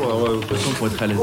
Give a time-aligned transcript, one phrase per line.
[0.00, 1.18] avoir l'impression pour être à l'aise.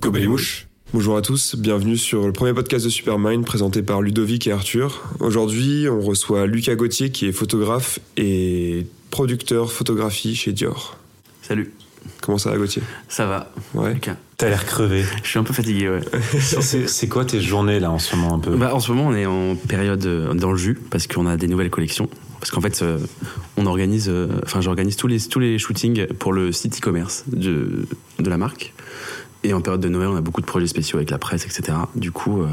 [0.00, 4.00] Go les mouches Bonjour à tous, bienvenue sur le premier podcast de Supermind présenté par
[4.00, 5.02] Ludovic et Arthur.
[5.20, 10.96] Aujourd'hui, on reçoit Lucas Gauthier qui est photographe et producteur photographie chez Dior.
[11.42, 11.74] Salut.
[12.22, 12.82] Comment ça va Gauthier?
[13.08, 13.52] Ça va.
[13.74, 13.94] Ouais.
[13.94, 14.16] Lucas.
[14.38, 15.04] T'as l'air crevé.
[15.22, 16.00] Je suis un peu fatigué, ouais.
[16.40, 18.56] C'est c'est quoi tes journées là en ce moment un peu?
[18.56, 21.36] Bah, en ce moment, on est en période euh, dans le jus parce qu'on a
[21.36, 22.08] des nouvelles collections.
[22.40, 22.98] Parce qu'en fait, euh,
[23.56, 24.28] on organise, euh,
[24.60, 27.86] j'organise tous les, tous les shootings pour le site e-commerce de,
[28.18, 28.74] la marque.
[29.44, 31.78] Et en période de Noël, on a beaucoup de projets spéciaux avec la presse, etc.
[31.94, 32.48] Du coup, euh,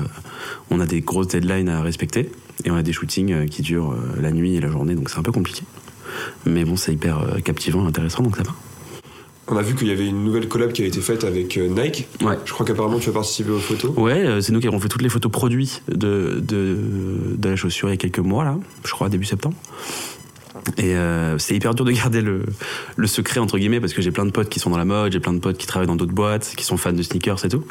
[0.70, 2.32] on a des grosses deadlines à respecter.
[2.64, 5.24] Et on a des shootings qui durent la nuit et la journée, donc c'est un
[5.24, 5.64] peu compliqué.
[6.46, 8.52] Mais bon, c'est hyper captivant, intéressant, donc ça va.
[9.48, 11.68] On a vu qu'il y avait une nouvelle collab qui a été faite avec euh,
[11.68, 12.08] Nike.
[12.22, 12.36] Ouais.
[12.46, 13.92] Je crois qu'apparemment tu as participé aux photos.
[13.96, 16.78] Ouais, euh, c'est nous qui avons fait toutes les photos produits de, de,
[17.38, 19.56] de la chaussure il y a quelques mois, là, je crois, début septembre.
[20.78, 22.42] Et euh, c'est hyper dur de garder le,
[22.96, 25.12] le secret, entre guillemets, parce que j'ai plein de potes qui sont dans la mode,
[25.12, 27.50] j'ai plein de potes qui travaillent dans d'autres boîtes, qui sont fans de sneakers et
[27.50, 27.64] tout.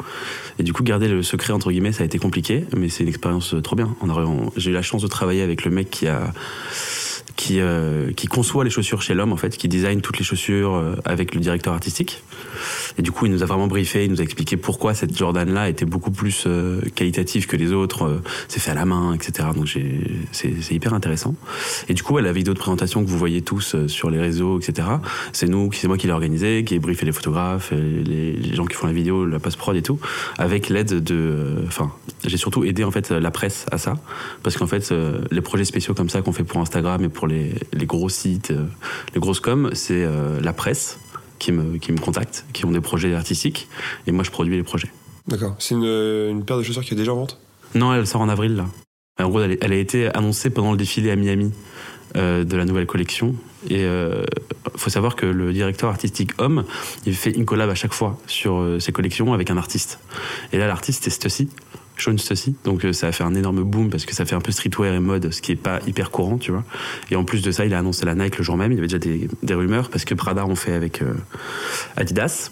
[0.59, 3.09] Et du coup, garder le secret, entre guillemets, ça a été compliqué, mais c'est une
[3.09, 3.97] expérience euh, trop bien.
[4.01, 6.31] On on- j'ai eu la chance de travailler avec le mec qui a
[7.35, 10.75] qui, euh, qui conçoit les chaussures chez l'homme en fait, qui design toutes les chaussures
[10.75, 12.23] euh, avec le directeur artistique.
[12.97, 15.51] Et du coup, il nous a vraiment briefé, il nous a expliqué pourquoi cette Jordan
[15.51, 19.13] là était beaucoup plus euh, qualitative que les autres, euh, c'est fait à la main,
[19.13, 19.49] etc.
[19.55, 19.69] Donc
[20.31, 21.35] c'est, hyper intéressant.
[21.89, 24.59] Et du coup, la vidéo de présentation que vous voyez tous euh, sur les réseaux,
[24.59, 24.87] etc.
[25.33, 28.75] C'est nous, c'est moi qui l'ai organisé, qui ai briefé les photographes, les, gens qui
[28.75, 29.99] font la vidéo, la post prod et tout,
[30.37, 31.91] avec l'aide de, enfin,
[32.25, 33.95] j'ai surtout aidé en fait la presse à ça,
[34.43, 34.93] parce qu'en fait,
[35.31, 38.51] les projets spéciaux comme ça qu'on fait pour Instagram et pour les, les gros sites,
[38.51, 38.65] euh,
[39.13, 40.99] les grosses coms, c'est euh, la presse
[41.39, 43.67] qui me, qui me contacte, qui ont des projets artistiques,
[44.05, 44.91] et moi je produis les projets.
[45.27, 45.55] D'accord.
[45.57, 47.39] C'est une, une paire de chaussures qui est déjà en vente?
[47.73, 48.67] Non, elle sort en avril là.
[49.17, 51.53] En gros, elle, a été annoncée pendant le défilé à Miami
[52.17, 53.33] euh, de la nouvelle collection.
[53.69, 54.25] Et euh,
[54.75, 56.65] faut savoir que le directeur artistique homme,
[57.05, 59.99] il fait une collab à chaque fois sur euh, ses collections avec un artiste.
[60.51, 61.49] Et là, l'artiste c'est Stussy,
[61.97, 62.55] Sean Stussy.
[62.63, 64.93] Donc euh, ça a fait un énorme boom parce que ça fait un peu streetwear
[64.93, 66.63] et mode, ce qui est pas hyper courant, tu vois.
[67.11, 68.71] Et en plus de ça, il a annoncé la Nike le jour même.
[68.71, 71.13] Il y avait déjà des, des rumeurs parce que Prada on fait avec euh,
[71.95, 72.51] Adidas.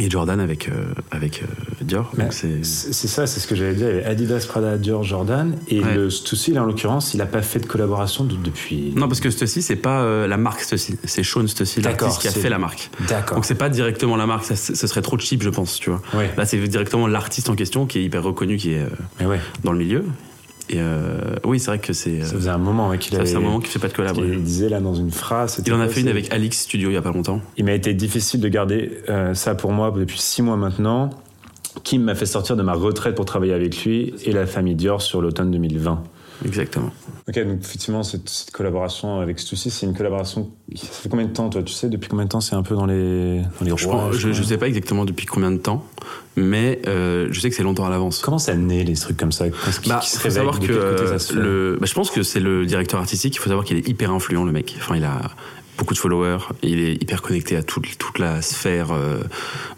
[0.00, 0.72] Et Jordan avec, euh,
[1.10, 2.12] avec euh, Dior.
[2.30, 2.64] C'est.
[2.64, 3.88] Ça, c'est ce que j'allais dire.
[3.88, 5.56] Il y avait Adidas, Prada, Dior, Jordan.
[5.68, 5.94] Et Ouais.
[5.94, 8.92] le Stussy, là, en l'occurrence, il n'a pas fait de collaboration de- depuis.
[8.96, 12.28] Non, parce que Stussy, c'est pas euh, la marque Stussy, c'est Sean Stussy, l'artiste qui
[12.28, 12.90] a fait la marque.
[13.08, 13.36] D'accord.
[13.36, 16.02] Donc c'est pas directement la marque, ça, ce serait trop cheap, je pense, tu vois.
[16.14, 16.30] Ouais.
[16.36, 18.84] Là, c'est directement l'artiste en question qui est hyper reconnu, qui est
[19.24, 20.04] ouais, dans le milieu.
[20.68, 22.22] Et euh, oui, c'est vrai que c'est.
[22.22, 23.30] ça faisait un moment ouais, qu'il ça avait.
[23.30, 24.16] fait un moment qu'il fait pas de collab.
[24.18, 25.62] Il disait là dans une phrase.
[25.64, 27.40] Il en a fait une avec Alix Studio il y a pas longtemps.
[27.56, 31.10] Il m'a été difficile de garder euh, ça pour moi depuis six mois maintenant.
[31.84, 35.02] Kim m'a fait sortir de ma retraite pour travailler avec lui et la famille Dior
[35.02, 36.02] sur l'automne 2020.
[36.44, 36.90] Exactement.
[37.28, 40.50] Ok, donc effectivement, cette, cette collaboration avec Stussy, c'est une collaboration.
[40.74, 42.74] Ça fait combien de temps, toi Tu sais, depuis combien de temps c'est un peu
[42.74, 45.84] dans les, dans les Je, pense- je, je sais pas exactement depuis combien de temps,
[46.36, 48.20] mais euh, je sais que c'est longtemps à l'avance.
[48.20, 49.48] Comment ça naît, les trucs comme ça?
[49.48, 53.34] Qui, Bah, faut savoir que euh, le, bah, je pense que c'est le directeur artistique.
[53.34, 54.74] Il faut savoir qu'il est hyper influent, le mec.
[54.78, 55.20] Enfin, il a
[55.78, 56.38] beaucoup de followers.
[56.62, 59.18] Il est hyper connecté à toute, toute la sphère euh,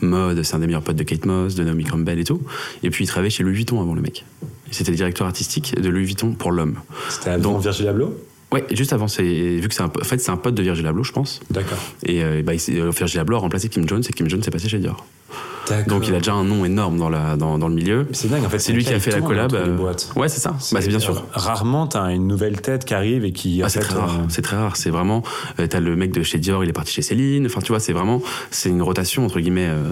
[0.01, 0.43] mode.
[0.43, 2.43] C'est un des meilleurs potes de Kate Moss, de Naomi Campbell et tout.
[2.83, 4.25] Et puis, il travaillait chez Louis Vuitton avant, le mec.
[4.71, 6.77] C'était le directeur artistique de Louis Vuitton pour l'homme.
[7.09, 8.15] C'était avant donc- Virgil Abloh?
[8.51, 10.87] Ouais, juste avant, c'est vu que c'est un, en fait, c'est un pote de Virgil
[10.87, 11.41] Abloh, je pense.
[11.51, 11.77] D'accord.
[12.05, 14.69] Et euh, bah, euh, Virgil Abloh a remplacé Kim Jones et Kim Jones est passé
[14.71, 15.05] chez Dior.
[15.87, 18.07] Donc, il a déjà un nom énorme dans, la, dans, dans le milieu.
[18.13, 18.59] C'est dingue, en fait.
[18.59, 19.55] C'est lui qui a fait la collab.
[19.55, 19.77] Euh.
[20.17, 20.51] Ouais, c'est ça.
[20.73, 21.25] Bah, c'est bien sûr.
[21.33, 23.63] Rarement, t'as une nouvelle tête qui arrive et qui.
[23.63, 24.19] Ah, c'est très rare.
[24.21, 24.77] euh, C'est très rare.
[24.77, 25.23] C'est vraiment.
[25.61, 27.47] euh, T'as le mec de chez Dior, il est parti chez Céline.
[27.47, 28.23] Enfin, tu vois, c'est vraiment.
[28.51, 29.69] C'est une rotation entre guillemets.
[29.69, 29.91] euh,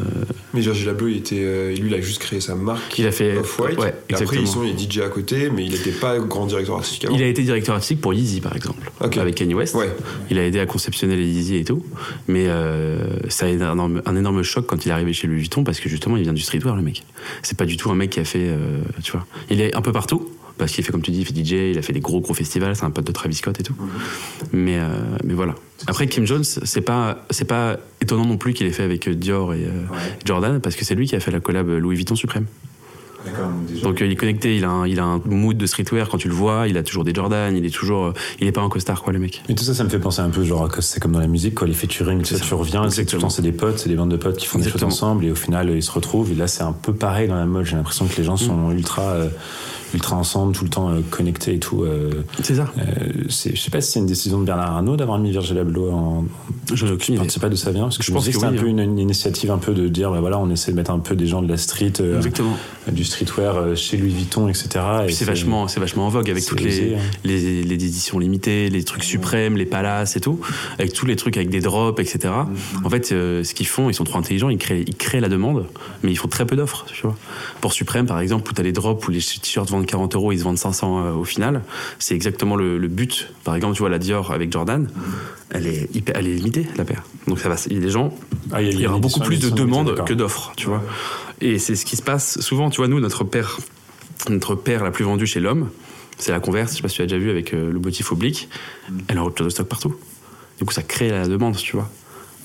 [0.54, 2.98] Mais Virgil Abloh, il était, euh, lui, il a juste créé sa marque.
[2.98, 3.36] Il a fait.
[3.38, 3.78] Off-White.
[3.78, 7.04] Ouais, après, ils sont les DJ à côté, mais il n'était pas grand directeur artistique
[7.06, 7.14] avant.
[7.16, 9.74] Il a été directeur artistique pour Yeezy, par exemple, avec Kanye West.
[9.74, 9.94] Ouais.
[10.30, 11.82] Il a aidé à conceptionner les Yeezy et tout.
[12.28, 12.98] Mais euh,
[13.28, 15.64] ça a été un énorme, un énorme choc quand il est arrivé chez Louis Vuitton
[15.66, 17.04] parce que justement, il vient du streetwear, le mec.
[17.42, 18.46] C'est pas du tout un mec qui a fait.
[18.48, 19.26] euh, tu vois.
[19.50, 20.30] Il est un peu partout.
[20.58, 22.32] Parce qu'il fait, comme tu dis, il fait DJ, il a fait des gros gros
[22.32, 23.74] festivals, c'est un pote de Travis Scott et tout.
[24.52, 24.88] Mais, euh,
[25.22, 25.54] mais voilà.
[25.86, 29.52] Après, Kim Jones, c'est pas, c'est pas étonnant non plus qu'il ait fait avec Dior
[29.52, 29.84] et euh,
[30.24, 32.46] Jordan, parce que c'est lui qui a fait la collab Louis Vuitton Suprême.
[33.82, 36.18] Donc euh, il est connecté, il a, un, il a un mood de streetwear quand
[36.18, 38.62] tu le vois, il a toujours des Jordan, il est toujours, euh, il est pas
[38.62, 39.42] un costard quoi le mec.
[39.48, 41.54] Et tout ça, ça me fait penser un peu, genre, c'est comme dans la musique,
[41.54, 42.38] quoi, les featuring, ça.
[42.38, 44.46] tu reviens, c'est tout le temps, c'est des potes, c'est des bandes de potes qui
[44.46, 46.92] font des choses ensemble, et au final, ils se retrouvent, et là, c'est un peu
[46.94, 49.28] pareil dans la mode, j'ai l'impression que les gens sont ultra, euh,
[49.94, 51.84] ultra ensemble, tout le temps euh, connectés et tout.
[51.84, 52.10] euh,
[52.42, 52.72] C'est ça.
[52.78, 52.82] euh,
[53.28, 56.24] je sais pas si c'est une décision de Bernard Arnault d'avoir mis Virgil Abloh en.
[56.74, 57.84] Je ne sais pas d'où ça vient.
[57.84, 58.70] Parce que Je je, pense que que c'est un peu hein.
[58.70, 61.14] une, une initiative un peu de dire, bah voilà, on essaie de mettre un peu
[61.14, 62.56] des gens de la street, Exactement.
[62.90, 64.68] du streetwear chez Louis Vuitton, etc.
[65.08, 66.98] Et c'est vachement, c'est vachement en vogue avec toutes les, hein.
[67.24, 70.40] les, les éditions limitées, les trucs suprêmes, les palaces et tout,
[70.78, 72.18] avec tous les trucs avec des drops, etc.
[72.34, 72.84] Mm-hmm.
[72.86, 75.66] En fait, ce qu'ils font, ils sont trop intelligents, ils créent, ils créent la demande,
[76.02, 77.16] mais ils font très peu d'offres, tu vois.
[77.60, 80.38] Pour Suprême, par exemple, où t'as les drops, où les t-shirts vendent 40 euros, ils
[80.38, 81.62] se vendent 500 euh, au final,
[81.98, 83.32] c'est exactement le, le but.
[83.44, 84.88] Par exemple, tu vois, la Dior avec Jordan,
[85.50, 87.02] elle est, hyper- elle est limitée, la paire.
[87.26, 88.12] Donc ça va, il y a des gens,
[88.52, 90.82] Ah, il y aura beaucoup plus de demandes que d'offres, tu vois.
[91.40, 93.58] Et c'est ce qui se passe souvent, tu vois, nous, notre paire,
[94.28, 95.68] notre paire la plus vendue chez l'homme,
[96.18, 98.10] c'est la Converse, je sais pas si tu as déjà vu avec euh, le motif
[98.12, 98.48] oblique,
[99.08, 99.94] elle a en rupture de stock partout.
[100.58, 101.90] Du coup, ça crée la demande, tu vois.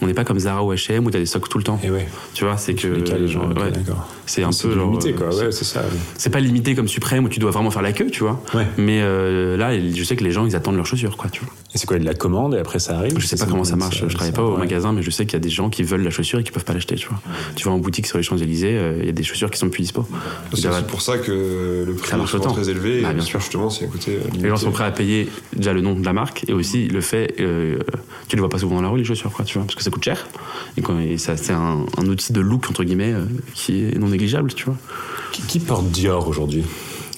[0.02, 1.80] On n'est pas comme Zara ou H&M où t'as des stocks tout le temps.
[1.84, 2.08] Et ouais.
[2.34, 3.72] Tu vois, c'est que Les gens, ouais,
[4.26, 5.32] c'est un peu genre, limité, euh, quoi.
[5.32, 5.84] c'est- Ouais, c'est ça.
[6.18, 8.42] C'est pas limité comme Suprême où tu dois vraiment faire la queue, tu vois.
[8.56, 8.66] Ouais.
[8.78, 11.54] Mais euh, là, je sais que les gens, ils attendent leurs chaussures, quoi, tu vois.
[11.74, 13.18] Et c'est quoi de la commande et après ça arrive?
[13.18, 14.04] Je sais pas comment ça marche.
[14.06, 16.04] Je travaille pas au magasin, mais je sais qu'il y a des gens qui veulent
[16.04, 17.22] la chaussure et qui peuvent pas l'acheter, tu vois.
[17.56, 19.70] Tu vas en boutique sur les Champs-Élysées, euh, il y a des chaussures qui sont
[19.70, 20.06] plus dispo.
[20.54, 23.02] C'est pour ça que le prix Ça est très élevé.
[23.02, 23.40] Bah, et bien sûr.
[23.40, 24.16] justement, c'est côté.
[24.18, 26.88] euh, Les gens sont prêts à payer déjà le nom de la marque et aussi
[26.90, 27.80] le fait, euh,
[28.28, 29.84] tu les vois pas souvent dans la rue les chaussures, quoi, tu vois, parce que
[29.84, 30.28] ça coûte cher.
[30.76, 33.98] Et, quand- et ça, c'est un, un outil de look entre guillemets euh, qui est
[33.98, 34.76] non négligeable, tu vois.
[35.32, 36.66] Qui, qui porte Dior aujourd'hui?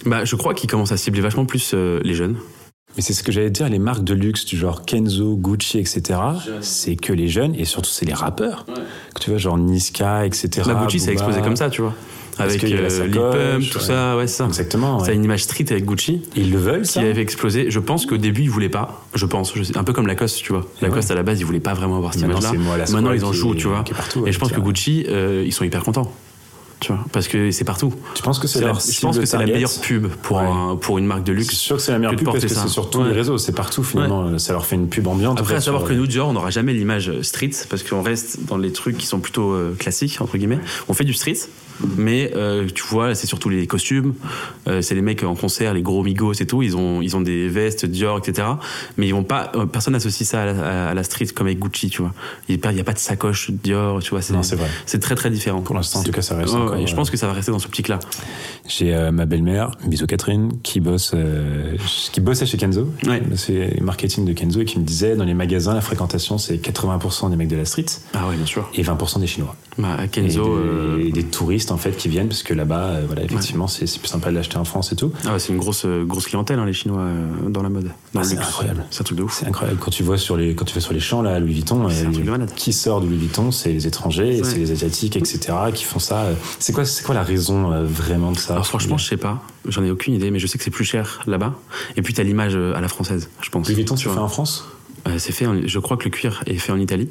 [0.05, 2.35] Bah, je crois qu'ils commencent à cibler vachement plus euh, les jeunes.
[2.95, 6.19] Mais c'est ce que j'allais dire, les marques de luxe du genre Kenzo, Gucci, etc.
[6.61, 8.65] C'est que les jeunes et surtout c'est les rappeurs.
[9.15, 10.49] Que tu vois, genre Niska, etc.
[10.67, 11.93] La Gucci, ça a explosé comme ça, tu vois.
[12.35, 13.83] Parce Avec euh, Lip sacoche, Pump, tout ouais.
[13.83, 14.45] ça, ouais, c'est ça.
[14.47, 14.97] Exactement.
[14.99, 15.15] Ça a ouais.
[15.15, 16.23] une image street avec Gucci.
[16.35, 17.69] Ils le veulent, qui ça avait explosé.
[17.69, 19.05] Je pense qu'au début, ils voulaient pas.
[19.13, 19.53] Je pense.
[19.55, 20.65] Je sais, un peu comme Lacoste, tu vois.
[20.81, 22.53] Lacoste, à la base, ils voulaient pas vraiment avoir cette image-là.
[22.91, 23.83] Maintenant, ils en qui jouent, est- tu vois.
[23.83, 24.59] qui partout, Et je pense que.
[24.59, 26.11] Gucci, euh, ils sont hyper contents.
[26.83, 27.01] Tu vois.
[27.13, 27.93] Parce que c'est partout.
[28.13, 30.43] Tu penses que c'est la je pense que c'est la meilleure pub pour, Ouais.
[30.45, 31.55] un- pour une marque de luxe.
[31.55, 32.63] sûr que c'est la meilleure pub parce que ça.
[32.63, 33.07] c'est sur tous Ouais.
[33.09, 34.37] les réseaux, c'est partout finalement.
[34.37, 35.39] Ça leur fait une pub ambiante.
[35.39, 38.57] Après, à savoir que nous, Dior, on n'aura jamais l'image street parce qu'on reste dans
[38.57, 40.59] les trucs qui sont plutôt euh, classiques, entre guillemets.
[40.89, 41.37] On fait du street,
[41.97, 44.13] mais euh, tu vois, c'est surtout les costumes.
[44.67, 46.61] Euh, c'est les mecs en concert, les gros migos et tout.
[46.61, 48.47] Ils ont, ils ont des vestes Dior, etc.
[48.97, 51.59] Mais ils vont pas, euh, personne n'associe ça à la, à la street comme avec
[51.59, 52.13] Gucci, tu vois.
[52.49, 54.19] Il n'y a pas de sacoche Dior, tu vois.
[54.31, 54.67] Non, c'est vrai.
[54.85, 55.61] C'est très très différent.
[55.61, 57.33] Pour l'instant, en tout cas, ça reste Ouais, encore, ouais, Je pense que ça va
[57.33, 57.99] rester dans ce optique-là.
[58.67, 61.13] J'ai euh, ma belle-mère, bisous Catherine, qui bosse,
[62.11, 62.89] qui bossait chez Kenzo.
[63.05, 63.21] Ouais.
[63.35, 67.29] C'est marketing de Kenzo et qui me disait dans les magasins, la fréquentation, c'est 80%
[67.29, 68.69] des mecs de la street Ah ouais, bien sûr.
[68.73, 69.55] et 20% des Chinois.
[69.77, 70.57] Bah, à Et Kenzo.
[70.97, 73.87] des, et des touristes en fait qui viennent parce que là-bas, euh, voilà, effectivement, c'est
[73.87, 75.11] c'est plus sympa de l'acheter en France et tout.
[75.25, 77.91] Ah ouais, c'est une grosse, euh, grosse clientèle, hein, les Chinois, euh, dans la mode.
[78.13, 78.47] Dans Ah, c'est luxe.
[78.47, 78.85] incroyable.
[78.91, 79.37] C'est un truc de ouf.
[79.39, 81.39] C'est incroyable quand tu vois sur les quand tu vas sur les champs là à
[81.39, 84.43] Louis Vuitton, C'est euh, qui sort de Louis Vuitton, c'est les étrangers, Ouais.
[84.43, 85.39] c'est les asiatiques, etc.
[85.73, 86.27] qui font ça.
[86.59, 88.53] C'est quoi c'est quoi la raison euh, vraiment de ça?
[88.53, 89.41] Alors franchement, je sais pas.
[89.67, 91.53] J'en ai aucune idée, mais je sais que c'est plus cher là-bas.
[91.97, 93.67] Et puis t'as l'image à la française, je pense.
[93.67, 94.65] Louis Vuitton, Tu fais en France?
[95.07, 95.45] Euh, c'est fait.
[95.47, 97.09] en- je crois que le cuir est fait en Italie,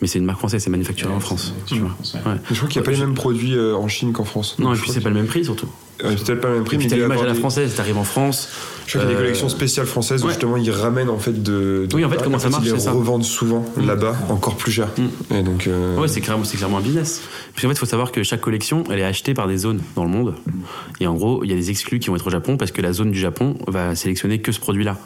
[0.00, 1.54] mais c'est une marque française, c'est manufacturé en France.
[1.66, 1.90] tu vois.
[2.14, 2.38] Ouais.
[2.50, 4.56] Je crois qu'il n'y a pas les mêmes produits euh, en Chine qu'en France.
[4.60, 5.68] Non, et je puis c'est pas le même prix surtout.
[6.04, 7.74] Euh, c'est peut-être pas le même prix, Et mais t'as l'image à la des- française.
[7.74, 8.48] T'arrives en France.
[8.86, 10.32] Je crois qu'il y a des Euh, collections spéciales françaises où ouais.
[10.32, 11.86] justement ils ramènent en fait de.
[11.90, 14.70] de Oui, en fait, comment et ça marche, Ils les revendent souvent là-bas encore plus
[14.70, 14.88] cher.
[15.34, 15.66] Et donc.
[15.66, 17.20] euh, Ouais, c'est clairement, c'est clairement un business.
[17.56, 19.80] Puis en fait, il faut savoir que chaque collection, elle est achetée par des zones
[19.96, 20.34] dans le monde.
[21.00, 22.80] Et en gros, il y a des exclus qui vont être au Japon parce que
[22.80, 24.96] la zone du Japon va sélectionner que ce produit-là.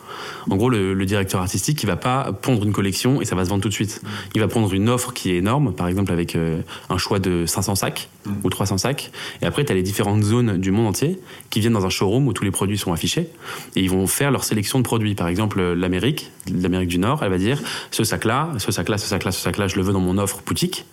[0.50, 3.44] En gros, le, le directeur artistique, il va pas pondre une collection et ça va
[3.46, 4.02] se vendre tout de suite.
[4.34, 6.60] Il va prendre une offre qui est énorme, par exemple avec euh,
[6.90, 8.08] un choix de 500 sacs
[8.44, 9.10] ou 300 sacs.
[9.40, 11.18] Et après, tu as les différentes zones du monde entier
[11.50, 13.28] qui viennent dans un showroom où tous les produits sont affichés
[13.76, 15.14] et ils vont faire leur sélection de produits.
[15.14, 17.60] Par exemple, l'Amérique, l'Amérique du Nord, elle va dire
[17.90, 20.84] ce sac-là, ce sac-là, ce sac-là, ce sac-là, je le veux dans mon offre boutique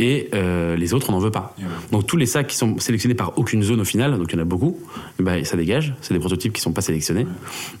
[0.00, 1.54] et euh, les autres on n'en veut pas.
[1.92, 4.38] Donc tous les sacs qui sont sélectionnés par aucune zone au final, donc il y
[4.38, 4.78] en a beaucoup,
[5.18, 7.26] ben, ça dégage, c'est des prototypes qui sont pas sélectionnés.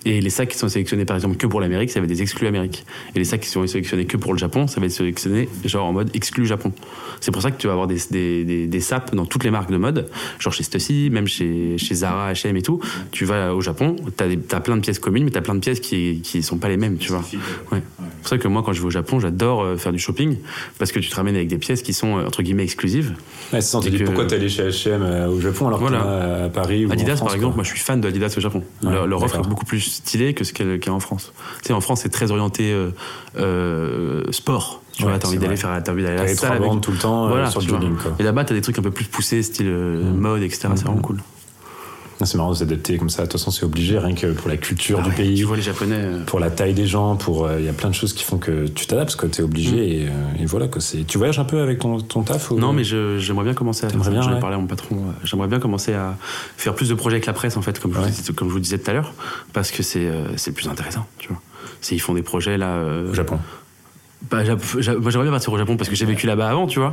[0.04, 2.22] Et les sacs qui sont sélectionnés par exemple que pour l'Amérique, ça va être des
[2.22, 2.84] exclus Amérique.
[3.14, 5.86] Et les sacs qui sont sélectionnés que pour le Japon, ça va être sélectionné genre
[5.86, 6.72] en mode exclu Japon.
[7.20, 9.50] C'est pour ça que tu vas avoir des, des, des, des SAP dans toutes les
[9.50, 10.08] marques de mode,
[10.38, 12.80] genre chez Stussy, même chez, chez Zara, H&M et tout.
[13.12, 15.80] Tu vas au Japon, t'as as plein de pièces communes, mais t'as plein de pièces
[15.80, 17.24] qui qui sont pas les mêmes, tu vois.
[17.72, 17.82] Ouais.
[17.98, 20.36] C'est pour ça que moi quand je vais au Japon, j'adore euh, faire du shopping
[20.78, 23.14] parce que tu te ramènes avec des pièces qui sont euh, entre guillemets exclusives.
[23.52, 25.98] Ouais, c'est que- pourquoi t'es allé chez H&M euh, au Japon alors Voilà.
[25.98, 27.56] que à Paris ou en Adidas, France, par exemple, quoi.
[27.56, 28.62] moi je suis fan de Adidas au Japon.
[28.82, 31.00] Ouais, leur leur offre est beaucoup plus stylée que ce qu'elle qu'il y a en
[31.00, 31.32] France.
[31.62, 32.90] Tu sais, en France, c'est très orienté euh,
[33.38, 34.82] euh, sport.
[34.92, 36.80] Tu Ouais, vois, t'as envie c'est d'aller faire, t'as envie d'aller à la salle avec-
[36.82, 38.12] tout le temps euh, Voilà, sur le jogging quoi.
[38.18, 40.16] Et là-bas, t'as des trucs un peu plus poussés, style euh, Mm.
[40.16, 40.60] mode, etc.
[40.74, 40.86] C'est Mm.
[40.86, 41.18] vraiment cool.
[42.26, 43.22] C'est marrant de s'adapter comme ça.
[43.22, 45.34] De toute façon, c'est obligé, rien que pour la culture Ah du ouais, pays.
[45.36, 45.96] Tu vois les Japonais.
[45.98, 48.38] euh, pour la taille des gens, pour il y a plein de choses qui font
[48.38, 49.78] que tu t'adaptes, que t'es obligé Mm.
[49.78, 50.66] et, euh, et voilà.
[50.78, 51.06] C'est.
[51.06, 52.58] Tu voyages un peu avec ton, ton taf ou...
[52.58, 53.96] Non, mais j'aimerais bien commencer à ça.
[54.10, 54.40] bien, J'en ai ouais.
[54.40, 54.96] parlé à mon patron.
[54.96, 56.16] euh, J'aimerais bien commencer à
[56.56, 58.52] faire plus de projets avec la presse, en fait, comme, je, vous, disais- comme je
[58.52, 59.12] vous disais tout à l'heure,
[59.52, 61.40] parce que c'est euh, c'est le plus intéressant, tu vois.
[61.80, 62.66] C'est- Ils font des projets là.
[62.74, 63.38] euh, au Japon.
[64.30, 66.92] Bah, j'aimerais bien partir au Japon parce que j'ai vécu là-bas avant, tu vois.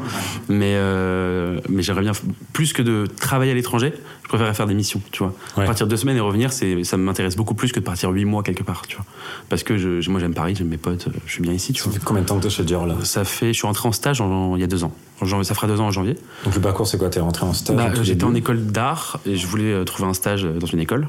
[0.50, 2.14] Mais, euh, mais j'aimerais bien,
[2.54, 3.94] plus que de travailler à l'étranger,
[4.24, 5.34] je préférerais faire des missions, tu vois.
[5.58, 5.66] Ouais.
[5.66, 8.64] Partir deux semaines et revenir, ça m'intéresse beaucoup plus que de partir huit mois quelque
[8.64, 9.06] part, tu vois.
[9.50, 11.82] Parce que je, moi, j'aime Paris, j'aime mes potes, euh, je suis bien ici, tu
[11.84, 12.00] Ça vois.
[12.00, 12.96] fait combien de temps que t'es chez Dior là?
[13.04, 14.94] Ça fait, je suis rentré en stage en- il y a deux ans.
[15.22, 16.16] En ça fera deux ans en janvier.
[16.46, 17.10] Donc le parcours c'est quoi?
[17.10, 20.08] T'es rentré en stage Bah, tout j'étais en école d'art et je voulais euh, trouver
[20.08, 21.08] un stage euh, dans une école.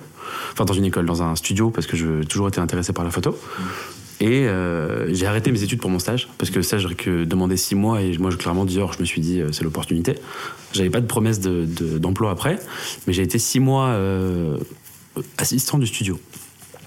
[0.52, 3.10] Enfin, dans une école, dans un studio, parce que j'ai toujours été intéressé par la
[3.10, 3.36] photo.
[4.20, 7.24] Et euh, j'ai arrêté mes études pour mon stage, parce que le stage, j'aurais que
[7.24, 10.14] demandé six mois, et moi, clairement, Dior, je me suis dit, euh, c'est l'opportunité.
[10.72, 12.58] J'avais pas de promesse de- de- d'emploi après,
[13.06, 14.58] mais j'ai été six mois euh,
[15.36, 16.18] assistant du studio.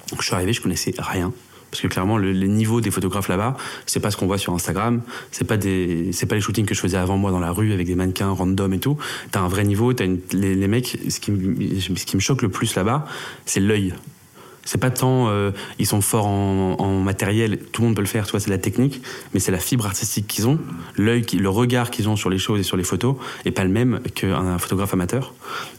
[0.10, 1.32] Donc, je suis arrivé, je connaissais rien.
[1.72, 4.54] Parce que clairement, le, les niveaux des photographes là-bas, c'est pas ce qu'on voit sur
[4.54, 7.52] Instagram, c'est pas des, c'est pas les shootings que je faisais avant moi dans la
[7.52, 8.98] rue avec des mannequins random et tout.
[9.32, 13.06] T'as un vrai niveau, t'as les, mecs, ce qui me choque le plus là-bas,
[13.46, 13.94] c'est l'œil.
[14.64, 18.08] C'est pas tant euh, ils sont forts en, en matériel, tout le monde peut le
[18.08, 19.02] faire, tu vois, c'est la technique,
[19.34, 20.60] mais c'est la fibre artistique qu'ils ont,
[20.96, 23.16] l'œil, le regard qu'ils ont sur les choses et sur les photos
[23.46, 25.34] est pas le même qu'un photographe amateur.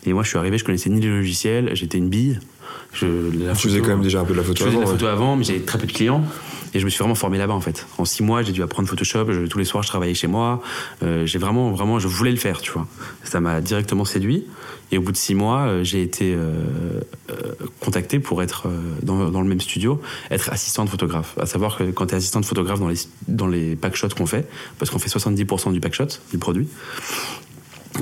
[0.05, 2.41] Et moi, je suis arrivé, je connaissais ni les logiciels, j'étais une bille.
[2.93, 3.07] Je,
[3.45, 4.87] la Tu faisais quand même déjà un peu de la je photo faisais de la
[4.87, 4.93] ouais.
[4.93, 6.25] photo avant, mais j'avais très peu de clients.
[6.75, 7.87] Et je me suis vraiment formé là-bas en fait.
[7.99, 9.27] En six mois, j'ai dû apprendre Photoshop.
[9.49, 10.63] Tous les soirs, je travaillais chez moi.
[11.03, 12.87] Euh, j'ai vraiment, vraiment, je voulais le faire, tu vois.
[13.25, 14.47] Ça m'a directement séduit.
[14.93, 16.53] Et au bout de six mois, euh, j'ai été euh,
[17.31, 17.35] euh,
[17.81, 18.69] contacté pour être
[19.03, 20.01] dans, le même studio,
[20.31, 21.35] être assistant de photographe.
[21.41, 24.27] À savoir que quand tu es assistant de photographe dans les, dans les packshots qu'on
[24.27, 24.47] fait,
[24.79, 26.69] parce qu'on fait 70% du packshot, du produit,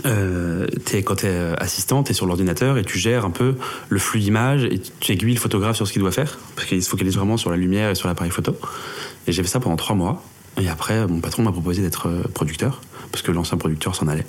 [0.06, 0.66] euh,
[1.04, 3.54] quand tu es assistant, tu es sur l'ordinateur et tu gères un peu
[3.88, 6.82] le flux d'images et tu aiguilles le photographe sur ce qu'il doit faire, parce qu'il
[6.82, 8.56] se focalise vraiment sur la lumière et sur l'appareil photo.
[9.26, 10.23] Et j'ai fait ça pendant trois mois.
[10.61, 12.80] Et après, mon patron m'a proposé d'être euh, producteur,
[13.12, 14.26] parce que l'ancien producteur s'en allait.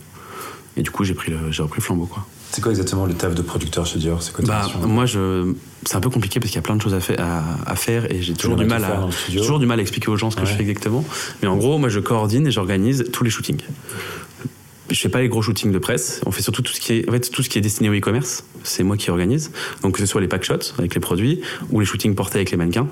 [0.77, 2.25] Et du coup, j'ai pris le, j'ai repris le flambeau, quoi.
[2.51, 4.21] C'est quoi exactement le taf de producteur chez Dior?
[4.21, 5.53] C'est quoi Bah, moi, je,
[5.85, 7.75] c'est un peu compliqué parce qu'il y a plein de choses à, faire, à, à
[7.75, 10.35] faire et j'ai toujours du mal à, toujours du mal à expliquer aux gens ce
[10.35, 11.05] que je fais exactement.
[11.41, 13.61] Mais en gros, moi, je coordonne et j'organise tous les shootings.
[14.91, 16.21] Je fais pas les gros shootings de presse.
[16.25, 18.43] On fait surtout tout ce qui est, tout ce qui est destiné au e-commerce.
[18.63, 19.51] C'est moi qui organise.
[19.83, 22.57] Donc, que ce soit les packshots avec les produits ou les shootings portés avec les
[22.57, 22.87] mannequins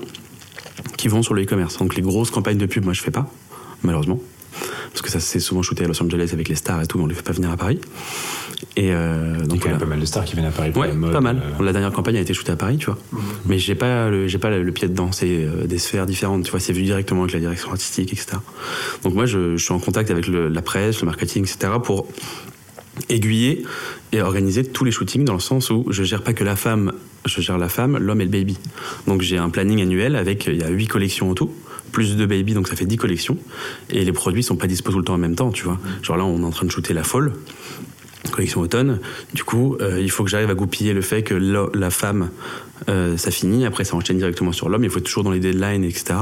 [0.97, 1.77] qui vont sur le e-commerce.
[1.77, 3.29] Donc, les grosses campagnes de pub, moi, je fais pas,
[3.83, 4.19] malheureusement.
[4.91, 7.05] Parce que ça, c'est souvent shooté à Los Angeles avec les stars et tout, on
[7.05, 7.79] les fait pas venir à Paris.
[8.75, 9.77] Et euh, Il y a donc, quand même voilà.
[9.79, 11.11] pas mal de stars qui viennent à Paris pour Ouais, la mode.
[11.13, 11.41] pas mal.
[11.59, 12.97] euh, La dernière campagne a été shootée à Paris, tu vois.
[13.45, 15.11] Mais j'ai pas, le, j'ai pas le, pied dedans.
[15.11, 16.59] C'est euh, des sphères différentes, tu vois.
[16.59, 18.37] C'est vu directement avec la direction artistique, etc.
[19.03, 21.73] Donc moi, je, je suis en contact avec le- la presse, le marketing, etc.
[21.83, 22.07] pour
[23.07, 23.63] aiguiller
[24.11, 26.91] et organiser tous les shootings dans le sens où je gère pas que la femme,
[27.25, 28.57] je gère la femme, l'homme et le baby.
[29.07, 31.49] Donc j'ai un planning annuel avec, il y a huit collections en tout,
[31.93, 33.37] plus deux baby, donc ça fait 10 collections.
[33.89, 35.79] Et les produits sont pas dispo tout le temps en même temps, tu vois.
[36.03, 37.33] Genre là, on est en train de shooter la folle
[38.31, 38.99] collection automne.
[39.33, 42.29] Du coup, euh, il faut que j'arrive à goupiller le fait que la, la femme,
[42.87, 43.65] euh, ça finit.
[43.65, 44.83] Après, ça enchaîne directement sur l'homme.
[44.83, 46.15] Il faut être toujours dans les deadlines, etc.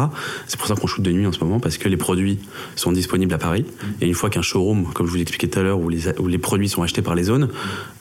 [0.47, 2.39] C'est pour ça qu'on shoot de nuit en ce moment, parce que les produits
[2.75, 3.65] sont disponibles à Paris.
[4.01, 6.27] Et une fois qu'un showroom, comme je vous expliquais tout à l'heure, où les, où
[6.27, 7.49] les produits sont achetés par les zones,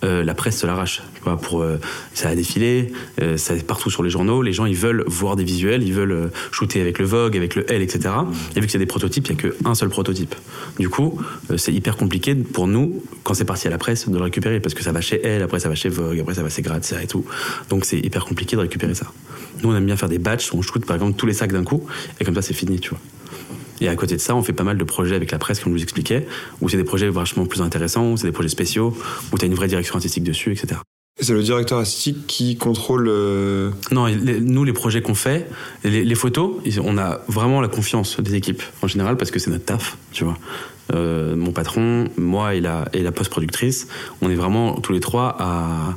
[0.05, 1.03] euh, la presse se l'arrache.
[1.43, 1.79] Pour, euh,
[2.15, 2.93] ça a défilé,
[3.37, 4.43] ça est partout sur les journaux.
[4.43, 7.71] Les gens, ils veulent voir des visuels, ils veulent shooter avec le Vogue, avec le
[7.71, 8.15] L, etc.
[8.55, 10.35] Et vu y a des prototypes, il n'y a qu'un seul prototype.
[10.79, 11.21] Du coup,
[11.57, 14.75] c'est hyper compliqué pour nous, quand c'est parti à la presse, de le récupérer, parce
[14.75, 17.03] que ça va chez Elle, après ça va chez Vogue, après ça va chez Grazia
[17.03, 17.25] et tout.
[17.71, 19.07] Donc c'est hyper compliqué de récupérer ça.
[19.63, 21.65] Nous, on aime bien faire des batchs, on shoot par exemple tous les sacs d'un
[21.65, 21.87] coup,
[22.21, 22.99] et comme ça c'est fini, tu vois.
[23.81, 25.73] Et à côté de ça, on fait pas mal de projets avec la presse, comme
[25.73, 26.27] je vous expliquais,
[26.61, 28.97] où c'est des projets vachement plus intéressants, où c'est des projets spéciaux,
[29.33, 30.81] où tu as une vraie direction artistique dessus, etc.
[31.21, 33.07] C'est le directeur artistique qui contrôle.
[33.09, 35.47] euh, Non, les- nous, les projets qu'on fait,
[35.85, 39.51] les, les photos, on a vraiment la confiance des équipes, en général, parce que c'est
[39.51, 40.39] notre taf, tu vois.
[40.95, 43.89] Euh, mon patron, moi et la, et post-productrice,
[44.23, 45.95] on est vraiment tous les trois à,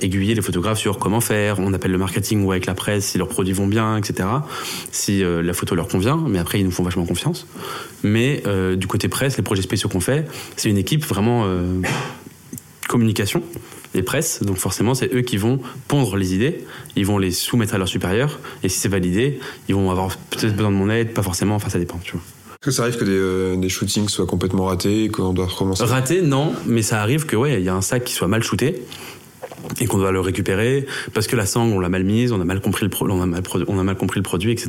[0.00, 1.60] aiguiller les photographes sur comment faire.
[1.60, 4.26] On appelle le marketing ou avec la presse si leurs produits vont bien, etc.
[4.90, 7.46] Si euh, la photo leur convient, mais après ils nous font vachement confiance.
[8.02, 10.26] Mais euh, du côté presse, les projets spéciaux qu'on fait,
[10.56, 11.46] c'est une équipe vraiment
[12.88, 13.42] communication
[13.94, 16.64] les presses, donc forcément c'est eux qui vont pondre les idées,
[16.96, 20.54] ils vont les soumettre à leurs supérieurs, et si c'est validé, ils vont avoir peut-être
[20.54, 22.16] besoin de mon aide, pas forcément, enfin ça dépend, tu.
[22.62, 25.46] Est-ce que ça arrive que des, euh, des shootings soient complètement ratés et qu'on doit
[25.46, 25.82] recommencer?
[25.82, 28.42] Raté, non, mais ça arrive que ouais, il y a un sac qui soit mal
[28.42, 28.82] shooté
[29.80, 32.44] et qu'on doit le récupérer parce que la sangle on l'a mal mise, on a
[32.44, 34.68] mal compris le pro- on a mal, pro- on a mal compris le produit, etc.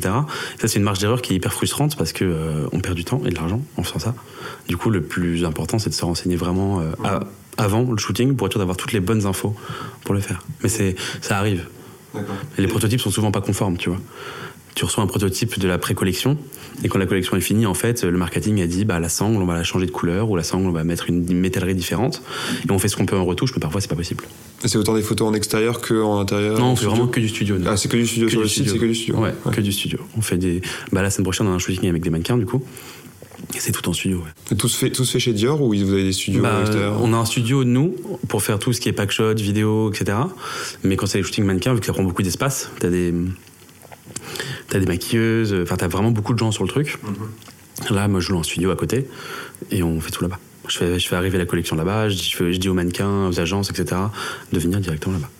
[0.58, 3.04] Ça c'est une marge d'erreur qui est hyper frustrante parce que euh, on perd du
[3.04, 4.14] temps et de l'argent en faisant ça.
[4.68, 7.20] Du coup, le plus important c'est de se renseigner vraiment euh, à-
[7.58, 9.54] avant le shooting pour être sûr d'avoir toutes les bonnes infos
[10.06, 10.40] pour le faire.
[10.62, 11.66] Mais c'est, ça arrive.
[12.58, 13.98] Et les prototypes sont souvent pas conformes, tu vois.
[14.74, 16.38] Tu reçois un prototype de la pré-collection,
[16.82, 19.42] et quand la collection est finie, en fait, le marketing a dit, bah, la sangle,
[19.42, 22.22] on va la changer de couleur, ou la sangle, on va mettre une métallerie différente,
[22.66, 24.24] et on fait ce qu'on peut en retouche, mais parfois c'est pas possible.
[24.64, 27.28] Et c'est autant des photos en extérieur qu'en intérieur Non, on fait vraiment que du
[27.28, 27.56] studio.
[27.66, 29.18] Ah, c'est que du studio Que sur du le site, c'est que du studio.
[29.18, 29.98] Ouais, que du studio.
[30.16, 30.60] On fait des.
[30.92, 32.62] Bah là, la semaine prochaine, on a un shooting avec des mannequins, du coup.
[33.54, 34.30] Et c'est tout en studio, ouais.
[34.52, 36.62] Et Tout se fait, tout se fait chez Dior ou vous avez des studios Bah,
[37.00, 37.96] on a un studio, nous,
[38.28, 40.16] pour faire tout ce qui est pack shot, vidéo, etc.
[40.84, 43.12] Mais quand c'est les shootings mannequins, vu que ça prend beaucoup d'espace, t'as des.
[44.68, 46.98] T'as des maquilleuses, enfin, t'as vraiment beaucoup de gens sur le truc.
[47.90, 49.06] Là, moi, je joue en studio à côté
[49.70, 50.38] et on fait tout là-bas.
[50.68, 53.28] Je fais, je fais arriver la collection là-bas, je, dis- je je dis aux mannequins,
[53.28, 54.00] aux agences, etc.,
[54.52, 55.30] de venir directement là-bas.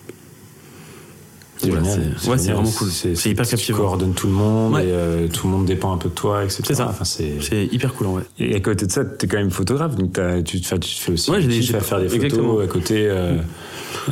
[1.57, 2.55] C'est Voilà, génial, c'est- ouais, c'est génial.
[2.57, 2.89] vraiment cool.
[2.91, 3.77] C'est hyper Tu captivant.
[3.77, 4.85] coordonnes tout le monde, Ouais.
[4.85, 6.61] et euh, tout le monde dépend un peu de toi, etc.
[6.67, 6.87] C'est ça.
[6.89, 7.65] Enfin, c'est...
[7.71, 8.23] Hyper cool, en vrai.
[8.39, 10.67] Et à côté de ça, t'es quand même photographe, donc tu, tu
[10.99, 12.59] fais aussi Ouais, j'ai des- j'ai- à faire des photos exactement.
[12.59, 13.07] à côté.
[13.07, 13.37] euh, euh,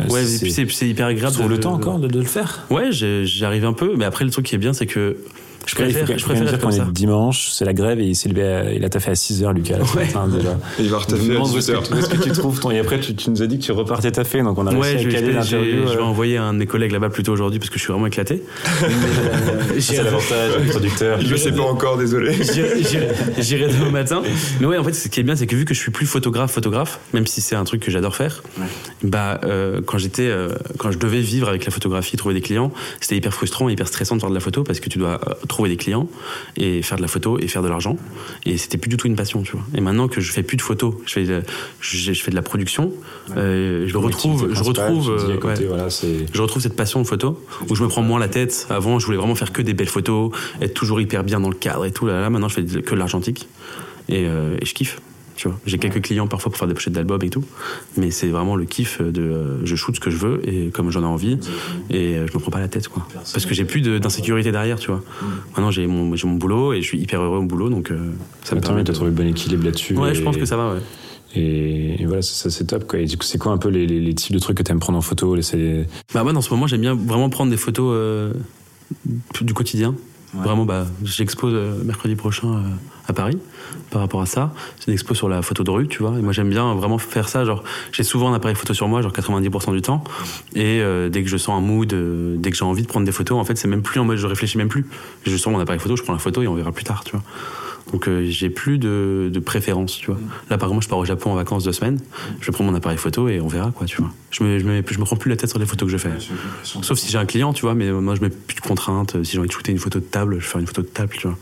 [0.10, 1.34] Ouais, et c'est- puis c'est hyper tu agréable.
[1.36, 2.66] trouves de- le temps encore de, de le faire?
[2.70, 5.18] Ouais, j'arrive un peu, mais après, le truc qui est bien, c'est que
[5.66, 8.30] je préfère, quand- je préfère dire qu'on est dimanche, c'est la grève et il s'est
[8.30, 10.06] levé à- il a taffé à 6h, Lucas, ce Ouais.
[10.06, 10.58] matin déjà.
[10.80, 11.90] Et il va retaffer à demande où est-ce 18h.
[11.90, 12.72] que, où est-ce que tu trouves ton.
[12.72, 14.82] Et après, tu, tu nous as dit que tu repartais taffer, donc on a réussi
[14.82, 15.88] Ouais, à je, caler je- l'interview.
[15.88, 16.04] je vais euh.
[16.04, 18.44] envoyer un de mes collègues là-bas plutôt aujourd'hui parce que je suis vraiment éclaté.
[19.80, 21.20] C'est l'avantage du producteur.
[21.22, 22.34] Je sais pas encore, désolé.
[23.40, 24.22] J'irai- demain matin.
[24.60, 26.06] Mais ouais, en fait, ce qui est bien, c'est que vu que je suis plus
[26.06, 28.44] photographe, photographe, même si c'est un truc que j'adore faire,
[29.04, 32.72] bah, euh, quand j'étais, euh, quand je devais vivre avec la photographie, trouver des clients,
[33.00, 35.20] c'était hyper frustrant et hyper stressant de faire de la photo parce que tu dois
[35.28, 36.08] euh, trouver des clients
[36.58, 37.98] et faire de la photo et faire de l'argent.
[38.46, 39.64] Et c'était plus du tout une passion, tu vois.
[39.76, 41.44] Et maintenant que je fais plus de photos, je fais, de-
[41.80, 42.92] je, je fais de la production,
[43.38, 45.88] euh, je retrouve, je retrouve, euh, ouais voilà,
[46.34, 47.40] je retrouve cette passion de photo
[47.70, 48.66] où je me prends moins la tête.
[48.70, 50.32] Avant, je voulais vraiment faire que des belles photos,
[50.62, 52.06] être toujours hyper bien dans le cadre et tout.
[52.08, 53.48] Là, là maintenant, je fais que de l'argentique
[54.10, 55.00] et, euh, et je kiffe.
[55.42, 57.44] Tu vois, j'ai quelques clients parfois pour faire des pochettes d'albums et tout,
[57.98, 60.92] mais c'est vraiment le kiff de euh, je shoot ce que je veux et comme
[60.92, 61.40] j'en ai envie
[61.90, 63.08] et euh, je me prends pas la tête quoi.
[63.12, 65.02] Parce que j'ai plus de- d'insécurité derrière, tu vois.
[65.50, 67.98] Maintenant j'ai mon mon boulot et je suis hyper heureux au boulot donc euh,
[68.44, 68.92] ça me permet de.
[68.92, 69.96] trouvé le bon équilibre là-dessus.
[69.98, 70.76] Ouais, et- je pense que ça va.
[70.76, 70.80] Ouais.
[71.34, 72.86] Et, et voilà, ça, ça, c'est top.
[72.86, 73.00] Quoi.
[73.00, 74.80] Et du coup, c'est quoi un peu les, les, les types de trucs que t'aimes
[74.80, 77.94] prendre en photo les, Bah moi, dans ce moment, j'aime bien vraiment prendre des photos
[77.96, 78.34] euh,
[79.42, 79.96] du quotidien.
[80.34, 82.64] Vraiment, bah, j'expose euh, mercredi prochain
[83.08, 83.38] à Paris
[83.90, 84.54] par rapport à ça.
[84.80, 86.18] C'est une expo sur la photo de rue, tu vois.
[86.18, 87.46] Et moi, j'aime bien vraiment faire ça.
[87.46, 90.04] Genre, j'ai souvent un appareil photo sur moi, genre 90% du temps.
[90.56, 93.06] Et euh, dès que je sens un mood, euh, dès que j'ai envie de prendre
[93.06, 94.86] des photos, en fait, c'est même plus en mode je réfléchis même plus.
[95.26, 97.12] Je sens mon appareil photo, je prends la photo et on verra plus tard, tu
[97.12, 97.24] vois.
[97.92, 100.20] Donc euh, j'ai plus de, de préférence, tu vois.
[100.50, 102.00] Là, par exemple, je pars au Japon en vacances deux semaines.
[102.40, 104.12] Je prends mon appareil photo et on verra, quoi, tu vois.
[104.32, 105.98] Je me, je me, je me prends plus la tête sur les photos que je
[105.98, 106.10] fais.
[106.64, 109.22] Sauf si j'ai un client, tu vois, mais moi je mets plus de contraintes.
[109.24, 111.14] Si j'ai envie de shooter une photo de table, je fais une photo de table,
[111.18, 111.38] tu vois.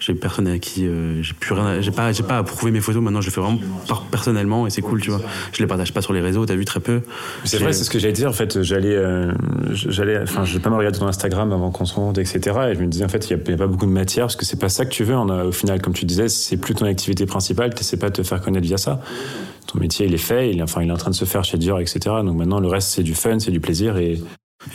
[0.00, 2.72] J'ai personne à qui, euh, j'ai plus rien, à- j'ai pas, j'ai pas à prouver
[2.72, 3.02] mes photos.
[3.02, 5.20] Maintenant, je le fais vraiment par, personnellement et c'est cool, tu vois.
[5.52, 7.00] Je les partage pas sur les réseaux, t'as vu très peu.
[7.44, 8.28] C'est vrai, c'est ce que j'allais dire.
[8.28, 9.32] En fait, j'allais, euh,
[9.72, 12.38] j'allais, enfin, j'ai pas mal regardé ton Instagram avant qu'on se rencontre, etc.
[12.70, 13.90] Et je me disais, en fait, il n'y a, il y a pas beaucoup de
[13.90, 15.14] matière parce que c'est pas ça que tu veux.
[15.16, 17.72] On a, au final, comme tu disais, c'est plus ton activité principale.
[17.72, 19.00] Tu sais pas de te faire connaître via ça.
[19.68, 20.50] Ton métier, il est fait.
[20.50, 22.00] Il est, enfin, il est en train de se faire chez Dior, etc.
[22.24, 23.96] Donc maintenant, le reste, c'est du fun, c'est du plaisir.
[23.96, 24.20] Et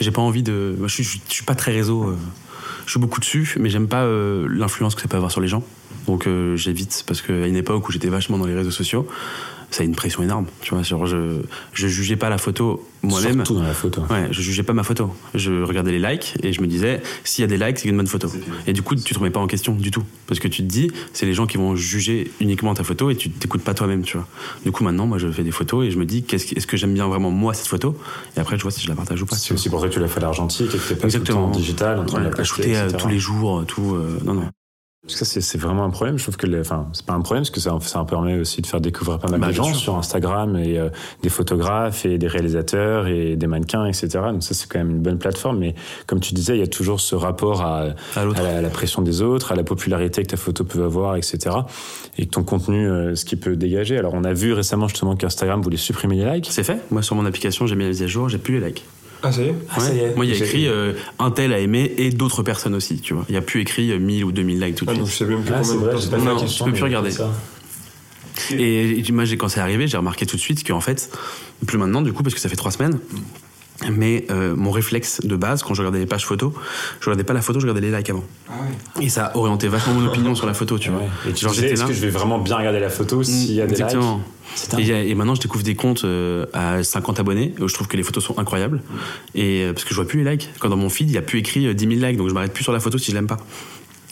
[0.00, 0.74] J'ai pas envie de.
[0.86, 2.04] Je suis, suis pas très réseau.
[2.04, 2.16] euh,
[2.86, 5.48] Je suis beaucoup dessus, mais j'aime pas euh, l'influence que ça peut avoir sur les
[5.48, 5.62] gens.
[6.06, 9.06] Donc euh, j'évite parce qu'à une époque où j'étais vachement dans les réseaux sociaux,
[9.70, 10.46] ça a une pression énorme.
[10.60, 11.40] Tu vois, genre je
[11.72, 13.36] je jugeais pas la photo moi-même.
[13.36, 14.02] surtout dans la photo.
[14.10, 15.10] Ouais, je jugeais pas ma photo.
[15.34, 17.96] Je regardais les likes et je me disais, s'il y a des likes, c'est une
[17.96, 18.30] bonne photo.
[18.66, 20.04] Et du coup, tu te remets pas en question du tout.
[20.26, 23.16] Parce que tu te dis, c'est les gens qui vont juger uniquement ta photo et
[23.16, 24.28] tu t'écoutes pas toi-même, tu vois.
[24.64, 26.66] Du coup, maintenant, moi, je fais des photos et je me dis, qu'est-ce que- est-ce
[26.66, 27.96] que j'aime bien vraiment moi cette photo?
[28.36, 29.34] Et après, je vois si je la partage ou pas.
[29.36, 31.38] C'est aussi pour ça que tu l'as fait à l'argentique et que t'es pas Exactement.
[31.38, 32.96] tout le temps en digital, en train de Ouais, la poster, shooter euh, etc.
[33.02, 33.94] tous les jours, tout.
[33.94, 34.48] euh, non, non.
[35.08, 36.16] Ça, c'est vraiment un problème.
[36.16, 38.62] Je trouve que, les- enfin, c'est pas un problème parce que ça, ça permet aussi
[38.62, 40.90] de faire découvrir pas mal Bah, de gens sur Instagram et euh,
[41.24, 44.06] des photographes et des réalisateurs et des mannequins, etc.
[44.30, 45.58] Donc ça, c'est quand même une bonne plateforme.
[45.58, 45.74] Mais
[46.06, 49.02] comme tu disais, il y a toujours ce rapport à, À la, à la pression
[49.02, 51.38] des autres, à la popularité que ta photo peut avoir, etc.
[52.16, 53.98] Et que ton contenu, euh, ce qui peut dégager.
[53.98, 56.46] Alors, on a vu récemment justement qu'Instagram voulait supprimer les likes.
[56.48, 56.78] C'est fait.
[56.92, 58.84] Moi, sur mon application, j'ai mis la mise à jour, j'ai plus les likes.
[59.22, 60.16] Ah, ça y est Ah, ça y est.
[60.16, 63.00] Moi, il y a J'ai- écrit euh, un tel a aimé et d'autres personnes aussi,
[63.00, 63.24] tu vois.
[63.28, 65.02] Il y a plus écrit euh, 1000 ou 2000 likes tout de Ah, suite.
[65.04, 65.76] donc je sais même plus Ah, c'est
[66.10, 67.10] combien de Non, tu peux plus regarder.
[67.12, 67.30] ça.
[68.50, 71.10] Et, moi, j'ai- quand c'est arrivé, j'ai remarqué tout de suite qu'en fait,
[71.66, 72.98] plus maintenant, du coup, parce que ça fait trois semaines,
[73.90, 76.52] mais euh, mon réflexe de base, quand je regardais les pages photos,
[77.00, 78.24] je regardais pas la photo, je regardais les likes avant.
[79.00, 81.00] Et ça a orienté vachement mon opinion sur la photo, tu vois.
[81.00, 81.06] Ouais.
[81.28, 81.88] Et tu Genre, disais, j'étais est-ce là.
[81.88, 84.20] que je vais vraiment bien regarder la photo s'il y a des Exactement.
[84.76, 87.88] likes Et, et maintenant, je découvre des comptes euh, à 50 abonnés où je trouve
[87.88, 88.82] que les photos sont incroyables.
[89.34, 90.50] Et euh, parce que je vois plus les likes.
[90.60, 92.34] Quand dans mon feed, il y a plus écrit euh, 10 000 likes, donc je
[92.34, 93.38] m'arrête plus sur la photo si je l'aime pas.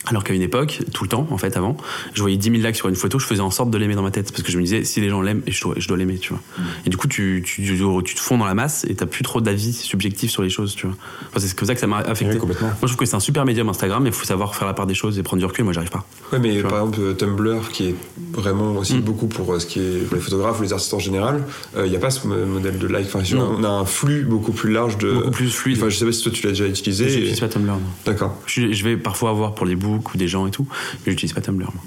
[0.06, 1.76] Alors qu'à une époque, tout le temps, en fait, avant,
[2.14, 4.02] je voyais 10 000 likes sur une photo, je faisais en sorte de l'aimer dans
[4.02, 4.30] ma tête.
[4.32, 6.30] Parce que je me disais, si les gens l'aiment, je dois, je dois l'aimer, tu
[6.30, 6.40] vois.
[6.86, 9.22] Et du coup, tu, tu, tu, tu te fonds dans la masse et t'as plus
[9.22, 10.96] trop d'avis subjectifs sur les choses, tu vois.
[11.28, 12.38] Enfin, c'est comme ça que ça m'a affecté.
[12.42, 12.48] Oui.
[12.60, 14.74] Moi, je trouve que c'est un super médium Instagram, mais il faut savoir faire la
[14.74, 15.64] part des choses et prendre du recul.
[15.64, 16.06] Moi, j'arrive pas.
[16.32, 16.70] Ouais, mais vois.
[16.70, 17.94] par exemple, euh, Tumblr, qui est
[18.32, 19.00] vraiment aussi Mm.
[19.02, 21.44] beaucoup pour euh, ce qui est pour les photographes ou les artistes en général,
[21.76, 23.06] il n'y a pas ce mo- modèle de like.
[23.14, 23.54] Enfin, Non.
[23.58, 25.12] on a un flux beaucoup plus large de.
[25.12, 25.76] Beaucoup plus fluide.
[25.76, 27.08] Enfin, je sais pas si toi tu l'as déjà utilisé.
[27.10, 27.74] Je et- pas Tumblr.
[28.06, 28.34] D'accord.
[28.46, 30.66] Je, je vais parfois avoir pour les books ou des gens et tout,
[31.06, 31.70] mais j'utilise pas Tumblr.
[31.72, 31.82] moi.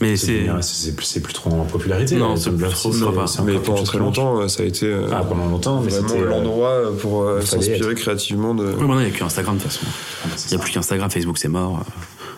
[0.00, 0.94] Mais C'est c'est.
[0.94, 2.16] plus, c'est plus trop en popularité.
[2.16, 5.24] Non, euh, c'est Tumblr, plus trop, Mais pendant très longtemps, ça a été euh, Ah,
[5.24, 6.20] pendant longtemps, mais vraiment c'était.
[6.20, 8.64] euh, l'endroit pour s'inspirer créativement de.
[8.64, 9.86] Ouais, maintenant, il n'y a que Instagram de toute façon.
[9.86, 11.84] ah, bah, Il n'y a plus qu'Instagram, Facebook, c'est mort.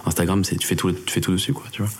[0.06, 1.64] Instagram, c'est tu fais tout, tu fais tout dessus, quoi.
[1.72, 1.90] Tu vois.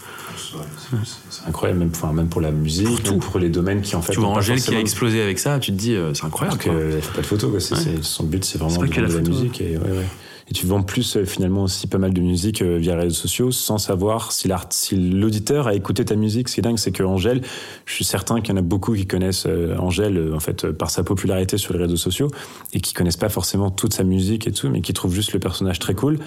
[1.30, 3.16] C'est incroyable, même, enfin, même pour la musique, Pour tout.
[3.18, 4.12] pour les domaines qui en fait.
[4.12, 6.58] tu vois Angèle qui a explosé avec ça, tu te dis, euh, c'est incroyable.
[6.58, 7.78] Qu'elle fait pas de photos, quoi.
[8.02, 9.60] Son but, c'est vraiment C'est pas de que la vendre de la photo, musique.
[9.60, 10.06] Et, ouais, ouais.
[10.50, 13.14] Et tu vends plus euh, finalement aussi pas mal de musique euh, via les réseaux
[13.14, 16.48] sociaux sans savoir si l'art- si l'auditeur a écouté ta musique.
[16.48, 17.40] Ce qui est dingue, c'est que Angèle,
[17.86, 20.90] je suis certain qu'il y en a beaucoup qui connaissent euh, Angèle en fait par
[20.90, 22.30] sa popularité sur les réseaux sociaux
[22.72, 25.38] et qui connaissent pas forcément toute sa musique et tout, mais qui trouvent juste le
[25.38, 26.18] personnage très cool.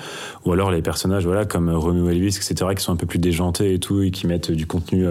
[0.46, 3.74] Ou alors les personnages voilà comme Romeo Elvis, etc., qui sont un peu plus déjantés
[3.74, 5.06] et tout et qui mettent du contenu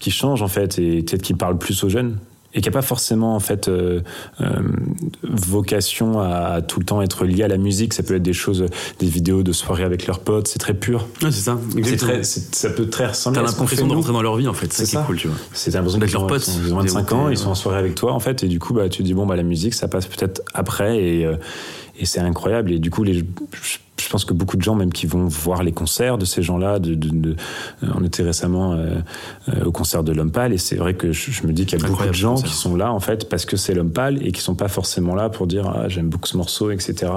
[0.00, 2.18] qui change en fait et peut-être qui parle plus aux jeunes
[2.54, 4.00] et qui a pas forcément en fait euh,
[4.40, 4.46] euh,
[5.22, 7.92] vocation à, tout le temps être lié à la musique.
[7.94, 8.66] Ça peut être des choses,
[8.98, 10.48] des vidéos de soirée avec leurs potes.
[10.48, 11.06] C'est très pur.
[11.22, 11.58] Ouais, c'est ça.
[11.98, 14.72] Très, ça peut très ressembler T'as l'impression de rentrer dans leur vie, en fait.
[14.72, 15.36] C'est ça C'est qui est cool, tu vois.
[15.52, 18.12] C'est l'impression qu'ils leurs potes, ils ont 25 ans, ils sont en soirée avec toi
[18.12, 20.06] en fait, et du coup bah tu te dis bon bah la musique ça passe
[20.06, 21.36] peut-être après et euh,
[21.98, 23.24] et c'est incroyable et du coup les
[24.00, 26.78] je, pense que beaucoup de gens même qui vont voir les concerts de ces gens-là,
[26.78, 27.36] de, de- de-
[27.82, 28.96] euh, on était récemment euh,
[29.48, 31.78] euh, au concert de l'homme pâle et c'est vrai que je, je me dis qu'il
[31.78, 34.18] y a beaucoup de gens qui sont là en fait parce que c'est l'homme pâle
[34.26, 37.10] et qui sont pas forcément là pour dire ah, j'aime beaucoup ce morceau etc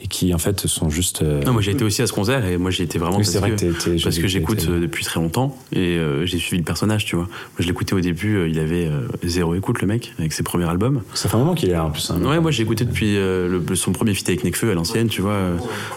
[0.00, 2.44] et qui en fait sont juste euh, Non, moi j'ai été aussi à ce concert
[2.46, 5.04] et moi j'ai été vraiment Oui, parce c'est vrai que, que parce que j'écoute depuis
[5.04, 7.24] très longtemps et j'ai suivi le personnage, tu vois.
[7.26, 8.90] Moi je l'écoutais au début, il avait
[9.24, 11.02] zéro écoute le mec avec ses premiers albums.
[11.14, 12.20] ça fait un moment qu'il est là en plus hein.
[12.24, 15.38] Ouais, moi j'ai écouté depuis le- son premier feat avec Nekfeu à l'ancienne, tu vois,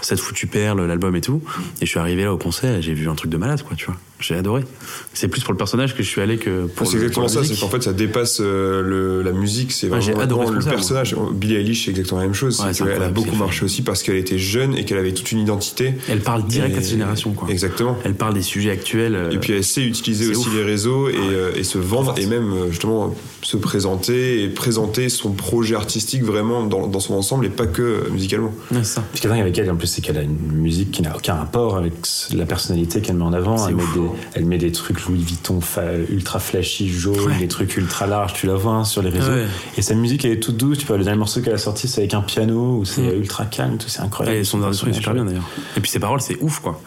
[0.08, 1.42] cette foutue perle, l'album et tout.
[1.82, 3.76] Et je suis arrivé là au concert et j'ai vu un truc de malade, quoi,
[3.76, 3.96] tu vois.
[4.20, 4.64] J'ai adoré.
[5.14, 7.36] C'est plus pour le personnage que je suis allé que pour c'est le- exactement pour
[7.36, 10.48] la ça, c'est qu'en fait ça dépasse euh, le, la musique, c'est Ouais, vraiment adoré
[10.48, 11.16] ce le personnage.
[11.34, 12.60] Billie Eilish, c'est exactement la même chose.
[12.60, 14.98] Ouais, c'est c'est qu'elle a beaucoup c'est marché aussi parce qu'elle était jeune et qu'elle
[14.98, 15.94] avait toute une identité.
[16.10, 17.48] Elle parle direct Et- à cette génération, quoi.
[17.52, 17.96] Exactement.
[18.06, 19.14] Elle parle des sujets actuels.
[19.16, 20.56] euh, Et puis elle sait utiliser c'est aussi ouf.
[20.56, 25.10] les réseaux et, euh, et se vendre et même euh, justement se présenter et présenter
[25.10, 28.52] son projet artistique vraiment dans, dans son ensemble et pas que musicalement.
[28.72, 29.04] ouais, c'est ça.
[29.14, 31.16] Ce qui est dingue avec elle, en plus, c'est qu'elle a une musique qui n'a
[31.16, 31.94] aucun rapport avec
[32.32, 33.68] la personnalité qu'elle met en avant.
[33.68, 34.00] Elle met, des,
[34.36, 37.40] elle met des trucs Louis Vuitton fa- ultra flashy, Ouais.
[37.40, 39.32] des trucs ultra larges, tu la vois hein, sur les réseaux.
[39.32, 39.46] Ouais.
[39.76, 40.78] Et sa musique, elle est toute douce.
[40.78, 43.22] Tu vois, le dernier morceau qu'elle a sorti, c'est avec un piano, où c'est Mm.
[43.22, 44.38] ultra calme, tout, c'est incroyable.
[44.38, 45.50] Et son dernier son est super bien d'ailleurs.
[45.76, 46.80] Et puis ses paroles, c'est ouf, quoi.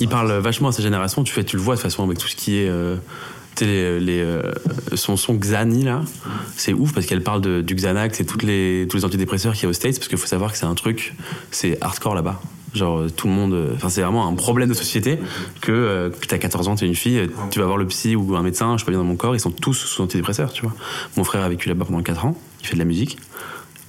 [0.00, 1.22] Il parle vachement à sa génération.
[1.22, 2.96] Tu fais, tu le vois de toute façon avec tout ce qui est euh,
[3.66, 4.52] les, euh,
[4.94, 6.02] son son Xani là.
[6.56, 9.64] C'est ouf parce qu'elle parle de, du Xanax et toutes les tous les antidépresseurs qu'il
[9.64, 11.14] y a aux States parce qu'il faut savoir que c'est un truc,
[11.50, 12.40] c'est hardcore là-bas.
[12.74, 15.18] Genre euh, tout le monde, euh, enfin c'est vraiment un problème de société
[15.62, 18.36] que, euh, que t'as 14 ans, t'es une fille, tu vas voir le psy ou
[18.36, 20.62] un médecin, je suis pas bien dans mon corps, ils sont tous sous antidépresseurs, tu
[20.62, 20.74] vois.
[21.16, 23.18] Mon frère a vécu là-bas pendant 4 ans, il fait de la musique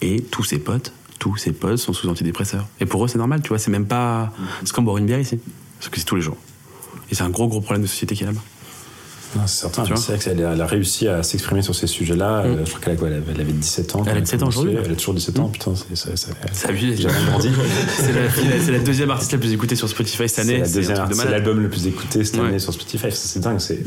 [0.02, 2.68] et tous ses potes, tous ses potes sont sous antidépresseurs.
[2.80, 4.32] Et pour eux, c'est normal, tu vois, c'est même pas.
[4.64, 5.40] C'est comme boire une bière ici.
[5.78, 6.38] Parce que c'est tous les jours.
[7.12, 8.44] Et c'est un gros, gros problème de société qu'il y a là-bas.
[9.34, 9.84] C'est certain.
[9.96, 12.44] C'est vrai qu'elle a, réussi à s'exprimer sur ces sujets-là.
[12.46, 14.04] Euh, Je crois qu'elle elle avait- elle avait 17 ans.
[14.06, 14.76] Elle a a 17 ans aujourd'hui.
[14.84, 15.74] Elle a toujours 17 ans, putain.
[15.76, 17.50] Ça, ça, Ça a vu, J'ai rien grandi.
[17.98, 20.64] c'est la, deuxième artiste la plus écoutée sur Spotify cette année.
[20.66, 22.48] C'est l'album le plus écouté cette Ouais.
[22.48, 23.08] année sur Spotify.
[23.12, 23.60] C'est dingue.
[23.60, 23.84] C'est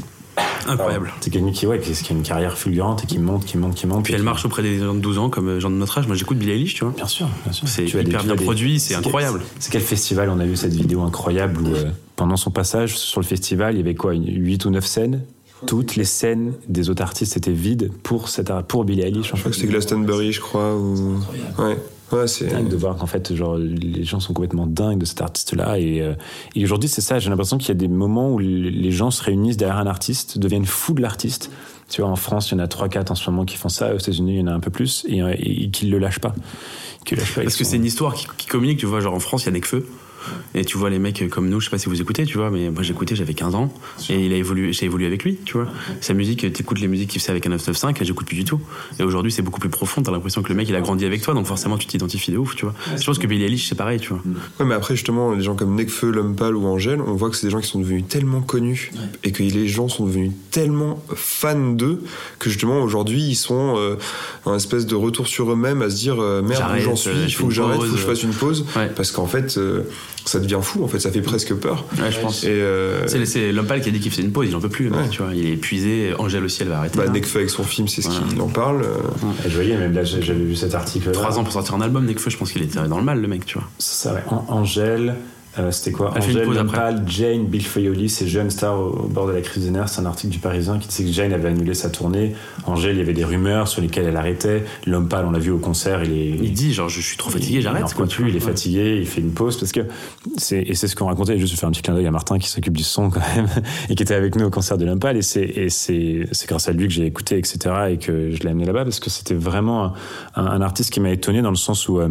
[0.66, 1.12] Incroyable.
[1.20, 3.74] C'est quelqu'un qui, ouais, qui, qui a une carrière fulgurante et qui monte, qui monte,
[3.74, 4.04] qui monte.
[4.04, 6.06] Puis elle marche auprès des gens de 12 ans, comme euh, gens de notre âge.
[6.06, 6.94] Moi, j'écoute Billie Eilish, tu vois.
[6.96, 7.66] Bien sûr, bien sûr.
[7.68, 9.42] C'est Tu as des- hyper tu bien des- produit, c'est incroyable.
[9.58, 11.90] C'est quel festival on a vu cette vidéo incroyable où euh,
[12.22, 15.22] pendant son passage sur le festival, il y avait quoi, 8 ou 9 scènes?
[15.66, 19.32] Toutes les scènes des autres artistes étaient vides pour, cette, pour Billie Eilish.
[19.34, 20.76] Je crois que c'est Glastonbury, je crois.
[20.76, 21.18] Ou...
[21.58, 21.76] Ouais,
[22.12, 22.46] ouais c'est.
[22.46, 25.80] dingue de voir qu'en fait, genre, les gens sont complètement dingues de cet artiste-là.
[25.80, 26.14] Et, euh,
[26.54, 27.18] et aujourd'hui, c'est ça.
[27.18, 30.38] J'ai l'impression qu'il y a des moments où les gens se réunissent derrière un artiste,
[30.38, 31.50] deviennent fous de l'artiste.
[31.88, 33.92] Tu vois, en France, il y en a 3-4 en ce moment qui font ça.
[33.92, 35.04] Aux États-Unis, il y en a un peu plus.
[35.08, 36.36] Et, euh, et, qu'ils le lâchent pas.
[37.04, 37.42] Qu'ils le lâchent pas.
[37.42, 39.00] Parce que sont- c'est une histoire qui, qui communique, tu vois.
[39.00, 39.84] Genre en France, il y a Nekfeu.
[40.54, 42.50] Et tu vois les mecs comme nous, je sais pas si vous écoutez, tu vois,
[42.50, 43.72] mais moi j'écoutais, j'avais 15 ans,
[44.10, 45.66] et il a évolué, j'ai évolué avec lui, tu vois.
[46.00, 48.60] Sa musique, t'écoutes les musiques qu'il faisait avec un 995, et j'écoute plus du tout.
[48.98, 51.22] Et aujourd'hui, c'est beaucoup plus profond, t'as l'impression que le mec il a grandi avec
[51.22, 52.74] toi, donc forcément tu t'identifies de ouf, tu vois.
[52.96, 54.22] Je pense que Billie Eilish, c'est pareil, tu vois.
[54.60, 57.46] Ouais, mais après, justement, les gens comme Nekfeu, Lumpal ou Angèle, on voit que c'est
[57.46, 58.90] des gens qui sont devenus tellement connus
[59.24, 62.02] et que les gens sont devenus tellement fans d'eux
[62.38, 63.96] que justement aujourd'hui ils sont euh,
[64.46, 67.32] un espèce de retour sur eux-mêmes à se dire euh, merde j'en suis, euh, il
[67.32, 68.90] faut que j'arrête, il faut que je fasse une pause Ouais.
[68.94, 69.82] parce qu'en fait euh,
[70.24, 71.84] ça devient fou en fait, ça fait presque peur.
[71.98, 72.44] Ouais, je pense.
[72.44, 74.68] Et euh, C'est l'homme pâle qui a dit qu'il faisait une pause, il en peut
[74.68, 75.08] plus, le mec, Ouais.
[75.10, 75.34] tu vois.
[75.34, 76.98] Il est épuisé, Angèle aussi, elle va arrêter.
[76.98, 77.08] bah.
[77.08, 78.26] Nekfeu avec son film, c'est ce Voilà.
[78.28, 78.82] qu'il en parle.
[78.82, 78.98] euh,
[79.46, 81.10] Et je voyais, même là, j'avais vu cet article.
[81.12, 83.28] Trois ans pour sortir un album, Nekfeu, je pense qu'il était dans le mal, le
[83.28, 83.68] mec, tu vois.
[83.78, 84.22] C'est ça, ouais.
[84.28, 85.14] An- Angèle,
[85.58, 86.12] euh, c'était quoi?
[86.16, 89.64] Elle Angèle, pâle, Jane, Bill Foyoli, ces jeunes stars au, au bord de la crise
[89.64, 89.88] des nerfs.
[89.90, 92.34] C'est un article du Parisien qui disait que Jane avait annulé sa tournée.
[92.66, 94.64] Angèle, il y avait des rumeurs sur lesquelles elle arrêtait.
[95.10, 96.28] Pâle, on l'a vu au concert, il est.
[96.42, 98.28] Il dit, genre, je suis trop fatigué, Il j'arrête, n'en plus, vois.
[98.30, 98.46] il est Ouais.
[98.52, 99.80] fatigué, il fait une pause parce que
[100.36, 101.38] c'est et c'est ce qu'on racontait.
[101.38, 103.46] Juste faire un petit clin d'œil à Martin qui s'occupe du son quand même
[103.90, 106.68] et qui était avec nous au concert de l'Impal et c'est et c'est c'est grâce
[106.68, 109.34] à lui que j'ai écouté etc et que je l'ai amené là-bas parce que c'était
[109.34, 109.92] vraiment un,
[110.36, 112.08] un- un artiste qui m'a étonné dans le sens où euh,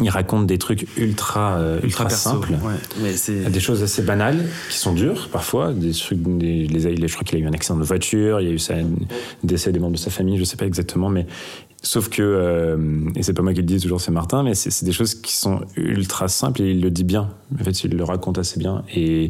[0.00, 2.30] il raconte des trucs ultra euh, ultra, Ultra perso.
[2.30, 2.52] simples.
[2.62, 2.74] Ouais.
[3.02, 3.50] Mais c'est.
[3.50, 7.38] Des choses assez banales qui sont dures parfois, des trucs, des, les- je crois qu'il
[7.38, 8.86] a eu un accident de voiture, il y a eu ça, un
[9.44, 11.26] décès des membres de sa famille, je sais pas exactement, mais
[11.84, 12.76] sauf que euh,
[13.14, 15.34] et c'est pas moi qui le dis toujours, c'est Martin, mais c'est des choses qui
[15.36, 17.30] sont ultra simples et il le dit bien.
[17.60, 19.26] En fait, il le raconte assez bien et,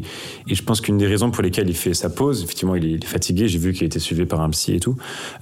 [0.47, 2.89] et je pense qu'une des raisons pour lesquelles il fait sa pause, effectivement, il est,
[2.91, 3.47] il est fatigué.
[3.47, 4.95] J'ai vu qu'il a été suivi par un psy et tout.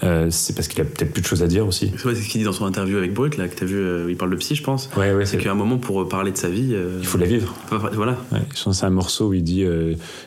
[0.04, 1.92] euh, c'est parce qu'il a peut-être plus de choses à dire aussi.
[1.98, 4.10] C'est ce qu'il dit dans son interview avec Brut, là, que t'as vu, euh, où
[4.10, 4.90] il parle de psy, je pense.
[4.98, 6.72] Ouais, ouais, C'est qu'à un moment, pour euh, parler de sa vie.
[6.74, 7.54] euh, il faut la vivre.
[7.94, 8.18] Voilà.
[8.32, 9.64] Ouais, je pense c'est un morceau où il dit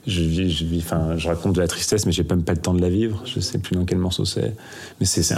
[0.07, 0.85] je vis, je vis,
[1.16, 3.22] je raconte de la tristesse, mais j'ai même pas le temps de la vivre.
[3.27, 4.55] Je sais plus dans quel morceau c'est,
[5.01, 5.33] mais c'est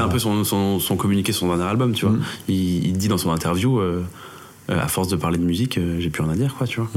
[0.00, 2.14] un peu son, son, son communiqué, son dernier album, tu vois.
[2.14, 2.22] Mhm.
[2.48, 4.04] Il, il dit dans son interview, euh,
[4.70, 6.80] euh, à force de parler de musique, euh, j'ai plus rien à dire, quoi, tu
[6.80, 6.88] vois.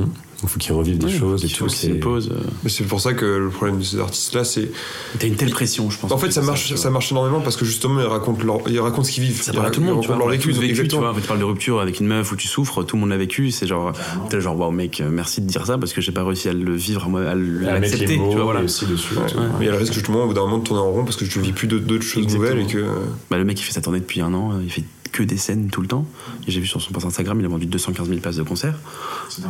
[0.41, 1.67] Il faut qu'il revive des Ouais, choses et tout.
[1.67, 2.29] c'est une pause.
[2.31, 2.39] euh.
[2.63, 4.71] Mais c'est pour ça que le problème de ces artistes-là, c'est.
[5.19, 6.11] T'as une telle pression, je pense.
[6.11, 9.03] En fait, ça marche, ça marche énormément parce que justement, ils racontent, leur, ils racontent
[9.03, 9.41] ce qu'ils vivent.
[9.41, 10.17] Ça Ils parle à tout le racontent monde, tu vois.
[10.17, 10.87] leur vécu.
[10.87, 11.09] tu vois.
[11.11, 13.09] En fait, tu parles de rupture avec une meuf où tu souffres, tout le monde
[13.09, 13.51] l'a vécu.
[13.51, 13.91] C'est genre,
[14.29, 16.73] t'es genre, waouh, mec, merci de dire ça parce que j'ai pas réussi à le
[16.75, 18.61] vivre, à, moi- à l- à à mettre les l'accepter, tu mots vois, voilà.
[18.61, 19.15] aussi dessus.
[19.59, 21.15] Il y a le risque justement au bout d'un moment de tourner en rond parce
[21.17, 22.49] que tu vis plus d'autres choses Exactement.
[22.51, 22.85] nouvelles et que.
[23.29, 25.37] Bah, le mec, il fait sa tournée depuis un an, euh, il fait que des
[25.37, 26.05] scènes tout le temps.
[26.47, 28.75] J'ai vu sur son post Instagram, il a vendu 215 000 places de concert.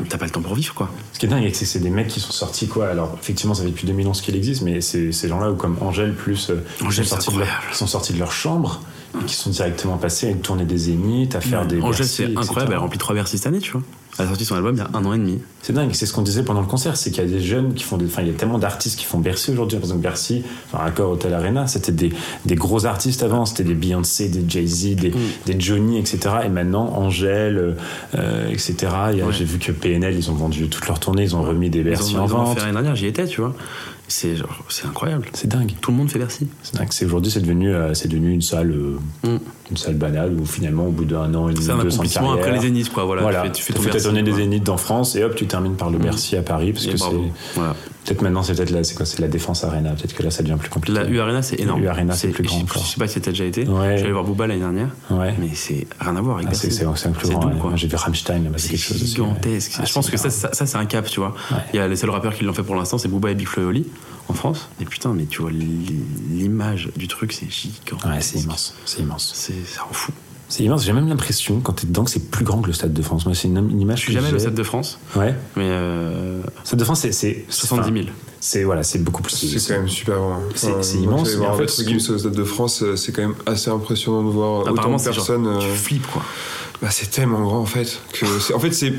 [0.09, 0.89] T'as pas le temps pour vivre, quoi.
[1.13, 2.87] Ce qui est dingue, c'est que c'est des mecs qui sont sortis quoi.
[2.89, 6.13] Alors effectivement, ça fait depuis 2011 qu'il existe, mais c'est ces gens-là, ou comme Angèle
[6.13, 8.81] plus, euh, qui Angèle, sont c'est sortis leur- sont sortis de leur chambre,
[9.21, 11.81] et qui sont directement passés à une tournée des Zéniths, à faire des.
[11.81, 12.37] Angèle, c'est etc.
[12.41, 13.81] incroyable, elle remplit 3 Bercy cette année, tu vois.
[14.19, 15.39] Elle a sorti son album il y a un an et demi.
[15.61, 17.73] C'est dingue, c'est ce qu'on disait pendant le concert, c'est qu'il y a des jeunes
[17.73, 18.05] qui font des.
[18.05, 19.77] Enfin, il y a tellement d'artistes qui font Bercy aujourd'hui.
[19.77, 22.11] Par exemple, Bercy, enfin, Accor Hotel Arena, c'était des,
[22.45, 25.13] des gros artistes avant, c'était des Beyoncé, des Jay-Z, des,
[25.45, 26.19] des Johnny, etc.
[26.45, 27.77] Et maintenant, Angèle,
[28.15, 28.75] euh, etc.
[29.13, 29.23] Ouais.
[29.31, 31.85] J'ai vu que PNL, ils ont vendu toute leur tournée, ils ont remis des Ils
[31.85, 33.55] Bercy ont, en ils ont fait l'année dernière, j'y étais, tu vois.
[34.09, 34.35] C'est
[34.85, 35.27] incroyable.
[35.33, 35.73] C'est dingue.
[35.81, 36.47] Tout le monde fait Bercy.
[36.63, 36.87] C'est dingue.
[36.89, 39.37] C'est aujourd'hui, c'est devenu, euh, c'est devenu une salle, euh, Mm.
[39.71, 42.31] Une salle banale où finalement, au bout d'un an et demi, deux ans de accomplissement
[42.31, 43.05] après carrière, les Zéniths, quoi.
[43.05, 44.33] Voilà, Voilà, tu fais, tu fais ton fait ta Bercy, tournée des.
[44.33, 46.01] Zéniths en France et hop, tu termines par le Mm.
[46.01, 47.05] Bercy à Paris parce Et que c'est
[47.55, 47.75] Voilà.
[48.05, 49.91] peut-être maintenant c'est peut-être là, c'est quoi, c'est la Défense Arena.
[49.91, 50.97] Peut-être que là, ça devient plus compliqué.
[50.99, 51.83] La U Arena, c'est énorme.
[51.83, 52.85] U Arena, c'est plus je- grand Je, encore.
[52.85, 53.67] sais pas si t'as déjà été.
[53.67, 53.97] Ouais.
[53.97, 54.89] Je allé voir Booba l'année dernière.
[55.11, 55.35] Ouais.
[55.39, 56.83] Mais c'est rien à voir avec Ah, c'est.
[56.83, 56.95] Moi,
[57.75, 59.73] J'ai vu Rammstein, là-bas, c'est quelque chose gigantesque.
[59.79, 61.35] Ah, je pense que ça, ça, c'est un cap, tu vois.
[61.73, 63.47] Il y a les seuls rappeurs qui l'ont fait pour l'instant, c'est Booba et Big
[63.47, 63.71] Flo
[64.29, 64.69] en France.
[64.79, 68.05] Et putain, mais tu vois, l'image du truc, c'est gigantesque.
[68.05, 68.73] Ouais, c'est immense.
[68.85, 69.31] C'est immense.
[69.35, 70.11] C'est, ça rend fou.
[70.47, 70.83] C'est immense.
[70.85, 73.25] J'ai même l'impression, quand t'es dedans, que c'est plus grand que le Stade de France.
[73.25, 74.39] Moi, c'est une, une image Je suis que jamais j'ai.
[74.39, 75.35] Stade de France, Ouais.
[75.55, 77.11] mais euh, Stade de France, c'est.
[77.11, 78.07] c'est 70 000.
[78.41, 79.35] C'est voilà, c'est beaucoup plus.
[79.35, 80.39] C'est quand même super grand.
[80.55, 83.35] C'est- immense, mais en fait, ce que- au Stade de France, euh, c'est quand même
[83.45, 85.47] assez impressionnant de voir autant de c'est genre, personnes.
[85.47, 86.21] euh, tu flippes, quoi.
[86.81, 88.93] Bah, c'est tellement grand en fait que en fait c'est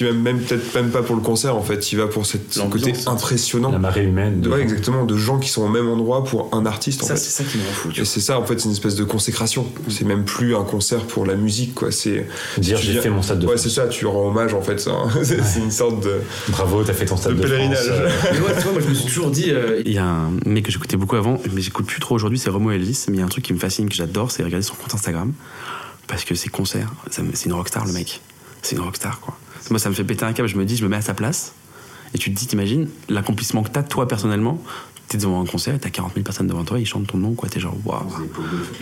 [0.00, 2.58] même, même peut-être même pas pour le concert en fait il va pour cette, ce
[2.62, 4.40] côté impressionnant La marée humaine.
[4.40, 7.14] de, ouais, exactement de gens qui sont au même endroit pour un artiste en Ça,
[7.14, 8.72] fait c'est ça qui me rend fou, tu et c'est ça en fait c'est une
[8.72, 12.26] espèce de consécration c'est même plus un concert pour la musique quoi c'est
[12.58, 13.62] Dire, tu j'ai viens- fait mon Stade de ouais France.
[13.62, 15.08] c'est ça tu rends hommage en fait hein.
[15.22, 16.14] c'est une sorte de
[16.48, 17.76] Bravo, t'as fait ton Stade De de, pèlerinage.
[17.86, 17.88] France.
[18.00, 19.50] euh, Mais ouais, moi je me suis toujours dit.
[19.50, 22.38] euh, Il y a un mec que j'écoutais beaucoup avant, mais j'écoute plus trop aujourd'hui,
[22.38, 23.04] c'est Romo Elvis.
[23.08, 24.94] Mais il y a un truc qui me fascine, que j'adore, c'est regarder son compte
[24.94, 25.32] Instagram.
[26.06, 28.20] Parce que ses concerts, c'est une rockstar le mec.
[28.62, 29.36] C'est une rockstar quoi.
[29.70, 31.14] Moi ça me fait péter un câble, je me dis, je me mets à sa
[31.14, 31.52] place.
[32.14, 34.62] Et tu te dis, t'imagines l'accomplissement que t'as toi personnellement.
[35.08, 37.48] T'es devant un concert t'as 40 000 personnes devant toi, ils chantent ton nom quoi.
[37.48, 38.02] T'es genre, waouh.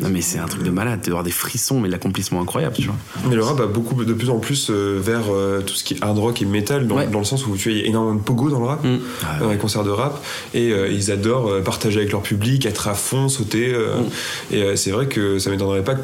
[0.01, 2.87] Non mais c'est un truc de malade, dois avoir des frissons, mais l'accomplissement incroyable, tu
[2.87, 2.97] vois.
[3.29, 5.95] mais le rap va beaucoup de plus en plus euh, vers euh, tout ce qui
[5.95, 7.07] est hard rock et metal dans, Ouais.
[7.09, 8.83] dans le sens où tu vois il y a énormément de pogo dans le rap
[8.85, 8.99] Mm.
[9.41, 10.23] dans les concerts de rap
[10.55, 13.73] et euh, ils adorent euh, partager avec leur public, être à fond, sauter.
[13.75, 14.55] euh, Mm.
[14.55, 16.03] Et euh, c'est vrai que ça m'étonnerait pas que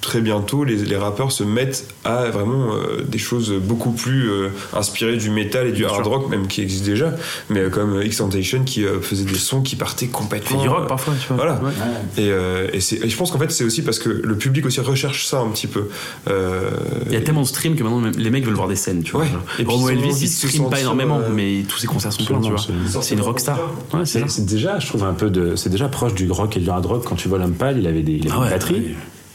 [0.00, 4.48] très bientôt les, les rappeurs se mettent à vraiment euh, des choses beaucoup plus euh,
[4.72, 6.12] inspirées du métal et du Bien hard sûr.
[6.12, 7.14] rock, même qui existent déjà,
[7.50, 10.62] mais euh, comme X-Tentation qui euh, faisait des sons chansons qui partaient complètement.
[10.62, 11.36] Du rock parfois, tu vois.
[11.36, 11.60] Voilà.
[11.62, 11.70] Ouais.
[12.16, 14.66] Et, euh, et, c'est- et je pense qu'en fait, c'est aussi parce que le public
[14.66, 15.88] aussi recherche ça un petit peu.
[16.28, 16.70] Euh,
[17.06, 19.12] Il y a tellement de streams que maintenant les mecs veulent voir des scènes, tu
[19.12, 19.22] vois.
[19.22, 19.28] Ouais.
[19.28, 19.42] genre.
[19.58, 22.50] Et Romo Elvis, il stream pas énormément, euh, mais tous ses concerts sont pleins, tu
[22.50, 23.02] vois.
[23.02, 23.58] C'est une rockstar.
[23.92, 25.56] Ouais, c'est déjà, je trouve, un peu de.
[25.56, 27.04] C'est déjà proche du rock et du hard rock.
[27.04, 28.74] Quand tu vois pâle, il avait des, il avait Ah ouais, une batterie.
[28.74, 28.94] ouais.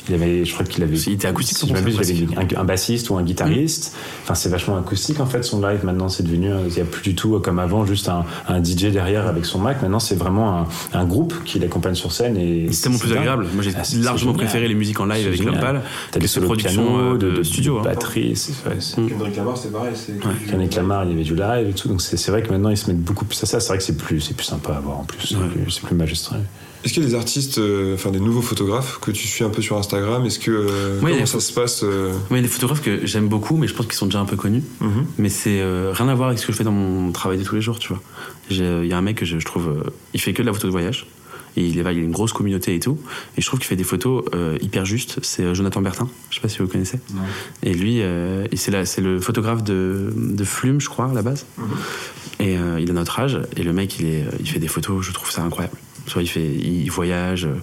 [0.10, 0.98] Il avait, je crois qu'il avait.
[0.98, 3.96] Il était acoustique, Si je m'abuse, il avait un, un bassiste ou un guitariste.
[4.24, 5.86] Enfin, c'est vachement acoustique en fait son live.
[5.86, 6.52] Maintenant, c'est devenu.
[6.52, 9.28] euh, Il n'y a plus du tout euh, comme avant, juste un, un DJ derrière
[9.28, 9.82] avec son Mac.
[9.82, 13.20] Maintenant, c'est vraiment un, un groupe qui l'accompagne sur scène et C'est tellement plus dingue.
[13.20, 13.48] agréable.
[13.54, 16.34] Moi, j'ai Ah, largement préféré les musiques en live C'est avec T'as que des ces
[16.34, 17.80] solos de productions piano, euh, de, studio.
[17.80, 17.84] hein.
[17.84, 18.36] batterie.
[18.36, 18.54] c'est-
[18.98, 19.10] Mm.
[19.10, 19.94] Kendrick Lamar, pareil.
[19.96, 21.88] c'est du- Kendrick Lamar, il y avait du live et tout.
[21.88, 23.60] Donc c'est c'est vrai que maintenant ils se mettent beaucoup plus à ça.
[23.60, 25.28] C'est vrai que c'est plus, c'est plus sympa à voir en plus.
[25.28, 25.48] C'est Ouais.
[25.48, 26.42] plus- C'est plus magistral.
[26.84, 29.50] Est-ce qu'il y a des artistes, euh, enfin des nouveaux photographes que tu suis un
[29.50, 30.26] peu sur Instagram?
[30.26, 32.48] Est-ce que euh, Ouais, comment a- ça se passe euh, Ouais, il y a des
[32.50, 34.64] photographes que j'aime beaucoup, mais je pense qu'ils sont déjà un peu connus.
[34.82, 35.06] mhm.
[35.18, 37.44] Mais c'est euh, rien à voir avec ce que je fais dans mon travail de
[37.44, 38.02] tous les jours, tu vois.
[38.50, 40.54] Il y a un mec que je, je trouve, euh, il fait que de la
[40.54, 41.08] photo de voyage.
[41.56, 42.98] Et il, est, il a une grosse communauté et tout.
[43.38, 45.20] Et je trouve qu'il fait des photos euh, hyper justes.
[45.22, 46.10] C'est Jonathan Bertin.
[46.32, 47.00] Je sais pas si vous le connaissez.
[47.62, 51.46] Et lui, euh, et c'est le photographe de, de Flume, je crois, à la base.
[52.40, 53.40] Et euh, il a notre âge.
[53.56, 55.78] Et le mec, il, est, il fait des photos, je trouve ça incroyable.
[56.12, 57.56] Vois, il, fait, il voyage, euh,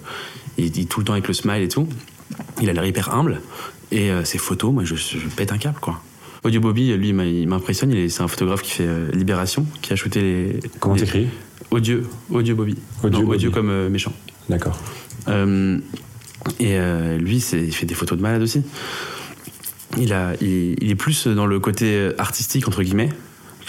[0.57, 1.87] il est tout le temps avec le smile et tout.
[2.61, 3.41] Il a l'air hyper humble.
[3.91, 6.01] Et euh, ses photos, moi, je, je pète un câble, quoi.
[6.43, 8.09] Audio Bobby, lui, il m'impressionne.
[8.09, 10.59] C'est un photographe qui fait euh, Libération, qui a shooté les.
[10.79, 11.27] Comment t'écris?
[11.69, 11.99] Audio,
[12.31, 12.75] Audio Bobby.
[13.03, 13.35] Audio Non, Bobby.
[13.37, 14.13] audio comme euh, méchant.
[14.49, 14.77] D'accord.
[16.59, 16.79] Et
[17.19, 18.63] lui, il fait des photos de malade aussi.
[19.97, 23.09] Il, a, il, il est plus dans le côté artistique, entre guillemets.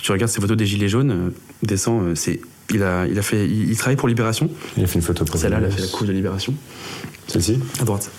[0.00, 1.32] Tu regardes ses photos des Gilets jaunes,
[1.62, 2.40] descend, c'est.
[2.70, 4.50] Il a, il a fait, il, il travaille pour Libération.
[4.76, 6.54] Il a fait une photo pour Celle-là, il a fait la couve de Libération.
[7.26, 7.58] Celle-ci?
[7.80, 8.10] À droite.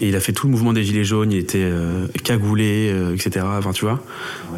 [0.00, 3.14] Et il a fait tout le mouvement des Gilets jaunes, il était euh, cagoulé, euh,
[3.14, 3.46] etc.
[3.48, 4.02] Enfin, tu vois?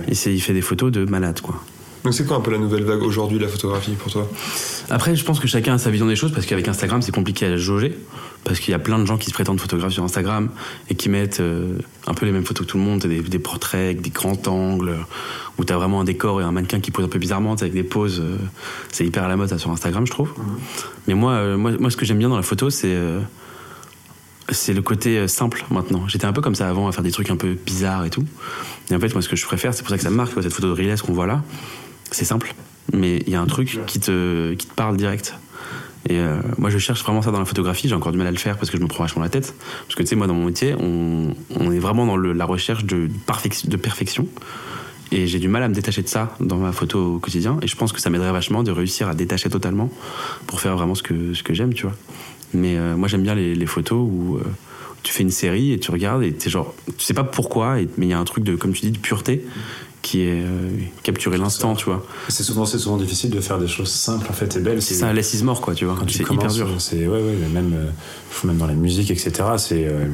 [0.09, 1.63] Et il fait des photos de malade, quoi.
[2.05, 4.31] Donc c'est quoi un peu la nouvelle vague aujourd'hui, la photographie pour toi?
[4.89, 7.47] Après, je pense que chacun a sa vision des choses parce qu'avec Instagram, c'est compliqué
[7.47, 7.99] à jauger.
[8.45, 10.49] Parce qu'il y a plein de gens qui se prétendent photographes sur Instagram
[10.89, 13.01] et qui mettent euh, un peu les mêmes photos que tout le monde.
[13.01, 14.97] Des, des portraits avec des grands angles
[15.59, 17.83] où t'as vraiment un décor et un mannequin qui pose un peu bizarrement, avec des
[17.83, 18.21] poses.
[18.21, 18.37] euh,
[18.91, 20.33] c'est hyper à la mode ça, sur Instagram, je trouve.
[21.07, 22.97] Mais moi, euh, moi, moi, ce que j'aime bien dans la photo, c'est.
[24.51, 26.09] c'est le côté simple maintenant.
[26.09, 28.25] J'étais un peu comme ça avant à faire des trucs un peu bizarres et tout.
[28.91, 30.33] Et en fait, moi, ce que je préfère, c'est pour ça que ça me marque,
[30.43, 31.43] cette photo de Riles qu'on voit là.
[32.11, 32.55] C'est simple,
[32.95, 35.35] mais il y a un truc qui te, qui te parle direct.
[36.09, 37.89] Et euh, moi, je cherche vraiment ça dans la photographie.
[37.89, 39.55] J'ai encore du mal à le faire parce que je me prends vachement la tête.
[39.83, 41.35] Parce que tu sais, moi, dans mon métier, on,
[41.71, 44.27] est vraiment dans la recherche de, perfec- de perfection.
[45.11, 47.59] Et j'ai du mal à me détacher de ça dans ma photo au quotidien.
[47.63, 49.91] Et je pense que ça m'aiderait vachement de réussir à détacher totalement
[50.47, 51.95] pour faire vraiment ce que, ce que j'aime, tu vois.
[52.55, 54.43] Mais euh, moi, j'aime bien les, photos où euh,
[55.03, 58.07] tu fais une série et tu regardes et t'es genre, tu sais pas pourquoi, mais
[58.07, 59.45] il y a un truc de, comme tu dis, de pureté
[60.09, 60.71] qui est euh,
[61.03, 62.03] capturer l'instant, tu vois.
[62.29, 64.81] C'est souvent, c'est souvent difficile de faire des choses simples en fait et belles.
[64.81, 65.97] C'est ça, less is more, quoi, tu vois.
[65.99, 66.69] Quand tu C'est hyper commences, dur.
[66.79, 69.33] c'est ouais, ouais, même, euh, même dans la musique, etc.
[69.59, 70.07] C'est euh,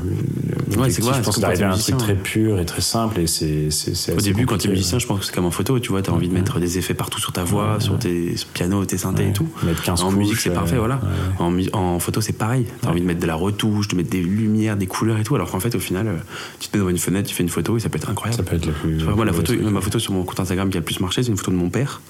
[0.76, 3.68] Ouais, c'est je pense d'arriver à un truc très pur et très simple et c'est
[4.12, 6.12] Au début, quand t'es musicien, je pense que c'est comme en photo, tu vois, t'as
[6.12, 9.32] envie de mettre des effets partout sur ta voix, sur tes pianos, tes synthés et
[9.32, 9.48] tout.
[9.62, 11.00] Mettre 15 En musique, c'est euh, parfait, voilà.
[11.40, 11.70] ouais.
[11.72, 12.66] En, photo, c'est pareil.
[12.82, 15.34] T'as envie de mettre de la retouche, de mettre des lumières, des couleurs et tout,
[15.34, 16.16] alors qu'en fait, au final, euh,
[16.60, 18.36] tu te mets devant une fenêtre, tu fais une photo et ça peut être incroyable.
[18.36, 19.04] Ça peut être le plus.
[19.04, 21.30] Moi, la photo, ma photo sur mon compte Instagram qui a le plus marché, c'est
[21.30, 22.00] une photo de mon père.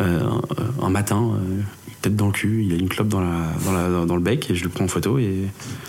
[0.00, 0.20] Euh,
[0.80, 1.60] un, un matin, euh,
[2.02, 3.30] tête dans le cul, il a une clope dans, la,
[3.64, 5.44] dans, la- dans le bec et je le prends en photo et,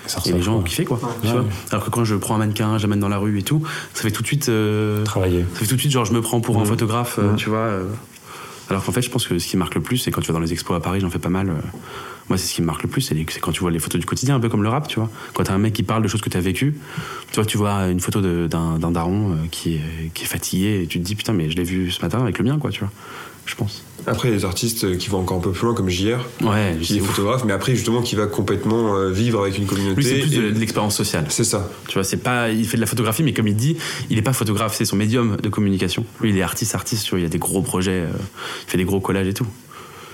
[0.05, 0.99] Ça et les gens ont kiffé, quoi.
[1.23, 1.43] tu vois.
[1.71, 4.11] Alors que quand je prends un mannequin, j'amène dans la rue et tout, ça fait
[4.11, 4.47] tout de suite.
[4.49, 5.43] euh, Travailler.
[5.53, 7.57] ça fait tout de suite genre je me prends pour un photographe, tu vois.
[7.59, 7.85] euh.
[8.69, 10.33] Alors qu'en fait, je pense que ce qui marque le plus, c'est quand tu vas
[10.33, 11.49] dans les expos à Paris, j'en fais pas mal.
[11.49, 11.53] euh,
[12.29, 13.99] moi, c'est ce qui me marque le plus, c'est les- quand tu vois les photos
[13.99, 15.09] du quotidien, un peu comme le rap, tu vois.
[15.33, 16.75] Quand t'as un mec qui parle de choses que t'as vécues,
[17.31, 20.87] tu vois, tu vois une photo d'un daron euh, qui, est, qui est fatigué et
[20.87, 22.79] tu te dis putain, mais je l'ai vu ce matin avec le mien, quoi, tu
[22.79, 22.91] vois.
[23.47, 23.83] Je pense.
[24.07, 26.17] Après, il y a des artistes qui vont encore un peu plus loin, comme JR,
[26.41, 30.01] Ouais, qui est photographe, mais après, justement, qui va complètement euh, vivre avec une communauté.
[30.01, 31.25] Lui, c'est plus de, et- de l'expérience sociale.
[31.29, 31.69] C'est ça.
[31.87, 33.77] Tu vois, c'est pas, il fait de la photographie, mais comme il dit,
[34.09, 36.05] il est pas photographe, c'est son médium de communication.
[36.21, 38.07] Lui, il est artiste, artiste, tu vois, il y a des gros projets, euh,
[38.67, 39.45] il fait des gros collages et tout.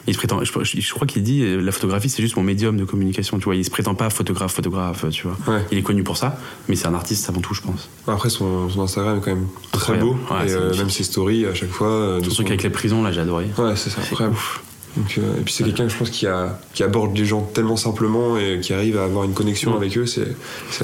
[0.08, 2.86] Il se prétend, je, crois qu'il dit, euh, la photographie, c'est juste mon médium de
[2.86, 3.56] communication, tu vois.
[3.56, 5.38] Il se prétend pas photographe, photographe, tu vois.
[5.56, 5.62] Ouais.
[5.72, 6.38] Il est connu pour ça,
[6.68, 7.88] mais c'est un artiste avant tout, je pense.
[8.08, 10.16] Après, son, son Instagram est quand même très beau.
[10.32, 11.88] Ouais, et euh, même ses stories, à chaque fois.
[11.88, 13.46] euh, Son truc avec les prisons, là, j'ai adoré.
[13.58, 14.02] Ouais, c'est ça.
[14.98, 17.78] Donc, euh, et puis c'est quelqu'un, je pense, qui, a, qui aborde les gens tellement
[17.78, 19.78] simplement et qui arrive à avoir une connexion Ouais.
[19.78, 20.06] avec eux.
[20.06, 20.36] C'est,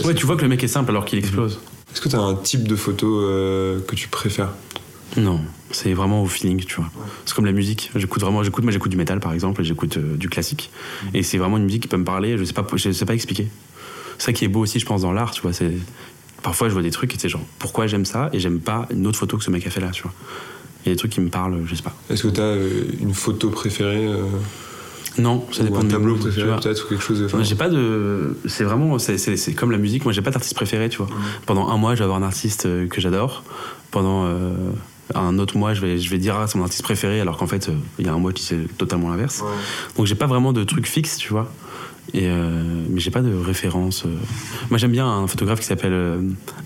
[0.05, 1.59] Ouais, tu vois que le mec est simple alors qu'il explose.
[1.91, 4.51] Est-ce que tu as un type de photo euh, que tu préfères?
[5.15, 5.39] Non,
[5.71, 6.89] c'est vraiment au feeling, tu vois.
[7.25, 7.91] C'est comme la musique.
[7.95, 10.69] J'écoute vraiment, j'écoute, moi j'écoute du métal par exemple, et j'écoute euh, du classique.
[11.13, 13.13] Et c'est vraiment une musique qui peut me parler, je sais pas, je sais pas
[13.13, 13.47] expliquer.
[14.17, 15.53] C'est ça qui est beau aussi, je pense, dans l'art, tu vois.
[15.53, 15.71] C'est
[16.43, 19.07] parfois je vois des trucs et c'est genre pourquoi j'aime ça et j'aime pas une
[19.07, 20.13] autre photo que ce mec a fait là, tu vois.
[20.85, 21.93] Il y a des trucs qui me parlent, je sais pas.
[22.09, 22.55] Est-ce que tu as
[23.01, 24.23] une photo préférée euh,
[25.17, 27.55] Non, ça ou dépend un de tableau préféré peut-être ou quelque chose de enfin, j'ai
[27.55, 28.37] pas de.
[28.45, 28.97] C'est vraiment.
[28.99, 30.05] C'est, comme la musique.
[30.05, 31.09] Moi, j'ai pas d'artiste préféré, tu vois.
[31.45, 33.43] Pendant un mois, je vais avoir un artiste euh, que j'adore.
[33.91, 34.53] Pendant euh,
[35.15, 37.47] un autre mois, je vais, je vais dire ah, c'est mon artiste préféré, alors qu'en
[37.47, 39.43] fait, euh, il y a un mois qui c'est totalement l'inverse.
[39.95, 41.51] Donc, j'ai pas vraiment de truc fixe, tu vois.
[42.13, 44.05] Et euh, mais j'ai pas de référence.
[44.05, 44.09] euh.
[44.69, 46.19] Moi, j'aime bien un photographe qui s'appelle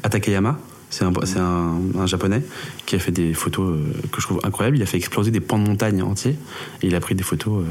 [0.04, 0.60] Atakeyama.
[0.94, 2.44] C'est un, un, un japonais
[2.86, 3.80] qui a fait des photos
[4.12, 4.76] que je trouve incroyables.
[4.76, 6.36] Il a fait exploser des pans de montagne entiers.
[6.82, 7.64] Et il a pris des photos.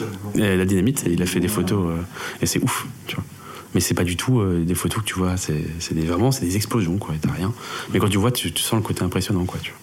[0.00, 2.02] euh, et la dynamite, et il a fait des photos, euh,
[2.42, 3.24] et c'est ouf, tu vois.
[3.74, 5.54] Mais c'est pas du tout euh, des photos que tu vois, c'est
[5.92, 7.52] des, vraiment c'est des explosions, quoi, t'as rien.
[7.92, 9.78] Mais quand tu vois, tu, tu sens le côté impressionnant, quoi, tu vois.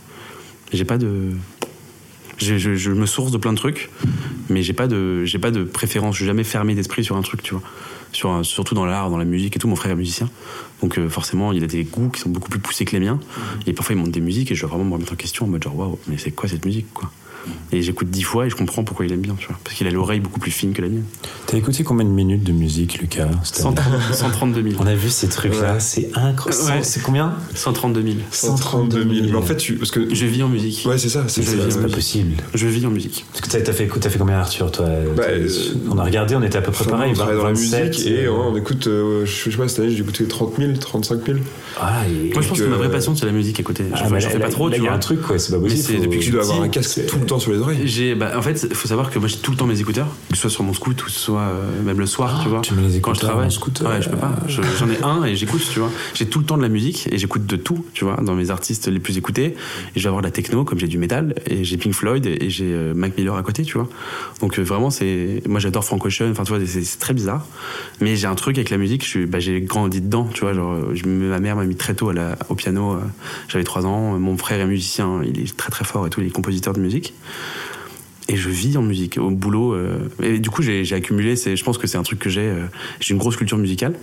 [0.74, 1.32] J'ai pas de.
[2.38, 3.90] Je, je- je me source de plein de trucs,
[4.50, 6.16] mais j'ai pas de, j'ai pas de préférence.
[6.16, 7.64] Je suis jamais fermé d'esprit sur un truc, tu vois.
[8.12, 9.68] Sur un- surtout dans l'art, dans la musique et tout.
[9.70, 10.30] Mon frère est musicien,
[10.82, 13.20] donc euh, forcément, il a des goûts qui sont beaucoup plus poussés que les miens.
[13.68, 15.48] Et parfois, il monte des musiques et je dois vraiment me remettre en question en
[15.48, 17.10] mode genre, waouh, mais c'est quoi cette musique, quoi?
[17.72, 19.58] Et j'écoute dix fois et je comprends pourquoi il aime bien, tu vois.
[19.64, 21.04] Parce qu'il a l'oreille beaucoup plus fine que la mienne.
[21.48, 24.76] T'as écouté combien de minutes de musique, Lucas C'était- 130 132 000.
[24.80, 25.80] On a vu ces trucs-là, Ouais.
[25.80, 26.66] c'est incroyable.
[26.66, 26.84] Ouais.
[26.84, 28.16] C'est combien 132 000.
[28.32, 29.26] 132 000.
[29.30, 30.84] Mais en fait, tu, parce que Je vis en musique.
[30.88, 31.26] ouais, c'est ça.
[31.28, 31.44] C'est
[31.82, 32.36] pas possible.
[32.54, 33.26] Je vis en musique.
[33.32, 34.86] Parce que t'as fait, fait combien, Arthur, toi
[35.16, 35.48] Bah, euh,
[35.92, 37.12] On a regardé, on était à peu près pareil.
[37.12, 39.68] on travaille dans la 27, musique et euh, ouais, on écoute, euh, je sais pas,
[39.68, 41.38] cette année j'ai écouté 30 000, 35 000.
[41.80, 43.84] Ah, et- Moi, je pense que euh, ma vraie passion, c'est la musique à côté.
[43.90, 44.96] Je Ah, j'en fais pas trop, tu Il y a vois.
[44.98, 46.02] un truc, quoi, c'est pas possible.
[46.02, 47.82] depuis que Tu dois avoir un casque tout le temps sur les oreilles.
[47.86, 50.08] J'ai, bah, en fait, il faut savoir que moi j'ai tout le temps mes écouteurs,
[50.30, 52.62] que ce soit sur mon scoot ou soit euh, même le soir, tu vois.
[52.62, 54.36] tu mets les Quand je travaille, scooter, ouais, je peux pas.
[54.48, 55.90] Je- J'en ai un et j'écoute, tu vois.
[56.14, 58.50] J'ai tout le temps de la musique et j'écoute de tout, tu vois, dans mes
[58.50, 59.56] artistes les plus écoutés.
[59.96, 62.26] Et je vais avoir de la techno, comme j'ai du métal, et j'ai Pink Floyd
[62.26, 63.88] et j'ai euh, Mac Miller à côté, tu vois.
[64.42, 66.30] Donc euh, vraiment, c'est, moi j'adore Frank Ocean.
[66.32, 67.46] Enfin, tu vois, c'est, très bizarre.
[68.02, 69.04] Mais j'ai un truc avec la musique.
[69.04, 70.54] Je suis, bah, j'ai grandi dedans, tu vois.
[70.54, 72.94] Genre, je, ma mère m'a mis très tôt à la- au piano.
[72.94, 72.98] euh,
[73.48, 74.18] j'avais 3 ans.
[74.20, 76.22] Mon frère est musicien, il est très très fort et tout.
[76.22, 77.14] Il est compositeur de musique
[78.28, 81.64] et je vis en musique au boulot euh, et du coup j'ai accumulé c'est je
[81.64, 82.64] pense que c'est un truc que j'ai euh,
[83.00, 83.94] j'ai une grosse culture musicale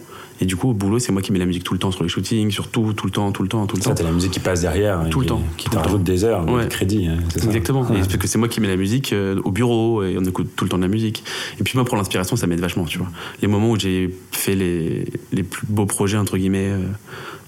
[0.40, 2.04] et du coup au boulot c'est moi qui mets la musique tout le temps sur
[2.04, 4.04] les shootings sur tout tout le temps tout le temps tout le Ça, temps t'as
[4.04, 5.00] la musique qui passe derrière.
[5.00, 6.62] hein, Tout le qui- temps, Qui te rajoute des heures, Ouais.
[6.64, 7.08] de crédit.
[7.08, 7.44] hein, ça.
[7.46, 7.96] exactement Ouais.
[7.96, 10.50] et parce que c'est moi qui mets la musique euh, au bureau et on écoute
[10.54, 11.24] tout le temps de la musique
[11.60, 13.08] et puis moi pour l'inspiration ça m'aide vachement tu vois
[13.40, 16.70] les moments où j'ai fait les, les plus beaux projets entre guillemets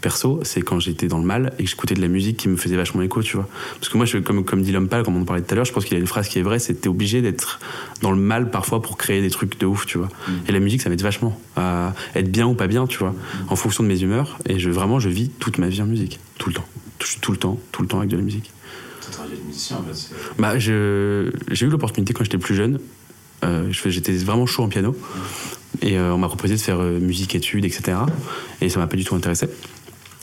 [0.05, 2.57] perso c'est quand j'étais dans le mal et que j'écoutais de la musique qui me
[2.57, 3.49] faisait vachement écho tu vois
[3.81, 5.55] parce que moi je, comme, comme dit l'homme pâle comme on en parlait tout à
[5.57, 7.23] l'heure je pense qu'il y a une phrase qui est vraie c'est que t'es obligé
[7.23, 7.59] d'être
[8.03, 10.11] dans le mal parfois pour créer des trucs de ouf tu vois
[10.47, 13.15] et la musique ça m'aide vachement à être bien ou pas bien tu vois
[13.49, 16.21] en fonction de mes humeurs et je vraiment je vis toute ma vie en musique
[16.39, 16.67] tout le temps
[17.03, 18.51] je suis tout le temps tout le temps avec de la musique
[20.39, 22.79] bah, je- j'ai eu l'opportunité quand j'étais plus jeune.
[23.45, 24.97] Euh, J'étais vraiment chaud en piano.
[25.83, 27.99] Et euh, on m'a proposé de faire euh, musique, études, etc.
[28.63, 29.47] Et ça m'a pas du tout intéressé.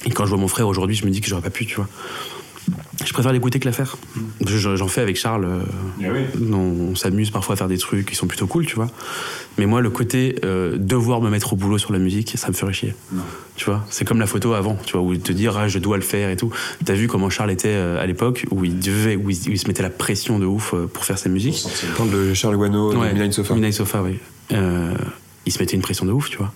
[0.06, 1.76] Et quand je vois mon frère aujourd'hui, je me dis que j'aurais pas pu, tu
[1.76, 1.88] vois.
[3.04, 3.97] Je préfère l'écouter que la faire.
[4.45, 5.45] Je- J'en fais avec Charles.
[5.45, 5.60] euh,
[6.54, 8.88] on, on s'amuse parfois à faire des trucs qui sont plutôt cool, tu vois.
[9.58, 12.54] Mais moi, le côté euh, devoir me mettre au boulot sur la musique, ça me
[12.54, 12.93] ferait chier.
[13.56, 15.97] Tu vois, c'est comme la photo avant, tu vois, où te dire ah, je dois
[15.97, 16.52] le faire et tout.
[16.86, 19.60] T'as vu comment Charles était euh, à l'époque, où il devait, où il, où il
[19.60, 21.64] se mettait la pression de ouf pour faire sa musique.
[21.82, 23.54] Je parle de Charles Guano, Ouais, de Midnight Sofa.
[23.56, 24.20] Midnight Sofa, oui.
[24.54, 24.93] Euh,
[25.48, 26.54] il se mettait une pression de ouf, tu vois.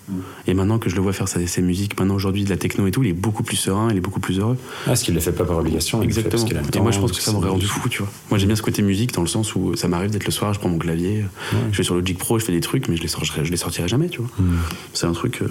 [0.47, 2.85] Et maintenant que je le vois faire ses, ses musiques, maintenant aujourd'hui de la techno
[2.85, 4.57] et tout, il est beaucoup plus serein, il est beaucoup plus heureux.
[4.83, 6.01] Ah, parce qu'il le fait pas par obligation.
[6.03, 6.43] il le fait Exactement.
[6.61, 8.11] parce a Et moi, je pense que ça m'aurait rendu fou, tu vois.
[8.29, 10.53] Moi, j'aime bien ce côté musique dans le sens où ça m'arrive d'être le soir,
[10.53, 11.25] je prends mon clavier,
[11.71, 13.57] je vais sur Logic Pro, je fais des trucs, mais je les, sors- je les
[13.57, 14.29] sortirai jamais, tu vois.
[14.37, 14.57] Hmm.
[14.93, 15.41] C'est un truc.
[15.41, 15.47] euh,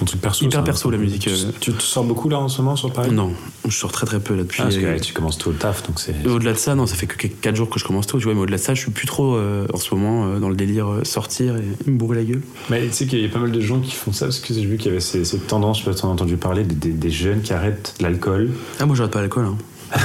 [0.00, 0.44] Un truc perso.
[0.44, 0.64] Hyper ça.
[0.64, 1.34] perso, la musique, euh.
[1.60, 3.10] Tu, tu te sors beaucoup là en ce moment sur Paris?
[3.12, 3.32] Non,
[3.66, 4.60] je sors très très peu là depuis.
[4.60, 6.26] Ah, parce que euh, ouais, tu commences tôt le taf, donc c'est.
[6.26, 8.34] Au-delà de ça, non, ça fait que 4 jours que je commence tôt, tu vois,
[8.34, 10.56] mais au-delà de ça, je suis plus trop euh, en ce moment euh, dans le
[10.56, 12.42] délire euh, sortir et me bourrer la gueule.
[12.70, 14.52] Mais tu sais qu'il y a pas mal de gens qui font ça parce que
[14.52, 16.36] j'ai vu qu'il y avait ces- cette tendance, je sais pas si t'en as entendu
[16.36, 18.50] parler, des, des- des jeunes qui arrêtent l'alcool.
[18.80, 19.44] Ah, moi, j'arrête pas l'alcool.
[19.46, 19.56] Hein.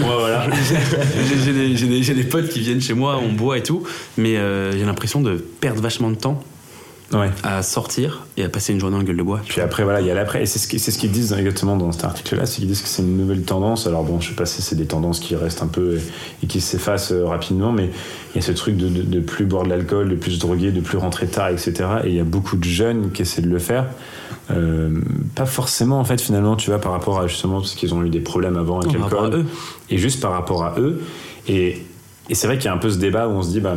[0.00, 0.46] Ouais, voilà.
[1.44, 3.82] J'ai- des, j'ai des- j'ai des potes qui viennent chez moi, on boit et tout,
[4.16, 6.42] mais euh, j'ai l'impression de perdre vachement de temps
[7.12, 7.30] Ouais.
[7.42, 9.40] à sortir et à passer une journée en gueule de bois.
[9.48, 10.42] Puis après, voilà, il y a l'après.
[10.42, 12.82] Et c'est ce qui- c'est ce qu'ils disent exactement dans cet article-là, c'est qu'ils disent
[12.82, 13.86] que c'est une nouvelle tendance.
[13.86, 15.98] Alors bon, je sais pas si c'est des tendances qui restent un peu
[16.42, 17.90] et qui s'effacent euh, rapidement, mais
[18.34, 20.40] il y a ce truc de, de, de plus boire de l'alcool, de plus se
[20.40, 21.72] droguer, de plus rentrer tard, etc.
[22.04, 23.86] Et il y a beaucoup de jeunes qui essaient de le faire.
[24.50, 24.90] Euh,
[25.34, 28.10] pas forcément, en fait, finalement, tu vois, par rapport à justement parce qu'ils ont eu
[28.10, 29.30] des problèmes avant avec l'alcool.
[29.90, 31.02] Et juste par rapport à eux.
[31.48, 31.82] Et,
[32.28, 33.76] et c'est vrai qu'il y a un peu ce débat où on se dit, bah,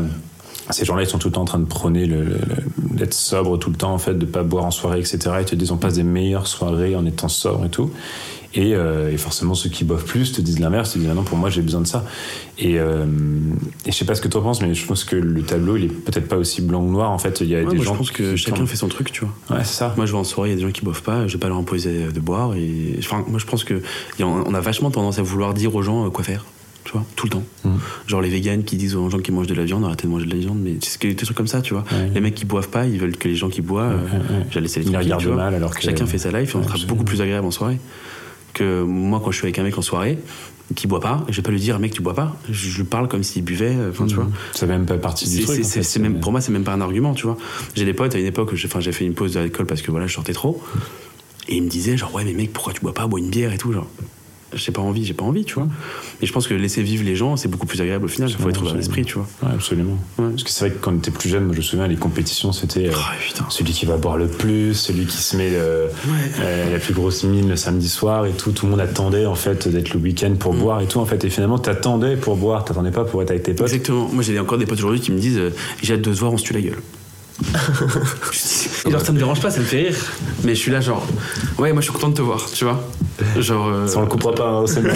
[0.69, 3.13] ces gens-là, ils sont tout le temps en train de prôner le- le- le- d'être
[3.13, 5.19] sobre tout le temps, en fait, de pas boire en soirée, etc.
[5.39, 7.89] Ils te disent, on passe des meilleures soirées en étant sobre et tout.
[8.53, 11.23] Et, euh, et forcément, ceux qui boivent plus te disent l'inverse, te disent ah non,
[11.23, 12.03] pour moi, j'ai besoin de ça.
[12.59, 13.05] Et, euh,
[13.85, 15.85] et je sais pas ce que toi penses, mais je pense que le tableau, il
[15.85, 17.11] est peut-être pas aussi blanc ou noir.
[17.11, 18.89] En fait, il y a Ouais, des moi, gens je pense que chacun fait son
[18.89, 19.57] truc, tu vois.
[19.57, 19.93] Ouais, c'est ça.
[19.95, 21.39] Moi, je vais en soirée, il y a des gens qui boivent pas, je vais
[21.39, 22.53] pas leur imposer de boire.
[22.55, 22.95] Et...
[22.99, 23.81] Enfin, moi, je pense que
[24.19, 26.43] y a- on a vachement tendance à vouloir dire aux gens euh, quoi faire,
[26.83, 27.43] tu vois, tout le temps.
[27.63, 27.69] Mm.
[28.07, 30.25] Genre les véganes qui disent aux gens qui mangent de la viande, arrêtez de manger
[30.25, 31.83] de la viande, mais c'est des trucs comme ça, tu vois.
[31.91, 32.09] Ouais.
[32.13, 34.79] Les mecs qui boivent pas, ils veulent que les gens qui boivent, euh, j'ai laissé
[34.81, 37.21] les Ils regardent mal, alors que- Chacun fait sa life et on sera beaucoup plus
[37.21, 37.79] agréable en soirée.
[38.53, 40.17] Que moi, quand je suis avec un mec en soirée,
[40.75, 42.37] qui boit pas, je vais pas lui dire, mec, tu bois pas.
[42.49, 44.27] Je, lui parle comme s'il buvait, euh, enfin, tu vois.
[44.53, 45.55] Ça fait même pas partie du C'est- truc.
[45.57, 45.83] c'est- en c'est- fait.
[45.83, 47.37] c'est même, pour moi, c'est même pas un argument, tu vois.
[47.75, 49.91] J'ai des potes à une époque, j'ai enfin, j'ai fait une pause d'alcool parce que
[49.91, 50.61] voilà, je sortais trop.
[51.49, 53.51] Et ils me disaient, genre, ouais, mais mec, pourquoi tu bois pas, bois une bière
[53.53, 53.87] et tout, genre.
[54.53, 55.67] J'ai pas envie, j'ai pas envie, tu vois.
[56.21, 58.29] Et je pense que laisser vivre les gens, c'est beaucoup plus agréable au final.
[58.29, 59.27] Il faut être ouvert d'esprit, tu vois.
[59.43, 59.97] Ouais, absolument.
[60.19, 60.29] Ouais.
[60.31, 62.51] Parce que c'est vrai que quand était plus jeune, moi je me souviens, les compétitions,
[62.51, 63.13] c'était euh, Ah,
[63.49, 65.87] celui qui va boire le plus, celui qui se met euh,
[66.39, 68.51] euh, la plus grosse mine le samedi soir et tout.
[68.51, 70.59] Tout le monde attendait en fait d'être le week-end pour Mm.
[70.59, 70.99] boire et tout.
[70.99, 73.67] En fait, et finalement, t'attendais pour boire, t'attendais pas pour être avec tes potes.
[73.67, 74.09] Exactement.
[74.11, 76.33] Moi, j'ai encore des potes aujourd'hui qui me disent, euh, j'ai hâte de se voir,
[76.33, 76.77] on se tue la gueule.
[78.87, 79.95] Et genre, ça me dérange pas, ça me fait rire.
[80.43, 81.05] Mais je suis là, genre,
[81.57, 82.81] ouais, moi, je suis content de te voir, tu vois.
[83.37, 83.67] Genre.
[83.67, 84.89] euh, Ça, on le coupera pas, hein, c'est bon.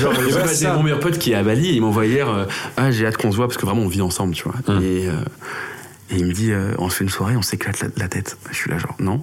[0.00, 2.44] Genre, j'ai c'est mon meilleur pote qui est à Bali et il m'envoie hier euh,
[2.76, 4.54] Ah, j'ai hâte qu'on se voit parce que vraiment on vit ensemble, tu vois.
[4.68, 4.82] Hum.
[4.82, 5.12] Et, euh,
[6.12, 8.36] et il me dit euh, On se fait une soirée, on s'éclate la, la tête.
[8.50, 9.20] Je suis là, genre, non.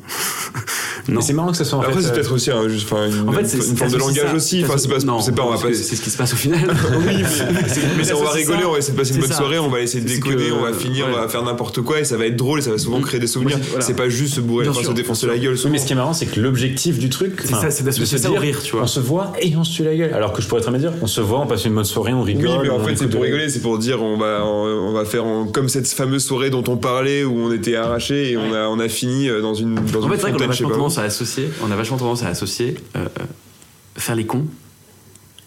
[1.07, 1.15] non.
[1.15, 2.01] Mais c'est marrant que ça soit en Après, fait.
[2.01, 4.63] c'est euh, peut-être aussi un- juste, une, En fait, une forme de langage ça- aussi.
[4.65, 5.73] Enfin, c'est pas, non, c'est pas, on va pas.
[5.73, 6.59] C'est ce qui se passe au final.
[6.99, 7.23] Oui, mais,
[7.97, 8.67] mais ça, on va rigoler, ça.
[8.67, 9.35] on va essayer de passer une bonne ça.
[9.37, 11.11] soirée, on va essayer de déconner, que- on va finir, ouais.
[11.15, 13.19] on va faire n'importe quoi et ça va être drôle et ça va souvent créer
[13.19, 13.57] des souvenirs.
[13.61, 13.85] C'est- voilà.
[13.85, 15.55] C'est pas juste se bourrer, se défoncer la gueule.
[15.69, 18.17] Mais ce qui est marrant, c'est que l'objectif du truc, C'est enfin, ça, c'est d'associer
[18.17, 18.83] de se ça au dire, rire, tu vois.
[18.83, 20.13] On se voit et on se tue la gueule.
[20.13, 22.13] Alors que je pourrais très bien dire, on se voit, on passe une bonne soirée,
[22.13, 22.45] on rigole.
[22.49, 25.05] Oui, mais en fait, c'est pour rigoler, c'est pour dire on va, on, on va
[25.05, 25.23] faire
[25.53, 28.79] comme cette fameuse soirée dont on parlait où on était arraché et on a, on
[28.79, 30.97] a fini euh, dans une, dans En une fait, c'est vrai qu'on a vachement tendance
[30.97, 33.23] à associer, on a vachement tendance à associer euh, euh,
[33.97, 34.45] faire les cons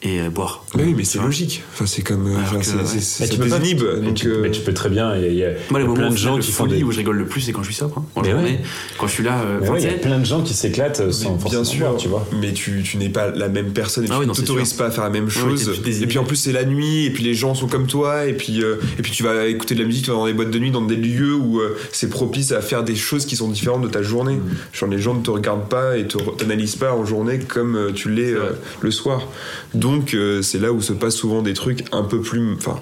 [0.05, 0.65] et euh, boire.
[0.75, 1.63] Mais oui, mais c'est logique.
[1.73, 2.29] Enfin, c'est comme.
[2.37, 3.01] enfin, que, ouais.
[3.01, 3.75] ça tu peux pas- mais
[4.07, 5.15] Donc, tu, euh, tu peux très bien.
[5.17, 6.83] Il y a, il y a- Moi, les moments de gens qui font des.
[6.83, 7.99] où je rigole le plus, c'est quand je suis sobre.
[7.99, 8.45] hein, en Mais journée.
[8.51, 8.61] ouais.
[8.99, 11.31] Quand je suis là, euh, ouais, il y a plein de gens qui s'éclatent sans
[11.31, 12.27] Bien forcément sûr, boire, tu vois.
[12.41, 14.79] mais tu, tu n'es pas la même personne et Ah tu ne t'autorises sûr.
[14.79, 15.71] pas à faire la même oui, chose.
[15.87, 18.33] et puis en plus, c'est la nuit, et puis les gens sont comme toi, et
[18.33, 20.51] puis, euh, et puis tu vas écouter de la musique, tu vas dans des boîtes
[20.51, 23.49] de nuit, dans des lieux où euh, c'est propice à faire des choses qui sont
[23.49, 24.35] différentes de ta journée.
[24.37, 24.51] Mm.
[24.73, 28.11] Genre, les gens ne te regardent pas et te t'analysent pas en journée comme tu
[28.11, 28.35] l'es
[28.81, 29.29] le soir.
[29.75, 32.55] Donc, euh, c'est là où se passent souvent des trucs un peu plus.
[32.55, 32.81] Enfin,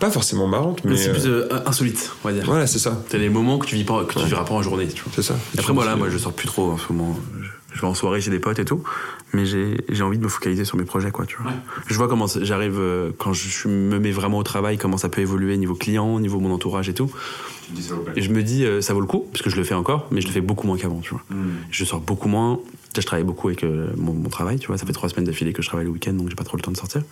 [0.00, 0.92] pas forcément marrantes, mais.
[0.92, 2.44] Mais c'est euh, plus euh, insolite, on va dire.
[2.46, 3.02] voilà, c'est ça.
[3.08, 5.12] T'as des moments que tu vis pas, que tu vivras pas en journée, tu vois.
[5.14, 5.36] C'est ça.
[5.58, 7.18] Après, moi, là, moi, je sors plus trop en ce moment.
[7.72, 8.82] Je- vais en soirée chez des potes et tout,
[9.32, 11.52] mais j'ai j'ai envie de me focaliser sur mes projets, quoi, tu vois.
[11.86, 15.08] Je vois comment ça- j'arrive, euh, quand je me mets vraiment au travail, comment ça
[15.08, 17.10] peut évoluer niveau client, niveau mon entourage et tout.
[18.16, 20.08] Et je me dis, euh, ça vaut le coup, parce que je le fais encore,
[20.10, 21.22] mais je le fais beaucoup moins qu'avant, tu vois.
[21.70, 22.58] Je sors beaucoup moins.
[22.92, 24.76] Déjà, je travaille beaucoup avec euh, mon, mon travail, tu vois.
[24.76, 26.62] Ça fait trois semaines d'affilée que je travaille le week-end, donc j'ai pas trop le
[26.62, 27.02] temps de sortir.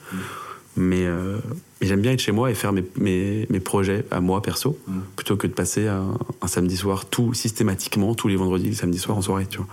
[0.76, 1.38] Mais, euh,
[1.80, 4.78] mais j'aime bien être chez moi et faire mes, mes, mes projets à moi perso,
[5.16, 8.98] plutôt que de passer un, un samedi soir tout systématiquement, tous les vendredis, le samedi
[8.98, 9.66] soir en soirée, tu vois.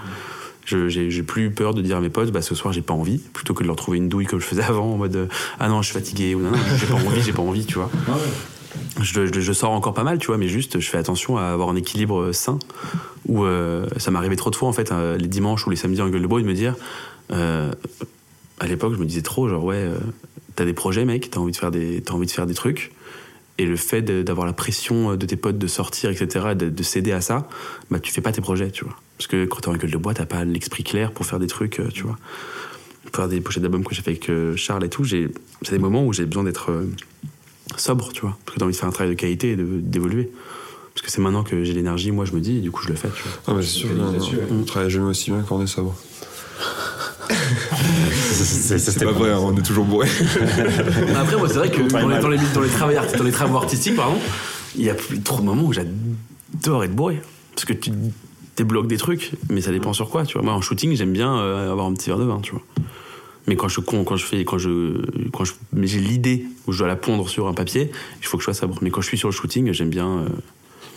[0.66, 3.54] J'ai plus peur de dire à mes potes, bah, ce soir j'ai pas envie, plutôt
[3.54, 5.28] que de leur trouver une douille comme je faisais avant, en mode euh,
[5.60, 7.76] ah non, je suis fatigué, ou non, non, j'ai pas envie, j'ai pas envie, tu
[7.76, 7.90] vois.
[9.02, 11.44] Je, je- je sors encore pas mal, tu vois, mais juste je fais attention à
[11.44, 12.58] avoir un équilibre euh, sain.
[13.28, 16.02] Où euh, ça m'arrivait trop de fois, en fait, euh, les dimanches ou les samedis
[16.02, 16.76] en gueule de bois, de me dire.
[17.32, 17.72] euh,
[18.60, 19.90] à l'époque, je me disais trop, genre, ouais,
[20.56, 22.92] t'as des projets, mec, t'as envie, de faire des- t'as envie de faire des trucs.
[23.58, 26.84] Et le fait d'avoir la pression euh, de tes potes de sortir, etc., de, de
[26.84, 27.48] céder à ça,
[27.90, 28.96] bah tu fais pas tes projets, tu vois.
[29.18, 31.48] Parce que quand t'es en gueule de bois, t'as pas l'esprit clair pour faire des
[31.48, 32.18] trucs, euh, tu vois.
[33.06, 35.30] Pour faire des pochettes d'albums que j'ai fait avec euh, Charles et tout, j'ai-
[35.62, 36.86] c'est des moments où j'ai besoin d'être euh,
[37.78, 38.38] sobre, tu vois.
[38.46, 40.30] Parce que t'as envie de faire un travail de qualité et d'évoluer.
[40.94, 42.90] Parce que c'est maintenant que j'ai l'énergie, moi je me dis, et du coup je
[42.90, 43.32] le fais, tu vois.
[43.48, 43.90] Ah, mais c'est sûr,
[44.52, 45.96] on travaille jamais aussi bien quand on est sobre.
[47.30, 50.08] C'est C'est pas vrai, hein, on est toujours bourré.
[51.16, 53.32] Après, moi, c'est vrai que dans les, dans, les, dans, les travaux, art- dans les
[53.32, 54.18] travaux artistiques, pardon,
[54.76, 57.22] il y a plus trop de moments où j'adore être bourré.
[57.54, 57.92] Parce que tu
[58.58, 60.42] débloques des trucs, mais ça dépend sur quoi, tu vois.
[60.44, 62.62] Moi, en shooting, j'aime bien euh, avoir un petit verre de vin, tu vois.
[63.48, 65.02] Mais quand je con, quand je fais, quand je,
[65.32, 65.44] quand
[65.84, 68.54] j'ai l'idée où je dois la pondre sur un papier, il faut que je sois
[68.56, 68.78] sobre.
[68.82, 70.08] Mais quand je suis sur le shooting, j'aime bien.
[70.08, 70.28] euh,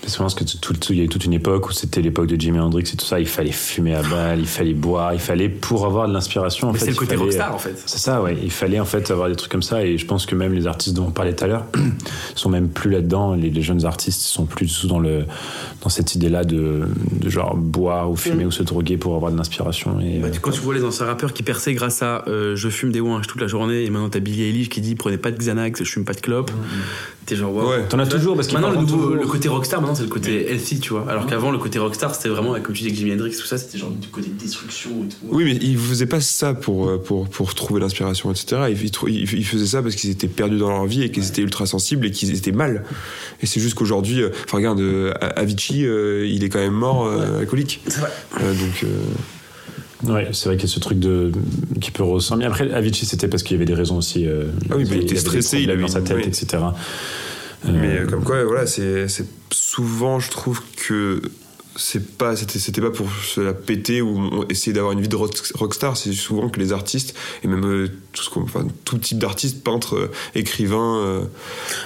[0.00, 1.72] Parce que je pense que tout, tout- il y a eu toute une époque où
[1.72, 3.20] c'était l'époque de Jimi Hendrix et tout ça.
[3.20, 6.68] Il fallait fumer à balle, il fallait boire, il fallait pour avoir de l'inspiration.
[6.68, 7.74] en mais fait, c'est le côté fallait- rockstar, en fait.
[7.84, 8.36] C'est ça, ouais.
[8.42, 9.84] Il fallait en fait avoir des trucs comme ça.
[9.84, 11.66] Et je pense que même les artistes dont on parlait tout à l'heure
[12.36, 13.34] sont même plus là-dedans.
[13.34, 15.24] Les, les jeunes artistes sont plus du tout dans, le,
[15.82, 16.82] dans cette idée-là de,
[17.20, 20.00] de genre boire ou fumer ou se droguer pour avoir de l'inspiration.
[20.00, 22.56] Et, Bah, euh, tu- quand tu vois les anciens rappeurs qui perçaient grâce à euh,
[22.56, 25.18] je fume des ouinges toute la journée et maintenant t'as Billie Eilish qui dit prenez
[25.18, 26.50] pas de Xanax, je fume pas de clope,
[27.28, 27.68] t'es genre waouh.
[27.68, 27.84] Ouais.
[27.88, 30.50] T'en as toujours parce qu'il Maintenant le, nouveau, le côté rockstar, maintenant c'est le côté
[30.50, 31.04] healthy, tu vois.
[31.08, 33.76] Alors qu'avant, le côté rockstar, c'était vraiment, comme tu disais, Jimi Hendrix, tout ça, c'était
[33.76, 35.16] genre du côté destruction et tout.
[35.28, 38.62] Oui, mais il faisait pas ça pour, euh, pour, pour trouver l'inspiration, etc.
[38.70, 41.42] Il, il, il faisait ça parce qu'ils étaient perdus dans leur vie et qu'ils étaient
[41.42, 42.84] ultra sensibles et qu'ils étaient mal.
[43.42, 47.82] Et c'est juste qu'aujourd'hui, euh, enfin, regarde, euh, Avicii, il est quand même mort alcoolique.
[47.86, 48.10] C'est vrai.
[48.40, 48.86] donc.
[50.04, 51.32] Ouais, c'est vrai qu'il y a ce truc de
[51.80, 52.46] qui peut ressembler.
[52.46, 54.26] Après, Avicii, c'était parce qu'il y avait des raisons aussi.
[54.28, 56.62] ah oui, mais il, était stressé, il avait dans sa tête, etc.
[57.64, 59.06] Mais comme quoi, voilà, c'est
[59.50, 61.20] souvent, je trouve que
[61.78, 65.16] c'est pas c'était c'était pas pour se la péter ou essayer d'avoir une vie de
[65.16, 65.96] rockstar.
[65.96, 67.14] C'est souvent que les artistes
[67.44, 71.24] et même euh, tout ce enfin, tout type d'artistes peintres euh, écrivains euh...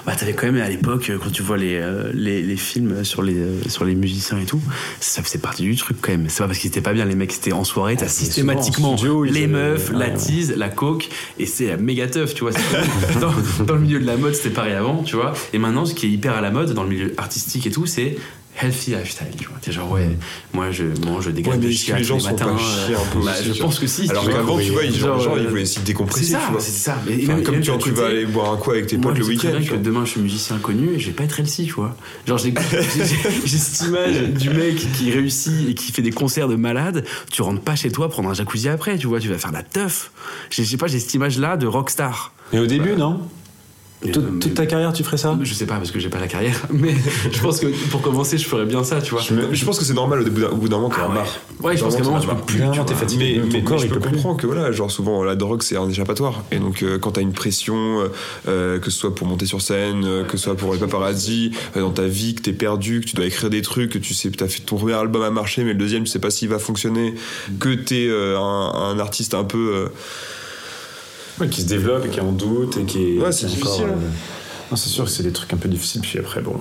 [0.07, 1.81] bah t'avais quand même à l'époque quand tu vois les,
[2.15, 4.61] les, les films sur les sur les musiciens et tout
[5.01, 6.29] ça faisait partie du truc quand même.
[6.29, 9.47] C'est pas parce qu'ils étaient pas bien les mecs c'était en soirée t'as systématiquement les
[9.47, 12.53] meufs la tease la coke et c'est la méga teuf tu vois.
[13.21, 13.33] Dans,
[13.65, 15.35] dans le milieu de la mode c'était pareil avant tu vois.
[15.53, 17.87] Et maintenant ce qui est hyper à la mode dans le milieu artistique et tout
[17.87, 18.17] c'est
[18.63, 19.57] healthy lifestyle, tu vois.
[19.61, 20.17] T'es genre, ouais,
[20.53, 22.57] moi je mange, je dégage ouais, de chiens les gens les matins.
[22.59, 24.09] Chier un peu bah, je pense que si.
[24.11, 26.25] Alors qu'avant, tu vois, ils voulaient s'y décompresser.
[26.27, 27.03] C'est ça, c'est ça.
[27.07, 29.25] Mais enfin, même, comme tu, tu vas aller boire un coup avec tes potes le
[29.25, 29.61] week-end.
[29.69, 31.97] que demain je suis musicien connu et je vais pas être healthy, tu vois.
[32.27, 32.53] Genre, j'ai
[33.59, 37.05] cette image du mec qui réussit et qui fait des concerts de malade.
[37.31, 39.63] Tu rentres pas chez toi prendre un jacuzzi après, tu vois, tu vas faire la
[39.63, 40.11] teuf.
[40.51, 42.33] Je sais pas, j'ai cette image là de rockstar.
[42.53, 43.21] Et au début, non?
[44.11, 46.29] Toute, toute, ta carrière, tu ferais ça Je sais pas parce que j'ai pas la
[46.29, 46.95] carrière, mais
[47.31, 49.23] je pense que pour commencer, je ferais bien ça, tu vois.
[49.23, 51.15] Je, je pense que c'est normal au bout d'un moment, tu ah, ouais.
[51.15, 51.39] marre.
[51.63, 52.63] Ouais, je pense qu'à un moment, tu peux plus.
[52.87, 53.41] T'es fatigué.
[53.43, 55.77] Mais, mais, corps, mais je il peux comprendre que voilà, genre souvent la drogue c'est
[55.77, 56.43] un échappatoire.
[56.51, 58.09] Et donc euh, quand t'as une pression,
[58.49, 61.53] euh, que ce soit pour monter sur scène, euh, que ce soit pour les paparazzi,
[61.75, 64.31] dans ta vie, que t'es perdu, que tu dois écrire des trucs, que tu sais,
[64.31, 66.59] t'as fait ton premier album à marcher, mais le deuxième, tu sais pas s'il va
[66.59, 67.15] fonctionner,
[67.61, 69.89] que t'es un, un artiste un peu.
[71.43, 73.19] Ouais, qui se développe et qui en doute et qui est.
[73.19, 73.85] Ouais, c'est difficile.
[73.85, 76.01] Encore, c'est sûr que c'est des trucs un peu difficiles.
[76.01, 76.57] Puis après, bon.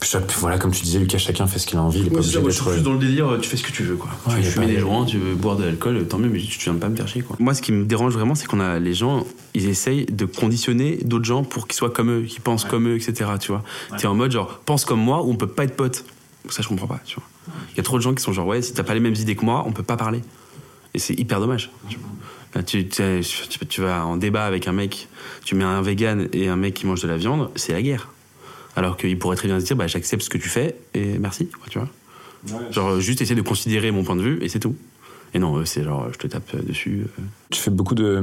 [0.00, 2.00] Puis, voilà, comme tu disais, Lucas, chacun fait ce qu'il a envie.
[2.00, 2.50] Il est ouais, pas obligé d'être.
[2.50, 4.10] Je suis plus dans le délire, tu fais ce que tu veux, quoi.
[4.26, 6.58] Ouais, tu veux fumer des joints, tu veux boire de l'alcool, tant mieux, mais tu
[6.58, 7.36] viens pas me faire chier, quoi.
[7.38, 9.24] Moi, ce qui me dérange vraiment, c'est qu'on a les gens,
[9.54, 12.96] ils essayent de conditionner d'autres gens pour qu'ils soient comme eux, qu'ils pensent comme eux,
[12.96, 13.30] etc.
[13.40, 13.62] Tu vois.
[13.96, 16.04] T'es en mode genre, pense comme moi ou on peut pas être potes.
[16.48, 17.24] Ça, je comprends pas, tu vois.
[17.72, 19.14] Il y a trop de gens qui sont genre, ouais, si t'as pas les mêmes
[19.14, 20.20] idées que moi, on peut pas parler.
[20.94, 21.70] Et c'est hyper dommage.
[21.88, 22.08] Tu vois.
[22.66, 23.22] Tu, tu,
[23.68, 25.08] tu, vas en débat avec un mec,
[25.44, 28.08] tu mets un vegan et un mec qui mange de la viande, c'est la guerre.
[28.76, 31.48] Alors qu'il pourrait très bien se dire, bah, j'accepte ce que tu fais et merci,
[31.70, 31.88] tu vois.
[32.50, 34.76] Ouais, genre, juste essayer de considérer mon point de vue et c'est tout.
[35.34, 37.06] Et non, c'est genre, je te tape dessus.
[37.50, 38.22] Tu fais beaucoup de,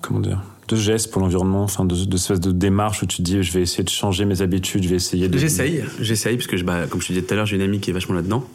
[0.00, 3.22] comment dire, de gestes pour l'environnement, enfin, de, de espèce de démarche où tu te
[3.22, 5.36] dis, je vais essayer de changer mes habitudes, je vais essayer de.
[5.36, 7.62] J'essaye, j'essaye, parce que, je, bah, comme je te disais tout à l'heure, j'ai une
[7.62, 8.48] amie qui est vachement là-dedans.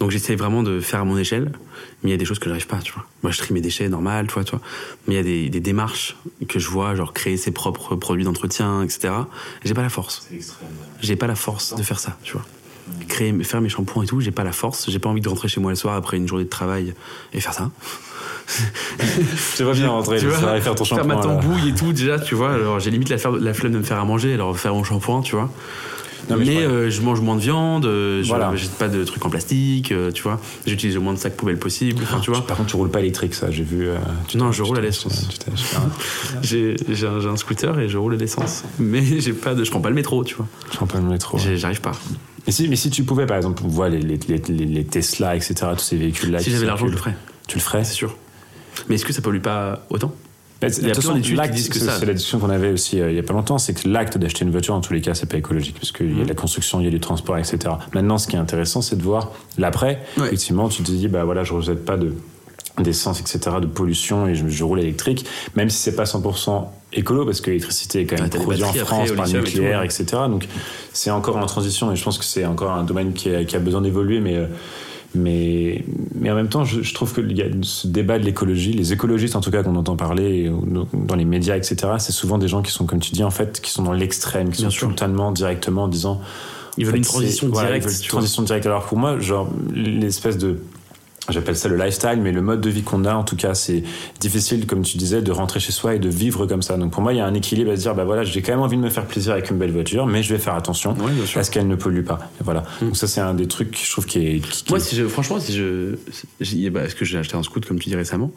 [0.00, 1.52] Donc j'essaye vraiment de faire à mon échelle,
[2.02, 3.04] mais il y a des choses que j'arrive pas, tu vois.
[3.22, 4.60] Moi, je trie mes déchets, normal, tu vois, tu vois.
[5.06, 6.16] Mais il y a des, des, démarches
[6.48, 9.14] que je vois, genre créer ses propres produits d'entretien, etc.
[9.64, 10.28] J'ai pas la force.
[11.00, 12.44] J'ai pas la force de faire ça, tu vois.
[13.08, 14.90] Créer, faire mes shampoings et tout, j'ai pas la force.
[14.90, 16.94] J'ai pas envie de rentrer chez moi le soir après une journée de travail
[17.32, 17.70] et faire ça.
[19.56, 21.06] tu vois bien rentrer soir et faire ton shampoing.
[21.06, 22.52] Faire ma tambouille et tout, déjà, tu vois.
[22.52, 25.22] Alors j'ai limite la, la flemme de me faire à manger, alors faire mon shampoing,
[25.22, 25.50] tu vois.
[26.30, 29.24] Non, mais, mais je, euh, je, mange moins de viande, euh, je pas de trucs
[29.24, 30.40] en plastique, euh, tu vois.
[30.66, 32.46] J'utilise le moins de sacs poubelles possible, enfin, tu vois.
[32.46, 33.88] Par contre, tu roules pas électrique, ça, j'ai vu.
[34.34, 35.28] Non, je roule à l'essence.
[36.42, 36.76] j'ai
[37.06, 38.64] un, un, scooter et je roule à l'essence.
[38.78, 40.46] Mais j'ai pas de, je prends pas le métro, tu vois.
[40.70, 41.38] Je prends pas le métro.
[41.38, 41.92] J'arrive pas.
[42.46, 45.54] Mais si, mais si tu pouvais, par exemple, voir les, les, les, les Tesla, etc.,
[45.76, 46.40] tous ces véhicules-là.
[46.40, 47.14] Si j'avais l'argent, je le ferais.
[47.46, 47.84] Tu le ferais?
[47.84, 48.16] C'est sûr.
[48.88, 50.12] Mais est-ce que ça pollue pas autant?
[50.62, 51.98] Il y a plein d'études qui disent que ça.
[51.98, 54.18] C'est la discussion qu'on avait aussi euh, il y a pas longtemps, c'est que l'acte
[54.18, 56.28] d'acheter une voiture, en tous les cas, c'est pas écologique, parce qu'il y a de
[56.28, 57.58] la construction, il y a du transport, etc.
[57.92, 60.02] Maintenant, ce qui est intéressant, c'est de voir l'après.
[60.16, 60.26] Ouais.
[60.26, 62.14] Effectivement, tu te dis, bah voilà, je rejette pas de
[62.80, 67.24] d'essence, etc., de pollution, et je, je, roule électrique, même si c'est pas 100% écolo,
[67.24, 70.04] parce que l'électricité est quand même produite en France par le nucléaire, etc.
[70.28, 70.46] Donc,
[70.92, 73.56] c'est encore en transition, et je pense que c'est encore un domaine qui a, qui
[73.56, 74.46] a besoin d'évoluer, mais euh,
[75.14, 75.84] mais,
[76.14, 78.92] mais en même temps, je, je trouve qu'il y a ce débat de l'écologie, les
[78.92, 80.50] écologistes en tout cas qu'on entend parler
[80.92, 83.60] dans les médias, etc., c'est souvent des gens qui sont, comme tu dis, en fait,
[83.60, 86.20] qui sont dans l'extrême, qui Bien sont totalement, directement en disant.
[86.76, 87.84] Ils veulent fait, une transition directe.
[87.84, 88.66] Ils veulent une transition directe.
[88.66, 90.58] Alors pour moi, genre, l'espèce de
[91.30, 93.82] J'appelle ça le lifestyle, mais le mode de vie qu'on a, en tout cas, c'est
[94.20, 96.76] difficile, comme tu disais, de rentrer chez soi et de vivre comme ça.
[96.76, 98.52] Donc pour moi, il y a un équilibre à se dire, bah voilà, j'ai quand
[98.52, 100.94] même envie de me faire plaisir avec une belle voiture, mais je vais faire attention
[101.00, 102.30] oui, à ce qu'elle ne pollue pas.
[102.40, 102.60] Et voilà.
[102.60, 102.84] Mmh.
[102.84, 104.40] Donc ça, c'est un des trucs, je trouve, qui est.
[104.40, 105.96] Qui, moi, si je, franchement, si je,
[106.68, 108.30] bah, est-ce que j'ai acheté un scoot comme tu dis récemment,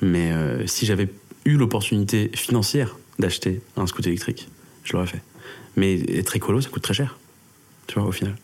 [0.00, 1.08] mais euh, si j'avais
[1.44, 4.48] eu l'opportunité financière d'acheter un scoot électrique,
[4.84, 5.22] je l'aurais fait.
[5.76, 7.18] Mais être écolo, ça coûte très cher.
[7.88, 8.36] Tu vois, au final.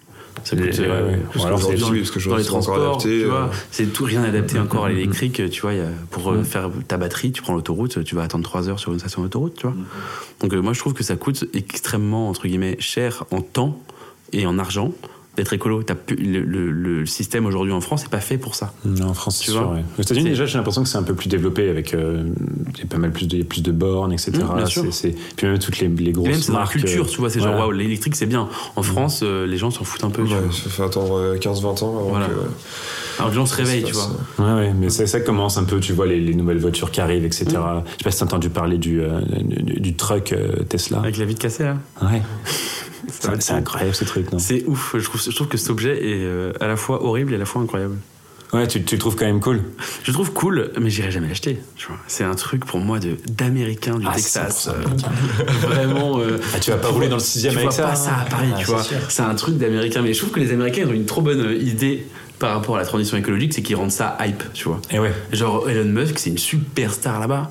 [0.45, 1.45] Ça coûte, ouais, ouais.
[1.45, 4.22] Alors c'est dans, parce que je dans les transports, adapté, tu vois, c'est tout rien
[4.22, 5.43] adapté encore à l'électrique.
[5.51, 6.45] Tu vois, y a, pour mmh.
[6.45, 9.55] faire ta batterie, tu prends l'autoroute, tu vas attendre 3 heures sur une station d'autoroute,
[9.57, 9.76] tu vois.
[10.41, 13.80] Donc euh, moi, je trouve que ça coûte extrêmement entre guillemets cher en temps
[14.32, 14.93] et en argent
[15.37, 15.82] d'être écolo.
[15.82, 18.72] T'as pu- le, le- le système aujourd'hui en France n'est pas fait pour ça.
[18.84, 19.64] Non, en France, Tu c'est sûr.
[19.66, 19.84] vois ouais.
[19.99, 22.24] Aux États-Unis, déjà, j'ai l'impression que c'est un peu plus développé avec euh,
[22.74, 24.32] il y a pas mal plus de, il y a plus de bornes, etc.
[24.34, 24.84] Mmh, bien sûr.
[24.93, 27.18] C'est- Puis même toutes les, les grosses Et même c'est dans la culture, euh, tu
[27.18, 28.49] vois, c'est genre waouh, l'électrique c'est bien.
[28.76, 30.22] En France, euh, les gens s'en foutent un peu.
[30.22, 32.26] Ouais, ça fait attendre euh, 15-20 ans avant Voilà.
[32.26, 32.32] que.
[33.18, 34.11] Alors que les gens se réveillent, tu vois.
[34.39, 37.01] Ouais, ouais, mais ça, ça commence un peu, tu vois, les, les nouvelles voitures qui
[37.01, 37.45] arrivent, etc.
[37.47, 37.51] Mmh.
[37.53, 40.99] Je sais pas si t'as entendu parler du, euh, du, du truck euh, Tesla.
[40.99, 41.76] Avec la vitre cassée là.
[42.03, 42.20] Ouais.
[43.41, 46.25] C'est incroyable ce truc, non C'est ouf, je trouve, je trouve que cet objet est
[46.25, 47.97] euh, à la fois horrible et à la fois incroyable.
[48.53, 49.61] Ouais, tu, tu le trouves quand même cool.
[50.05, 51.59] Je le trouve cool, mais j'irai jamais l'acheter.
[51.75, 51.97] tu vois.
[52.07, 54.69] C'est un truc pour moi de d'américain du Ah, Texas.
[54.69, 56.21] 100% euh, vraiment.
[56.21, 57.95] euh, Ah, tu vas pas rouler dans le tu sixième vois avec ça pas hein
[57.97, 58.83] ça à Paris, Ah, tu vois.
[59.09, 60.01] C'est un truc d'américain.
[60.03, 62.07] Mais je trouve que les Américains ils ont une trop bonne idée
[62.39, 64.81] par rapport à la transition écologique, c'est qu'ils rendent ça hype, tu vois.
[64.93, 65.13] Et ouais.
[65.33, 67.49] Genre Elon Musk, c'est une superstar là-bas.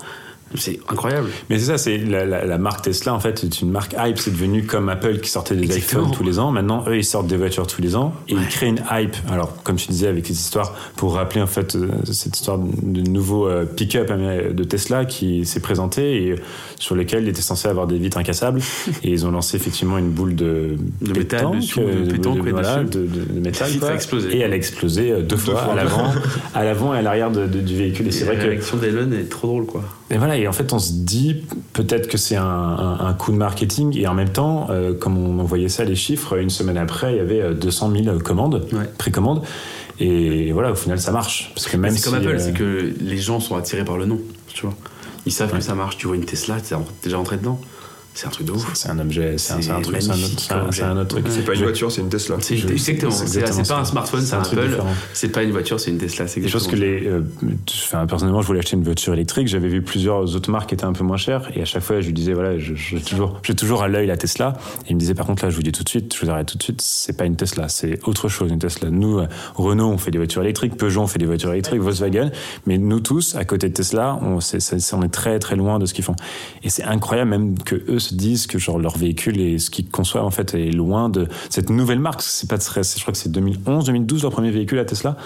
[0.54, 1.30] C'est incroyable.
[1.50, 4.18] Mais c'est ça, c'est la, la- la marque Tesla en fait, c'est une marque hype.
[4.20, 6.52] C'est devenu comme Apple qui sortait des iPhones tous les ans.
[6.52, 8.42] Maintenant, eux, ils sortent des voitures tous les ans et Ouais.
[8.44, 9.16] ils créent une hype.
[9.30, 13.02] Alors, comme tu disais avec cette histoire, pour rappeler en fait euh, cette histoire de
[13.02, 16.36] nouveau euh, pick-up de Tesla qui s'est présenté et euh,
[16.80, 18.62] sur lequel il était censé avoir des vitres incassables.
[19.04, 23.08] et ils ont lancé effectivement une boule de, De métal dessus, de pétanque, voilà, de,
[23.40, 23.70] métal.
[23.82, 24.20] La quoi.
[24.32, 25.74] Et elle a explosé deux, fois, fois.
[25.74, 26.12] à l'avant,
[26.54, 28.08] à l'avant et à l'arrière du véhicule.
[28.08, 29.84] Et c'est vrai la que réaction d'Elon est trop drôle, quoi.
[30.12, 31.44] Et voilà, et en fait, on se dit
[31.74, 35.18] peut-être que c'est un, un- un coup de marketing, et en même temps, euh, comme
[35.18, 38.68] on envoyait ça, les chiffres, une semaine après, il y avait euh, 200 000 commandes,
[38.72, 38.86] Ouais.
[38.98, 39.42] précommandes,
[40.00, 41.52] et voilà, au final, ça marche.
[41.56, 44.06] Parce que même C'est comme Apple, euh, c'est que les gens sont attirés par le
[44.06, 44.20] nom,
[44.54, 44.76] tu vois.
[45.26, 45.58] Ils savent Ouais.
[45.60, 45.98] que ça marche.
[45.98, 47.60] Tu vois une Tesla, t'es déjà rentré dedans.
[48.16, 48.72] C'est un truc de ouf.
[48.76, 50.40] c'est un objet, c'est un, truc, c'est un autre, magnifique
[50.72, 51.26] c'est un- autre truc.
[51.30, 52.38] C'est pas une voiture, c'est une Tesla.
[52.40, 53.12] C'est exactement.
[53.12, 54.78] c'est pas un smartphone, c'est un Apple.
[55.14, 56.26] C'est pas une voiture, c'est une Tesla.
[56.28, 57.50] C'est Des choses que exactement les.
[57.52, 57.56] euh,
[57.86, 59.48] enfin, personnellement, je voulais acheter une voiture électrique.
[59.50, 61.52] J'avais vu plusieurs autres marques qui étaient un peu moins chères.
[61.56, 64.08] Et à chaque fois, je lui disais, voilà, je- j'ai toujours, j'ai toujours à l'œil
[64.08, 64.54] la Tesla.
[64.86, 66.32] Et il me disait, par contre, là, je vous dis tout de suite, je vous
[66.32, 68.90] arrête tout de suite, c'est pas une Tesla, c'est autre chose, une Tesla.
[68.92, 70.78] Nous, euh, Renault, on fait des voitures électriques.
[70.78, 71.82] Peugeot, on fait des voitures électriques.
[71.82, 72.32] Volkswagen.
[72.66, 75.86] Mais nous tous, à côté de Tesla, on, c'est- on est très, très loin de
[75.86, 76.16] ce qu'ils font.
[76.64, 79.90] Et c'est incroyable, même que eux se disent que, genre, leur véhicule et ce qu'ils
[79.90, 82.22] conçoivent, en fait, est loin de cette nouvelle marque.
[82.22, 85.18] C'est pas très, je crois que c'est 2011, 2012, leur premier véhicule à Tesla.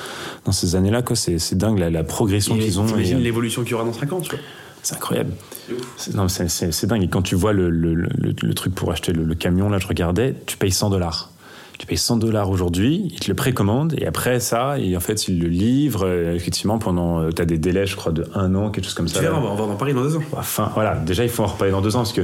[0.46, 2.86] Dans ces années-là, quoi, c'est, c'est dingue la, la progression Et qu'ils ont.
[2.86, 4.40] T'imagines et, euh, l'évolution qu'il y aura dans 5 ans, tu vois.
[4.84, 5.32] c'est incroyable.
[5.98, 7.04] C'est, non, c'est, c'est, c'est dingue.
[7.04, 8.08] Et quand tu vois le, le, le,
[8.42, 11.32] le truc pour acheter le, le camion, là, je regardais, tu payes 100 dollars.
[11.80, 15.30] Tu payes 100 dollars aujourd'hui, ils te le précommandent, et après ça, et en fait,
[15.30, 17.32] ils le livrent, euh, effectivement, pendant.
[17.32, 19.20] Tu as des délais, je crois, de un an, quelque chose comme ça.
[19.20, 19.42] Tu verras, là.
[19.42, 20.24] on va en voir dans Paris dans deux ans.
[20.34, 22.24] Enfin, voilà, déjà, il faut en reparler dans deux ans, parce que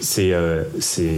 [0.00, 1.08] c'est, euh, c'est,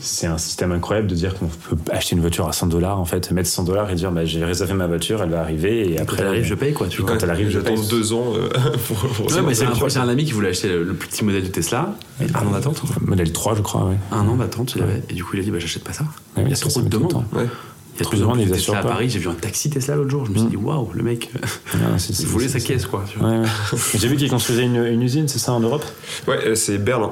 [0.00, 3.04] c'est un système incroyable de dire qu'on peut acheter une voiture à 100 dollars, en
[3.04, 5.96] fait, mettre 100 dollars et dire, bah, j'ai réservé ma voiture, elle va arriver, et
[5.96, 6.22] Quand après.
[6.22, 7.10] elle arrive, je paye, quoi, tu vois.
[7.10, 7.76] quand elle arrive, je paye.
[7.88, 8.48] deux ans euh,
[8.86, 11.48] pour, pour Ouais, mais c'est un, ami qui voulait acheter le, le petit modèle de
[11.48, 11.94] Tesla.
[12.20, 12.82] Et un an d'attente.
[13.02, 13.96] Modèle 3, je crois, ouais.
[14.12, 15.02] Un an d'attente, il avait.
[15.10, 16.04] Et du coup, il a dit, bah, j'achète pas ça.
[16.36, 17.09] Ouais, il y a trop de demandes.
[17.32, 17.46] Ouais.
[18.02, 18.82] Il y a de de ils Tesla assurent à.
[18.82, 19.10] Paris.
[19.10, 20.24] J'ai vu un taxi Tesla l'autre jour.
[20.24, 20.50] Je me suis Mm.
[20.50, 21.30] dit, waouh, le mec,
[21.74, 23.04] Ah, il voulait sa caisse, quoi.
[23.98, 25.84] J'ai vu qu'ils construisaient une, une usine, c'est ça, en Europe
[26.26, 27.10] Ouais, euh, c'est Berlin.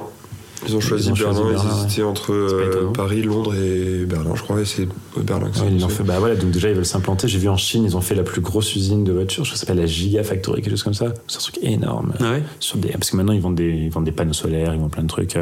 [0.67, 2.91] Ils ont choisi ont choisi Berlin, ils hésitaient entre euh.
[2.93, 5.95] Paris, Londres et Berlin, je crois, et c'est Berlin que c'est Ouais, ils ont lancé.
[5.95, 7.29] fait, bah voilà, donc déjà ils veulent s'implanter.
[7.29, 9.53] J'ai vu en Chine, ils ont fait la plus grosse usine de voitures, je crois
[9.55, 11.13] que ça s'appelle la Gigafactory, quelque chose comme ça.
[11.27, 12.11] C'est un truc énorme.
[12.19, 14.73] Ah ouais Sur des, parce que maintenant ils vendent des, ils vendent des panneaux solaires,
[14.73, 15.37] ils vendent plein de trucs.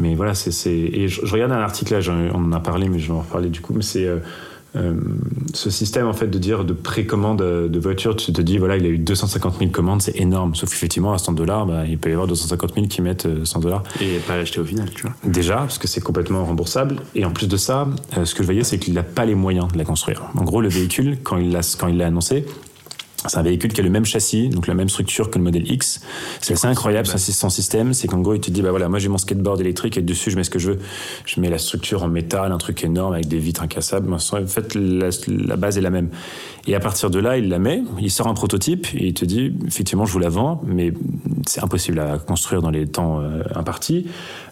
[0.00, 2.98] Mais voilà, c'est, et je, je regarde un article là, on en a parlé, mais
[2.98, 3.72] je vais en reparler du coup.
[3.74, 4.18] Mais c'est euh,
[4.76, 4.94] euh,
[5.54, 8.76] ce système en fait de dire de précommande euh, de voitures, tu te dis voilà,
[8.76, 10.54] il a eu 250 000 commandes, c'est énorme.
[10.54, 13.44] Sauf qu'effectivement à 100 dollars, bah, il peut y avoir 250 000 qui mettent euh,
[13.44, 13.82] 100 dollars.
[14.00, 15.12] Et pas l'acheter au final, tu vois.
[15.24, 16.96] Déjà, parce que c'est complètement remboursable.
[17.14, 19.34] Et en plus de ça, euh, ce que je voyais, c'est qu'il n'a pas les
[19.34, 20.24] moyens de la construire.
[20.36, 22.44] En gros, le véhicule, quand il l'a, quand il l'a annoncé,
[23.26, 25.70] c'est un véhicule qui a le même châssis, donc la même structure que le modèle
[25.70, 26.00] X.
[26.40, 27.94] C'est assez incroyable, ça, son système.
[27.94, 30.30] C'est qu'en gros, il te dit, bah voilà, moi j'ai mon skateboard électrique et dessus,
[30.30, 30.78] je mets ce que je veux.
[31.24, 34.12] Je mets la structure en métal, un truc énorme avec des vitres incassables.
[34.12, 36.10] En fait, la, la base est la même.
[36.66, 39.24] Et à partir de là, il la met, il sort un prototype et il te
[39.24, 40.92] dit, effectivement, je vous la vends, mais
[41.46, 44.06] c'est impossible à construire dans les temps euh, impartis.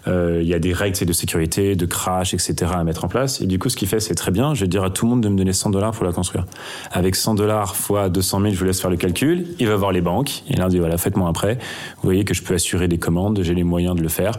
[0.06, 2.70] Euh, Il y a des règles de sécurité, de crash, etc.
[2.74, 3.40] à mettre en place.
[3.40, 4.54] Et du coup, ce qu'il fait, c'est très bien.
[4.54, 6.46] Je vais dire à tout le monde de me donner 100 dollars pour la construire.
[6.92, 9.46] Avec 100 dollars fois 200 000, je vous laisse faire le calcul.
[9.58, 10.42] Il va voir les banques.
[10.48, 11.58] Et il dit, voilà, faites-moi un prêt.
[11.96, 14.32] Vous voyez que je peux assurer des commandes, j'ai les moyens de le faire.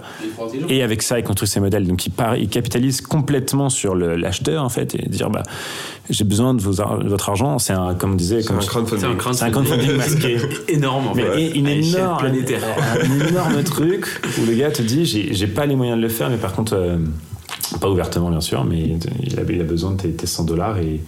[0.69, 1.85] Et avec ça, il construit ses modèles.
[1.87, 5.43] Donc, il, part, il capitalise complètement sur l'acheteur, en fait, et dire, bah,
[6.09, 7.59] j'ai besoin de, vos ar- de votre argent.
[7.59, 9.09] C'est un, comme on disait, C'est comme un un crowdfunding.
[9.09, 9.15] un
[9.51, 10.37] crowdfunding masqué.
[10.69, 11.41] énorme, en Mais fait.
[11.41, 12.61] et une énorme, planétaire.
[13.01, 14.07] un énorme truc
[14.39, 16.53] où le gars te dit j'ai j'ai pas les moyens de le faire, mais par
[16.53, 16.97] contre, euh,
[17.81, 20.77] pas ouvertement bien sûr, mais il a, il a besoin de tes, tes 100 dollars
[20.79, 21.01] et,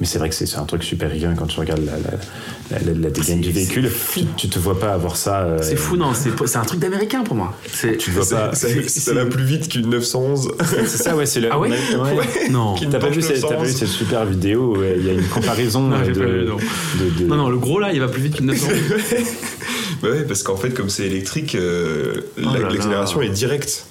[0.00, 2.92] Mais c'est vrai que c'est un truc super ricain quand tu regardes la, la, la,
[3.00, 3.92] la dégaine du véhicule.
[4.12, 5.42] Tu, tu te vois pas avoir ça.
[5.42, 7.54] euh, C'est fou, non C'est un truc d'américain pour moi.
[7.80, 8.54] Tu te vois pas.
[8.54, 10.50] Ça, va plus vite qu'une 911.
[10.86, 11.48] C'est ça, ouais, c'est le.
[11.52, 12.48] Ah ouais ouais.
[12.50, 12.74] Non.
[12.74, 13.70] Qui- T'as pas, vu cette- vu 911.
[13.76, 16.56] cette super vidéo où il y a une comparaison Non, euh, de, non.
[16.56, 18.66] de- de- Non, non, le gros là, il va plus vite qu'une 900.
[20.02, 23.86] bah ouais, parce qu'en fait, comme c'est électrique, euh, Oh l'accélération est directe.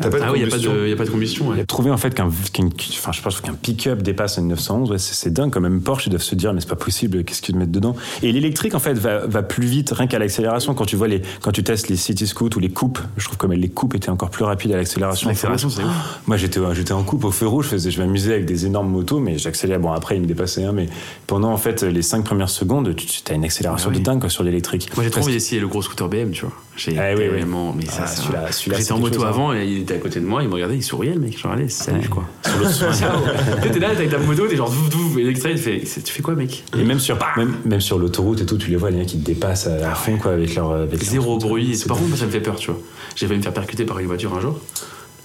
[0.00, 0.74] T'as pas de ah oui, il n'y a, pas combustion.
[0.74, 1.44] de- y a pas de combustion.
[1.46, 1.60] Il Ouais.
[1.62, 4.98] a trouvé en fait qu'un qu'une- enfin, je pense qu'un pick-up dépasse une 911, ouais,
[4.98, 5.80] c'est dingue quand même.
[5.80, 7.96] Porsche, ils doivent se dire, mais c'est pas possible, qu'est-ce qu'ils mettent dedans?
[8.22, 10.74] Et l'électrique, en fait, va, va plus vite, rien qu'à l'accélération.
[10.74, 13.36] Quand tu vois les, quand tu testes les City Scoot ou les coupes, je trouve
[13.38, 15.28] comme les coupes étaient encore plus rapides à l'accélération.
[15.28, 16.20] L'accélération, c'est ouf.
[16.26, 18.90] Moi, j'étais, j'étais en coupe au feu rouge, je, faisais, je m'amusais avec des énormes
[18.90, 19.78] motos, mais j'accélérais.
[19.80, 20.88] Bon, après, il me dépassait un, mais
[21.26, 24.00] pendant en fait les cinq premières secondes, tu, as une accélération Ah oui.
[24.00, 24.90] de dingue quoi, sur l'électrique.
[24.96, 26.52] Moi, j'ai trop envie d'essayer le gros scooter BM, tu vois.
[26.78, 27.38] J'ai Ah oui, oui.
[27.40, 27.74] tellement.
[27.76, 29.28] Mais ça, Ah, celui-là- J'étais en moto chose, hein.
[29.28, 31.36] avant et il était à côté de moi, il me regardait, il souriait, le mec.
[31.38, 32.06] Genre, allez, salut, Ouais.
[32.06, 32.24] quoi.
[32.70, 35.58] Sur le- T'es là, t'es avec ta moto, t'es genre, douf, douf, et l'extrait, il
[35.58, 38.70] fait, tu fais quoi, mec Et même sur, même, même sur l'autoroute et tout, tu
[38.70, 40.70] les vois, les mecs qui te dépassent à, à fond quoi, avec leur.
[40.72, 41.76] Avec leur- Zéro bruit.
[41.76, 42.80] C'est Par contre, ça me fait peur, tu vois.
[43.16, 44.60] J'ai failli me faire percuter par une voiture un jour.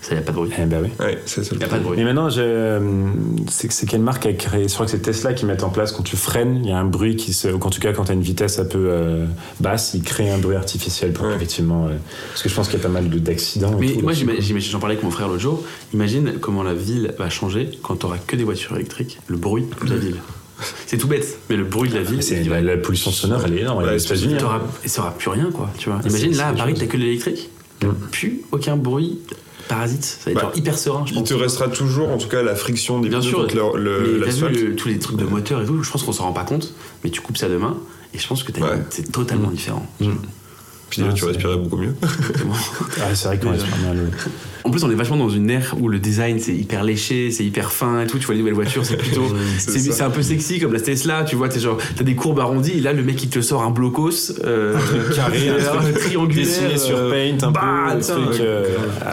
[0.04, 0.52] Ça, y a pas de bruit.
[0.62, 0.90] Eh ben oui.
[1.00, 1.98] Ouais, c'est ça le Y a pas de bruit.
[2.00, 2.80] Et maintenant, je- euh,
[3.50, 4.68] c'est c'est quelle marque a créé?
[4.68, 6.78] Je crois que c'est Tesla qui met en place quand tu freines, il y a
[6.78, 7.48] un bruit qui se.
[7.48, 9.26] ou En tout cas, quand tu as une vitesse un peu euh,
[9.62, 11.36] basse, il crée un bruit artificiel pour Ouais.
[11.36, 11.86] effectivement.
[11.88, 11.96] euh,
[12.32, 13.78] parce que je pense qu'il y a pas mal de- d'accidents.
[13.80, 15.64] Mais tout, moi, j'en parlais avec mon frère l'autre jour.
[15.94, 19.90] Imagine comment la ville va changer quand t'auras que des voitures électriques, le bruit de
[19.90, 20.18] la ville.
[20.86, 23.12] C'est tout bête, mais le bruit de la ville, C'est- il va- la, la pollution
[23.12, 23.84] sonore, elle est énorme.
[23.84, 24.36] Ouais, États-Unis.
[24.42, 24.62] hein.
[24.86, 25.70] ça aura plus rien, quoi.
[25.78, 26.00] Tu vois.
[26.04, 27.50] Ah, Imagine c'est- là, à Paris, t'as que l'électrique,
[27.80, 27.96] t'as Mm.
[28.12, 29.20] plus aucun bruit
[29.68, 30.04] parasite.
[30.04, 31.30] Ça va être Bah, genre hyper serein, je Il pense.
[31.30, 33.40] te restera toujours, en tout cas, la friction des Bien pneus sûr.
[33.42, 36.24] contre le- le- vu tous les trucs de moteur et tout, je pense qu'on s'en
[36.24, 37.78] rend pas compte, mais tu coupes ça demain,
[38.14, 38.68] et je pense que Ouais.
[38.90, 39.86] c'est totalement différent.
[40.94, 41.94] Puis Ouais, tu respirais beaucoup mieux.
[43.02, 44.10] Ah, c'est vrai qu'on respire bien le-
[44.64, 47.44] En plus, on est vachement dans une ère où le design c'est hyper léché, c'est
[47.44, 48.18] hyper fin et tout.
[48.20, 49.26] Tu vois, les nouvelles voitures, c'est plutôt.
[49.58, 51.50] C'est un peu sexy comme la Tesla, tu vois.
[51.50, 54.10] T'es genre, t'as des courbes arrondies, et là, le mec il te sort un blocos.
[54.46, 54.76] Euh,
[55.16, 56.46] carré, euh, triangulaire.
[56.46, 57.62] Dessiné sur euh, Paint un bah,
[57.96, 58.02] peu.
[58.02, 58.38] truc, ouais.
[58.42, 58.66] euh,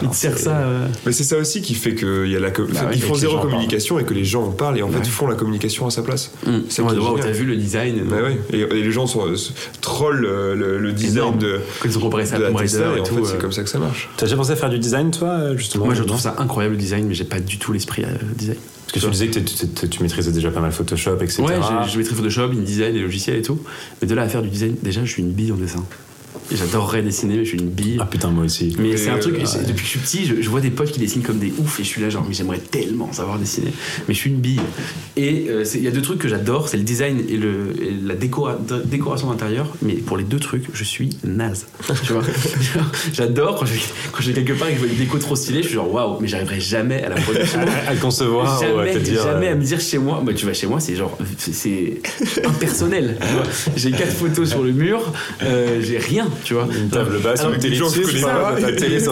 [0.03, 0.57] il te sert ça.
[0.57, 2.51] euh, Mais c'est ça aussi qui fait qu'il y a la.
[2.51, 4.83] co- Bah ouais, ils font que zéro communication et que les gens en parlent et
[4.83, 5.05] en fait Ouais.
[5.05, 6.31] font la communication à sa place.
[6.47, 8.37] hum, C'est ouais, t'as vu le design Bah ouais.
[8.53, 9.35] et, et les gens sont, euh,
[9.81, 13.01] trollent euh, le, le design de, ils ont comparé ça à Tomb Raider et et
[13.01, 13.15] en tout.
[13.15, 14.09] fait euh, c'est comme ça que ça marche.
[14.17, 16.75] T'as déjà pensé à faire du design, toi, euh, justement Moi, je trouve ça incroyable
[16.75, 18.57] le design, mais j'ai pas du tout l'esprit euh, design.
[18.93, 21.41] Parce que tu disais que t'es- t'es- tu maîtrisais déjà pas mal Photoshop, etc.
[21.43, 21.55] Ouais,
[21.89, 23.59] je maîtrise Photoshop, InDesign, les logiciels et tout.
[24.01, 25.83] Mais de là à faire du design, déjà, je suis une bille en dessin.
[26.51, 27.97] J'adorerais dessiner, mais je suis une bille.
[27.99, 28.75] Ah putain, moi aussi.
[28.79, 29.63] Mais c'est un truc, euh, ouais.
[29.65, 31.79] depuis que je suis petit, je, je vois des potes qui dessinent comme des oufs
[31.79, 33.71] et je suis là genre, mais j'aimerais tellement savoir dessiner.
[34.07, 34.59] Mais je suis une bille.
[35.17, 37.91] Et euh, il y a deux trucs que j'adore, c'est le design et, le, et
[38.05, 39.67] la décora- décoration d'intérieur.
[39.81, 41.67] Mais pour les deux trucs, je suis naze.
[42.05, 42.23] Tu vois
[43.13, 43.73] J'adore quand je,
[44.11, 45.75] quand je vais quelque part et que je vois une déco trop stylée, je suis
[45.75, 47.25] genre waouh, mais j'arriverai jamais à la moi.
[47.87, 49.23] à le concevoir ou à Jamais, te dire.
[49.23, 52.01] jamais euh, à me dire chez moi, bah, tu vas chez moi, c'est genre, c'est-
[52.45, 53.17] impersonnel.
[53.75, 55.11] J'ai quatre photos sur le mur,
[55.43, 56.67] euh, j'ai rien, tu vois.
[56.75, 57.91] Une table basse, une télé sur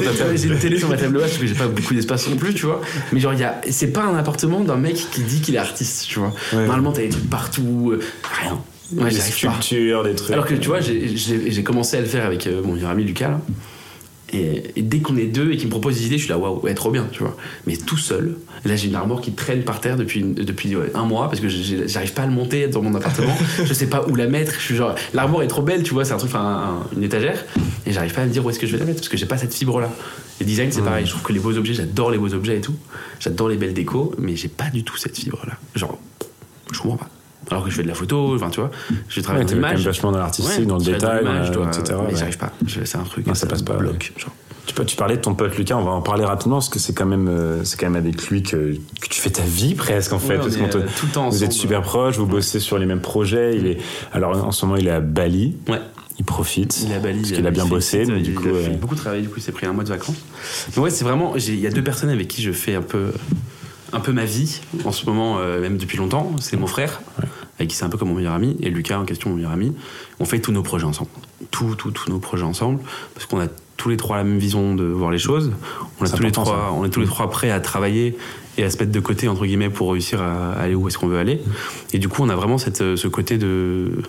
[0.03, 0.37] ta table.
[0.37, 2.53] J'ai une télé sur ma table basse parce que j'ai pas beaucoup d'espace non plus,
[2.53, 2.81] tu vois.
[3.11, 5.59] Mais genre, il y a, c'est pas un appartement d'un mec qui dit qu'il est
[5.59, 6.33] artiste, tu vois.
[6.53, 6.59] Ouais.
[6.59, 7.99] Normalement, t'as des trucs partout, euh,
[8.41, 8.59] rien.
[8.91, 9.21] Moi, des pas.
[9.21, 10.31] sculptures, des trucs.
[10.31, 13.29] Alors que tu vois, j'ai- commencé à le faire avec euh, mon meilleur ami Lucas.
[13.29, 13.41] là.
[14.31, 16.37] Et, et dès qu'on est deux et qu'il me propose des idées, je suis là,
[16.37, 17.35] waouh, ouais, trop bien, tu vois.
[17.65, 21.05] Mais tout seul, là j'ai une armoire qui traîne par terre depuis, depuis ouais, un
[21.05, 23.35] mois parce que j'arrive pas à le monter dans mon appartement.
[23.65, 24.53] je sais pas où la mettre.
[24.53, 27.03] Je suis genre, l'armoire est trop belle, tu vois, c'est un truc, enfin, un- une
[27.03, 27.43] étagère.
[27.87, 29.17] Et j'arrive pas à me dire où est-ce que je vais la mettre parce que
[29.17, 29.89] j'ai pas cette fibre là.
[30.39, 31.05] Les designs, c'est pareil.
[31.05, 32.75] Je trouve que les beaux objets, j'adore les beaux objets et tout.
[33.19, 35.53] J'adore les belles décos, mais j'ai pas du tout cette fibre là.
[35.75, 35.97] Genre,
[36.71, 37.09] je comprends pas.
[37.51, 38.69] Alors que je fais de la photo, enfin, tu vois,
[39.07, 39.83] je Ouais, travaille t'es dans l'image.
[39.85, 41.83] vachement dans l'artistique, Ouais, dans le détail, euh, dois- etc.
[42.01, 42.15] Mais ouais.
[42.19, 42.51] j'arrive pas.
[42.67, 43.25] C'est un truc.
[43.27, 44.13] Non, ça passe me pas, Bloque.
[44.17, 44.31] genre.
[44.67, 46.77] Tu, peux- tu parlais de ton pote Lucas, on va en parler rapidement parce que
[46.77, 49.73] c'est quand même, euh, c'est quand même avec lui que, que tu fais ta vie
[49.73, 50.33] presque en fait.
[50.33, 51.59] Ouais, on parce est, qu'on te- euh, tout le temps vous êtes ensemble.
[51.61, 53.57] super proches, vous bossez sur les mêmes projets.
[53.57, 53.77] Il est,
[54.13, 55.81] alors en ce moment il est à Bali, Ouais.
[56.19, 56.81] il profite.
[56.83, 57.21] Il est à Bali.
[57.21, 59.23] Parce qu'il a bien bossé, mais a- du il coup, a euh, fait beaucoup travaillé.
[59.23, 60.17] Du coup, il s'est pris un mois de vacances.
[60.77, 61.35] Mais ouais, c'est vraiment.
[61.35, 63.11] Il y a deux personnes avec qui je fais un peu,
[63.91, 66.31] un peu ma vie en ce moment, euh, même depuis longtemps.
[66.39, 67.01] C'est mon frère,
[67.59, 69.51] avec qui c'est un peu comme mon meilleur ami, et Lucas en question, mon meilleur
[69.51, 69.73] ami.
[70.19, 71.09] On fait tous nos projets ensemble.
[71.51, 72.79] Tous, tous, tous nos projets ensemble,
[73.13, 73.47] parce qu'on a
[73.77, 75.51] tous les trois la même vision de voir les choses.
[75.99, 76.71] On, a tous les trois, ça.
[76.73, 78.17] on est tous les trois prêts à travailler
[78.57, 81.07] et à se mettre de côté entre guillemets pour réussir à aller où est-ce qu'on
[81.07, 81.41] veut aller.
[81.93, 84.01] Et du coup, on a vraiment cette, ce côté de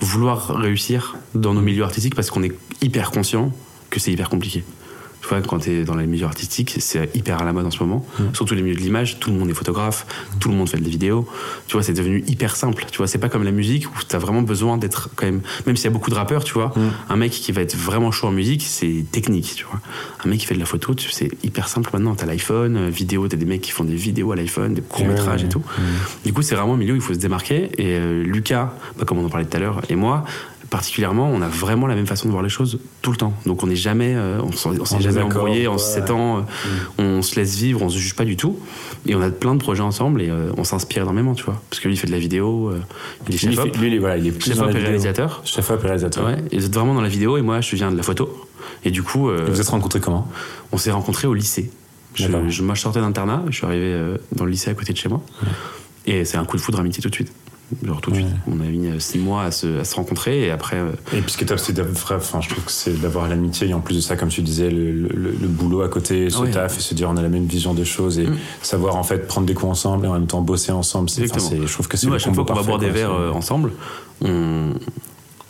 [0.00, 2.52] vouloir réussir dans nos milieux artistiques parce qu'on est
[2.82, 3.52] hyper conscient
[3.88, 4.64] que c'est hyper compliqué.
[5.24, 7.70] Tu vois, quand tu es dans les milieux artistiques, c'est hyper à la mode en
[7.70, 8.04] ce moment.
[8.34, 10.04] Surtout les milieux de l'image, tout le monde est photographe,
[10.38, 11.26] tout le monde fait des vidéos.
[11.66, 12.84] Tu vois, c'est devenu hyper simple.
[12.90, 15.40] Tu vois, c'est pas comme la musique où tu as vraiment besoin d'être quand même.
[15.66, 16.74] Même s'il y a beaucoup de rappeurs, tu vois,
[17.08, 19.80] un mec qui va être vraiment chaud en musique, c'est technique, tu vois.
[20.26, 22.14] Un mec qui fait de la photo, tu- c'est hyper simple maintenant.
[22.14, 25.42] T'as l'iPhone, euh, vidéo, t'as des mecs qui font des vidéos à l'iPhone, des courts-métrages
[25.44, 25.62] et tout.
[26.26, 27.70] Du coup, c'est vraiment un milieu où il faut se démarquer.
[27.78, 30.24] Et euh, Lucas, bah, comme on en parlait tout à l'heure, et moi,
[30.78, 33.32] particulièrement, on a vraiment la même façon de voir les choses tout le temps.
[33.46, 34.50] Donc on n'est jamais, euh, on
[34.84, 35.78] s'est jamais embrouillé en ouais.
[35.78, 36.38] 7 ans.
[36.98, 38.58] euh, On se laisse vivre, on se juge pas du tout.
[39.06, 41.62] Et on a plein de projets ensemble et euh, on s'inspire énormément, tu vois.
[41.70, 42.80] Parce que lui, il fait de la vidéo, euh,
[43.28, 44.82] il est chef-op, fait- lui, il est- voilà, il est plus dans chef-op la et
[44.82, 45.42] réalisateur.
[45.44, 46.26] Chef-op et réalisateur.
[46.26, 48.28] Ouais, et vous êtes vraiment dans la vidéo et moi, je viens de la photo.
[48.84, 50.26] Et du coup, euh, Et vous êtes rencontrés comment?
[50.72, 51.70] on s'est rencontrés au lycée.
[52.16, 53.96] Je, je, moi, je sortais d'internat, je suis arrivé
[54.32, 55.22] dans le lycée à côté de chez moi.
[56.06, 57.32] Et c'est un coup de foudre amitié tout de suite.
[57.82, 58.22] Genre tout de Ouais.
[58.22, 58.34] suite.
[58.46, 60.76] On a mis six mois à se, à se rencontrer et après.
[60.76, 63.26] euh, Et puis ce qui est top, c'est d'avoir, enfin, je trouve que c'est d'avoir
[63.28, 66.28] l'amitié et en plus de ça, comme tu disais, le, le- le boulot à côté,
[66.30, 66.50] ce Ouais.
[66.50, 68.36] taf et se dire on a la même vision des choses et Mm.
[68.62, 71.08] savoir en fait prendre des coups ensemble et en même temps bosser ensemble.
[71.10, 73.30] C'est, je trouve que c'est Nous, à chaque fois qu'on va boire des verres euh,
[73.32, 73.72] ensemble,
[74.20, 74.74] on,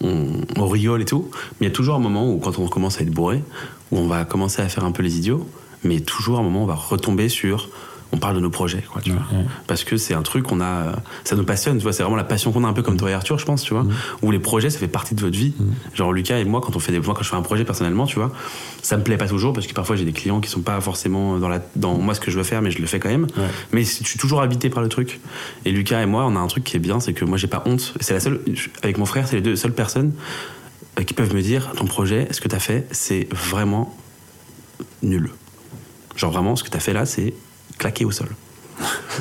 [0.03, 0.25] on,
[0.57, 1.29] on rigole et tout.
[1.61, 3.43] Mais il y a toujours un moment où, quand on commence à être bourré,
[3.91, 5.47] où on va commencer à faire un peu les idiots,
[5.83, 7.69] mais toujours un moment où on va retomber sur.
[8.15, 9.23] On parle de nos projets, quoi, tu vois.
[9.33, 9.45] ouais.
[9.67, 10.93] Parce que c'est un truc qu'on a.
[11.25, 11.93] Ça nous passionne, tu vois.
[11.93, 13.75] C'est vraiment la passion qu'on a un peu comme toi et Arthur, je pense, tu
[13.75, 13.85] vois.
[14.23, 15.53] Où les projets, ça fait partie de votre vie.
[15.95, 17.01] Genre Lucas et moi, quand on fait des.
[17.01, 18.33] Moi, quand je fais un projet personnellement, tu vois,
[18.83, 21.39] ça me plaît pas toujours parce que parfois j'ai des clients qui sont pas forcément
[21.39, 23.27] dans, la, dans moi ce que je veux faire, mais je le fais quand même.
[23.73, 25.21] Mais je suis toujours habité par le truc.
[25.65, 27.49] Et Lucas et moi, on a un truc qui est bien, c'est que moi, j'ai
[27.49, 27.95] pas honte.
[28.01, 28.41] C'est la seule.
[28.83, 30.13] Avec mon frère, c'est les deux seules personnes
[30.99, 33.97] euh, qui peuvent me dire ton projet, ce que t'as fait, c'est vraiment
[35.03, 35.31] nul.
[36.17, 37.35] Genre vraiment, ce que t'as fait là, c'est
[37.79, 38.29] claquer au sol.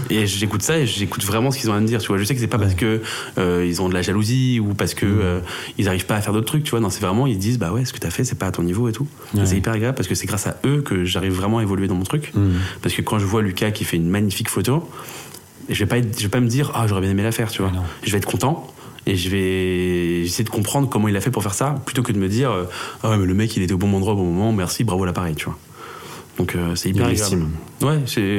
[0.10, 2.02] Et j'écoute ça et j'écoute vraiment ce qu'ils ont à me dire.
[2.02, 3.02] Tu vois, je sais que c'est pas parce que
[3.38, 5.40] euh, ils ont de la jalousie ou parce que euh,
[5.78, 6.64] ils arrivent pas à faire d'autres trucs.
[6.64, 8.48] Tu vois, non, c'est vraiment ils disent bah ouais, ce que t'as fait, c'est pas
[8.48, 9.06] à ton niveau et tout.
[9.36, 9.46] Ouais.
[9.46, 11.94] C'est hyper agréable parce que c'est grâce à eux que j'arrive vraiment à évoluer dans
[11.96, 12.32] mon truc.
[12.34, 12.50] Mm.
[12.82, 14.90] Parce que quand je vois Lucas qui fait une magnifique photo,
[15.70, 17.52] je vais pas, être- je vais pas me dire ah j'aurais bien aimé la faire.
[17.52, 17.72] Tu vois,
[18.04, 18.68] je vais être content.
[19.06, 22.14] Et je vais essayer de comprendre comment il a fait pour faire ça, plutôt que
[22.14, 22.64] de me dire euh,
[23.04, 25.04] ah ouais mais le mec il était au bon endroit au bon moment, merci, bravo
[25.04, 25.58] l'appareil, tu vois.
[26.38, 27.52] Donc euh, c'est hyper agréable.
[27.82, 27.98] Ouais,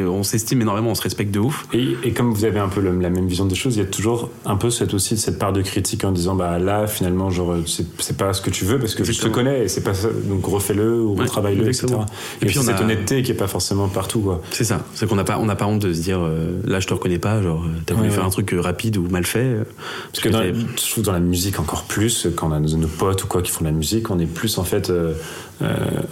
[0.09, 1.67] on s'estime énormément, on se respecte de ouf.
[1.75, 3.83] Et, et comme vous avez un peu le- la même vision des choses, il y
[3.83, 7.29] a toujours un peu cette, aussi cette part de critique en disant bah là finalement
[7.31, 9.93] genre c'est, pas ce que tu veux parce que je te connais et c'est pas
[9.93, 11.87] ça donc refais-le ou Ouais, retravaille-le etc.
[11.89, 11.97] Et, Et
[12.41, 14.41] puis puis on cette a- honnêteté qui est pas forcément partout quoi.
[14.51, 16.81] C'est ça, c'est qu'on n'a pas, on n'a pas honte de se dire euh, là
[16.81, 18.29] je te reconnais pas, genre t'as voulu Ouais, faire ouais.
[18.29, 19.41] un truc euh, rapide ou mal fait.
[19.41, 19.65] euh,
[20.11, 22.77] Parce que dans, t'es- je trouve dans la musique encore plus, quand on a nos,
[22.79, 25.13] nos potes ou quoi qui font de la musique, on est plus en fait euh,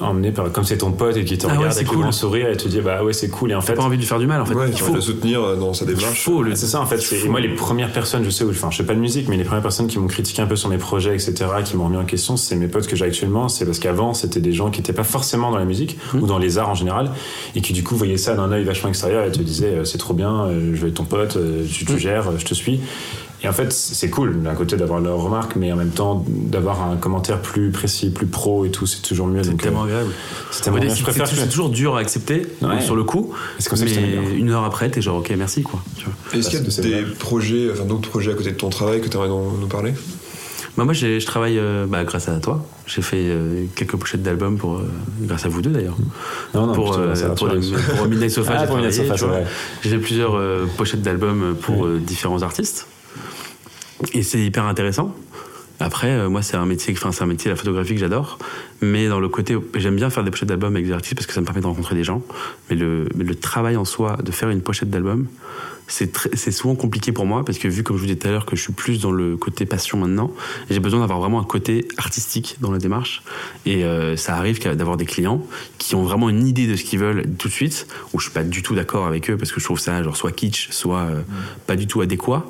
[0.00, 2.04] emmené par comme c'est ton pote et qui te Ah regarde avec cool.
[2.06, 4.02] le sourire et te dit bah ouais c'est cool et en fait pas envie de
[4.02, 4.54] lui faire du mal en fait.
[4.54, 6.22] Ouais, il tu faut, le soutenir euh, dans sa il démarche.
[6.22, 6.54] faut le.
[6.54, 7.00] c'est ça en fait.
[7.24, 9.36] Et moi les premières personnes, je sais où, enfin je fais pas de musique, mais
[9.36, 11.96] les premières personnes qui m'ont critiqué un peu sur mes projets etc, qui m'ont remis
[11.96, 13.48] en question, c'est mes potes que j'ai actuellement.
[13.48, 15.82] C'est parce qu'avant c'était des gens qui étaient pas forcément dans la musique
[16.14, 16.22] Mmh.
[16.22, 17.10] ou dans les arts en général
[17.54, 19.98] et qui du coup voyaient ça d'un œil vachement extérieur et te disaient euh, c'est
[19.98, 21.86] trop bien, euh, je vais être ton pote, euh, tu, Mmh.
[21.86, 22.80] tu gères, je te suis.
[23.44, 26.82] Et en fait, c'est cool d'un côté d'avoir leurs remarques, mais en même temps d'avoir
[26.88, 29.42] un commentaire plus précis, plus pro et tout, c'est toujours mieux.
[29.42, 30.10] C'est tellement euh, agréable.
[30.52, 32.80] c'est Ouais, que- c'est toujours dur à accepter Ouais.
[32.80, 33.32] sur le coup,
[33.68, 35.82] comme ça mais une heure après t'es genre ok merci quoi.
[36.32, 37.14] Est-ce qu'il y a c'est des vrai.
[37.18, 39.92] projets, enfin d'autres projets à côté de ton travail que tu aimerais nous nous parler?
[40.76, 42.64] Bah moi j'ai- je travaille euh, bah, grâce à toi.
[42.86, 44.88] J'ai fait euh, quelques pochettes d'albums pour euh,
[45.22, 45.96] grâce à vous deux d'ailleurs.
[46.54, 47.60] Non, non, pour, plutôt, euh, pour, les-
[47.96, 49.40] pour Midnight Sofa, Ah,
[49.82, 52.86] j'ai plusieurs euh, pochettes d'albums pour euh, différents artistes.
[54.14, 55.14] Et c'est hyper intéressant.
[55.80, 58.38] Après, euh, moi, c'est un métier, enfin, c'est un métier, la photographie que j'adore.
[58.80, 61.32] Mais dans le côté, j'aime bien faire des pochettes d'albums avec des artistes parce que
[61.32, 62.22] ça me permet de rencontrer des gens.
[62.70, 65.26] Mais le, mais le travail en soi de faire une pochette d'album,
[65.88, 68.46] c'est souvent compliqué pour moi parce que vu, comme je vous disais tout à l'heure,
[68.46, 70.30] que je suis plus dans le côté passion maintenant,
[70.70, 73.22] j'ai besoin d'avoir vraiment un côté artistique dans la démarche.
[73.66, 75.44] Et euh, ça arrive d'avoir des clients
[75.78, 78.32] qui ont vraiment une idée de ce qu'ils veulent tout de suite, où je suis
[78.32, 81.00] pas du tout d'accord avec eux parce que je trouve ça genre soit kitsch, soit
[81.00, 81.22] euh,
[81.66, 82.46] pas du tout adéquat.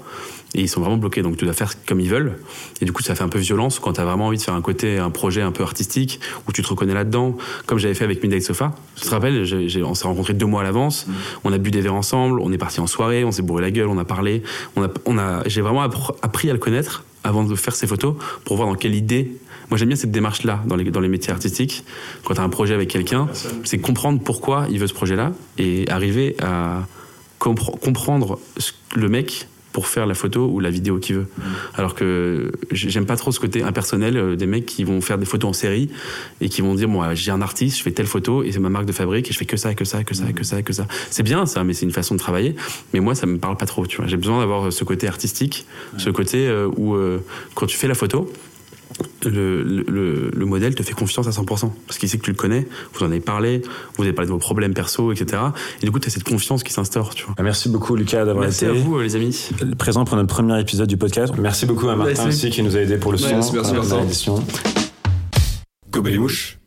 [0.55, 2.39] Et ils sont vraiment bloqués, donc tu dois faire comme ils veulent.
[2.83, 4.53] Et du coup, ça fait un peu violence quand tu as vraiment envie de faire
[4.55, 7.37] un côté, un projet un peu artistique, où tu te reconnais là-dedans,
[7.67, 8.75] comme j'avais fait avec Midnight Sofa.
[8.97, 11.07] Tu te rappelles, j'ai- j'ai- on s'est rencontrés deux mois à l'avance,
[11.45, 13.71] on a bu des verres ensemble, on est parti en soirée, on s'est bourré la
[13.71, 14.43] gueule, on a parlé.
[14.77, 17.87] On a, on a, j'ai vraiment appr- appris à le connaître avant de faire ces
[17.87, 19.33] photos pour voir dans quelle idée.
[19.71, 21.83] Moi, j'aime bien cette démarche-là dans les, dans les métiers artistiques.
[22.25, 23.27] Quand tu as un projet avec quelqu'un,
[23.65, 26.87] c'est comprendre pourquoi il veut ce projet-là et arriver à
[27.41, 31.27] compre- comprendre ce- le mec pour faire la photo ou la vidéo qu'il veut.
[31.75, 35.25] Alors que j'aime pas trop ce côté impersonnel euh, des mecs qui vont faire des
[35.25, 35.91] photos en série
[36.41, 38.69] et qui vont dire moi j'ai un artiste, je fais telle photo et c'est ma
[38.69, 40.73] marque de fabrique et je fais que ça, que ça, que ça, que ça, que
[40.73, 40.87] ça.
[41.11, 42.55] C'est bien ça, mais c'est une façon de travailler.
[42.93, 43.87] Mais moi ça me parle pas trop.
[43.87, 45.67] Tu vois, j'ai besoin d'avoir ce côté artistique,
[45.97, 47.19] ce côté euh, où euh,
[47.55, 48.31] quand tu fais la photo
[49.25, 51.71] le, le, le, modèle te fait confiance à 100%.
[51.87, 53.63] Parce qu'il sait que tu le connais, vous en avez parlé,
[53.97, 55.43] vous avez parlé de vos problèmes perso, etc.
[55.81, 57.15] Et du coup, tu as cette confiance qui s'instaure.
[57.15, 57.35] Tu vois.
[57.43, 58.67] Merci beaucoup, Lucas, d'avoir été.
[58.67, 59.49] Merci à vous, les amis.
[59.79, 61.35] Présent pour notre premier épisode du podcast.
[61.39, 62.47] Merci beaucoup à Martin Merci.
[62.47, 64.31] aussi qui nous a aidé pour le son, Merci, merci.
[65.91, 66.62] Gobelet Mouche.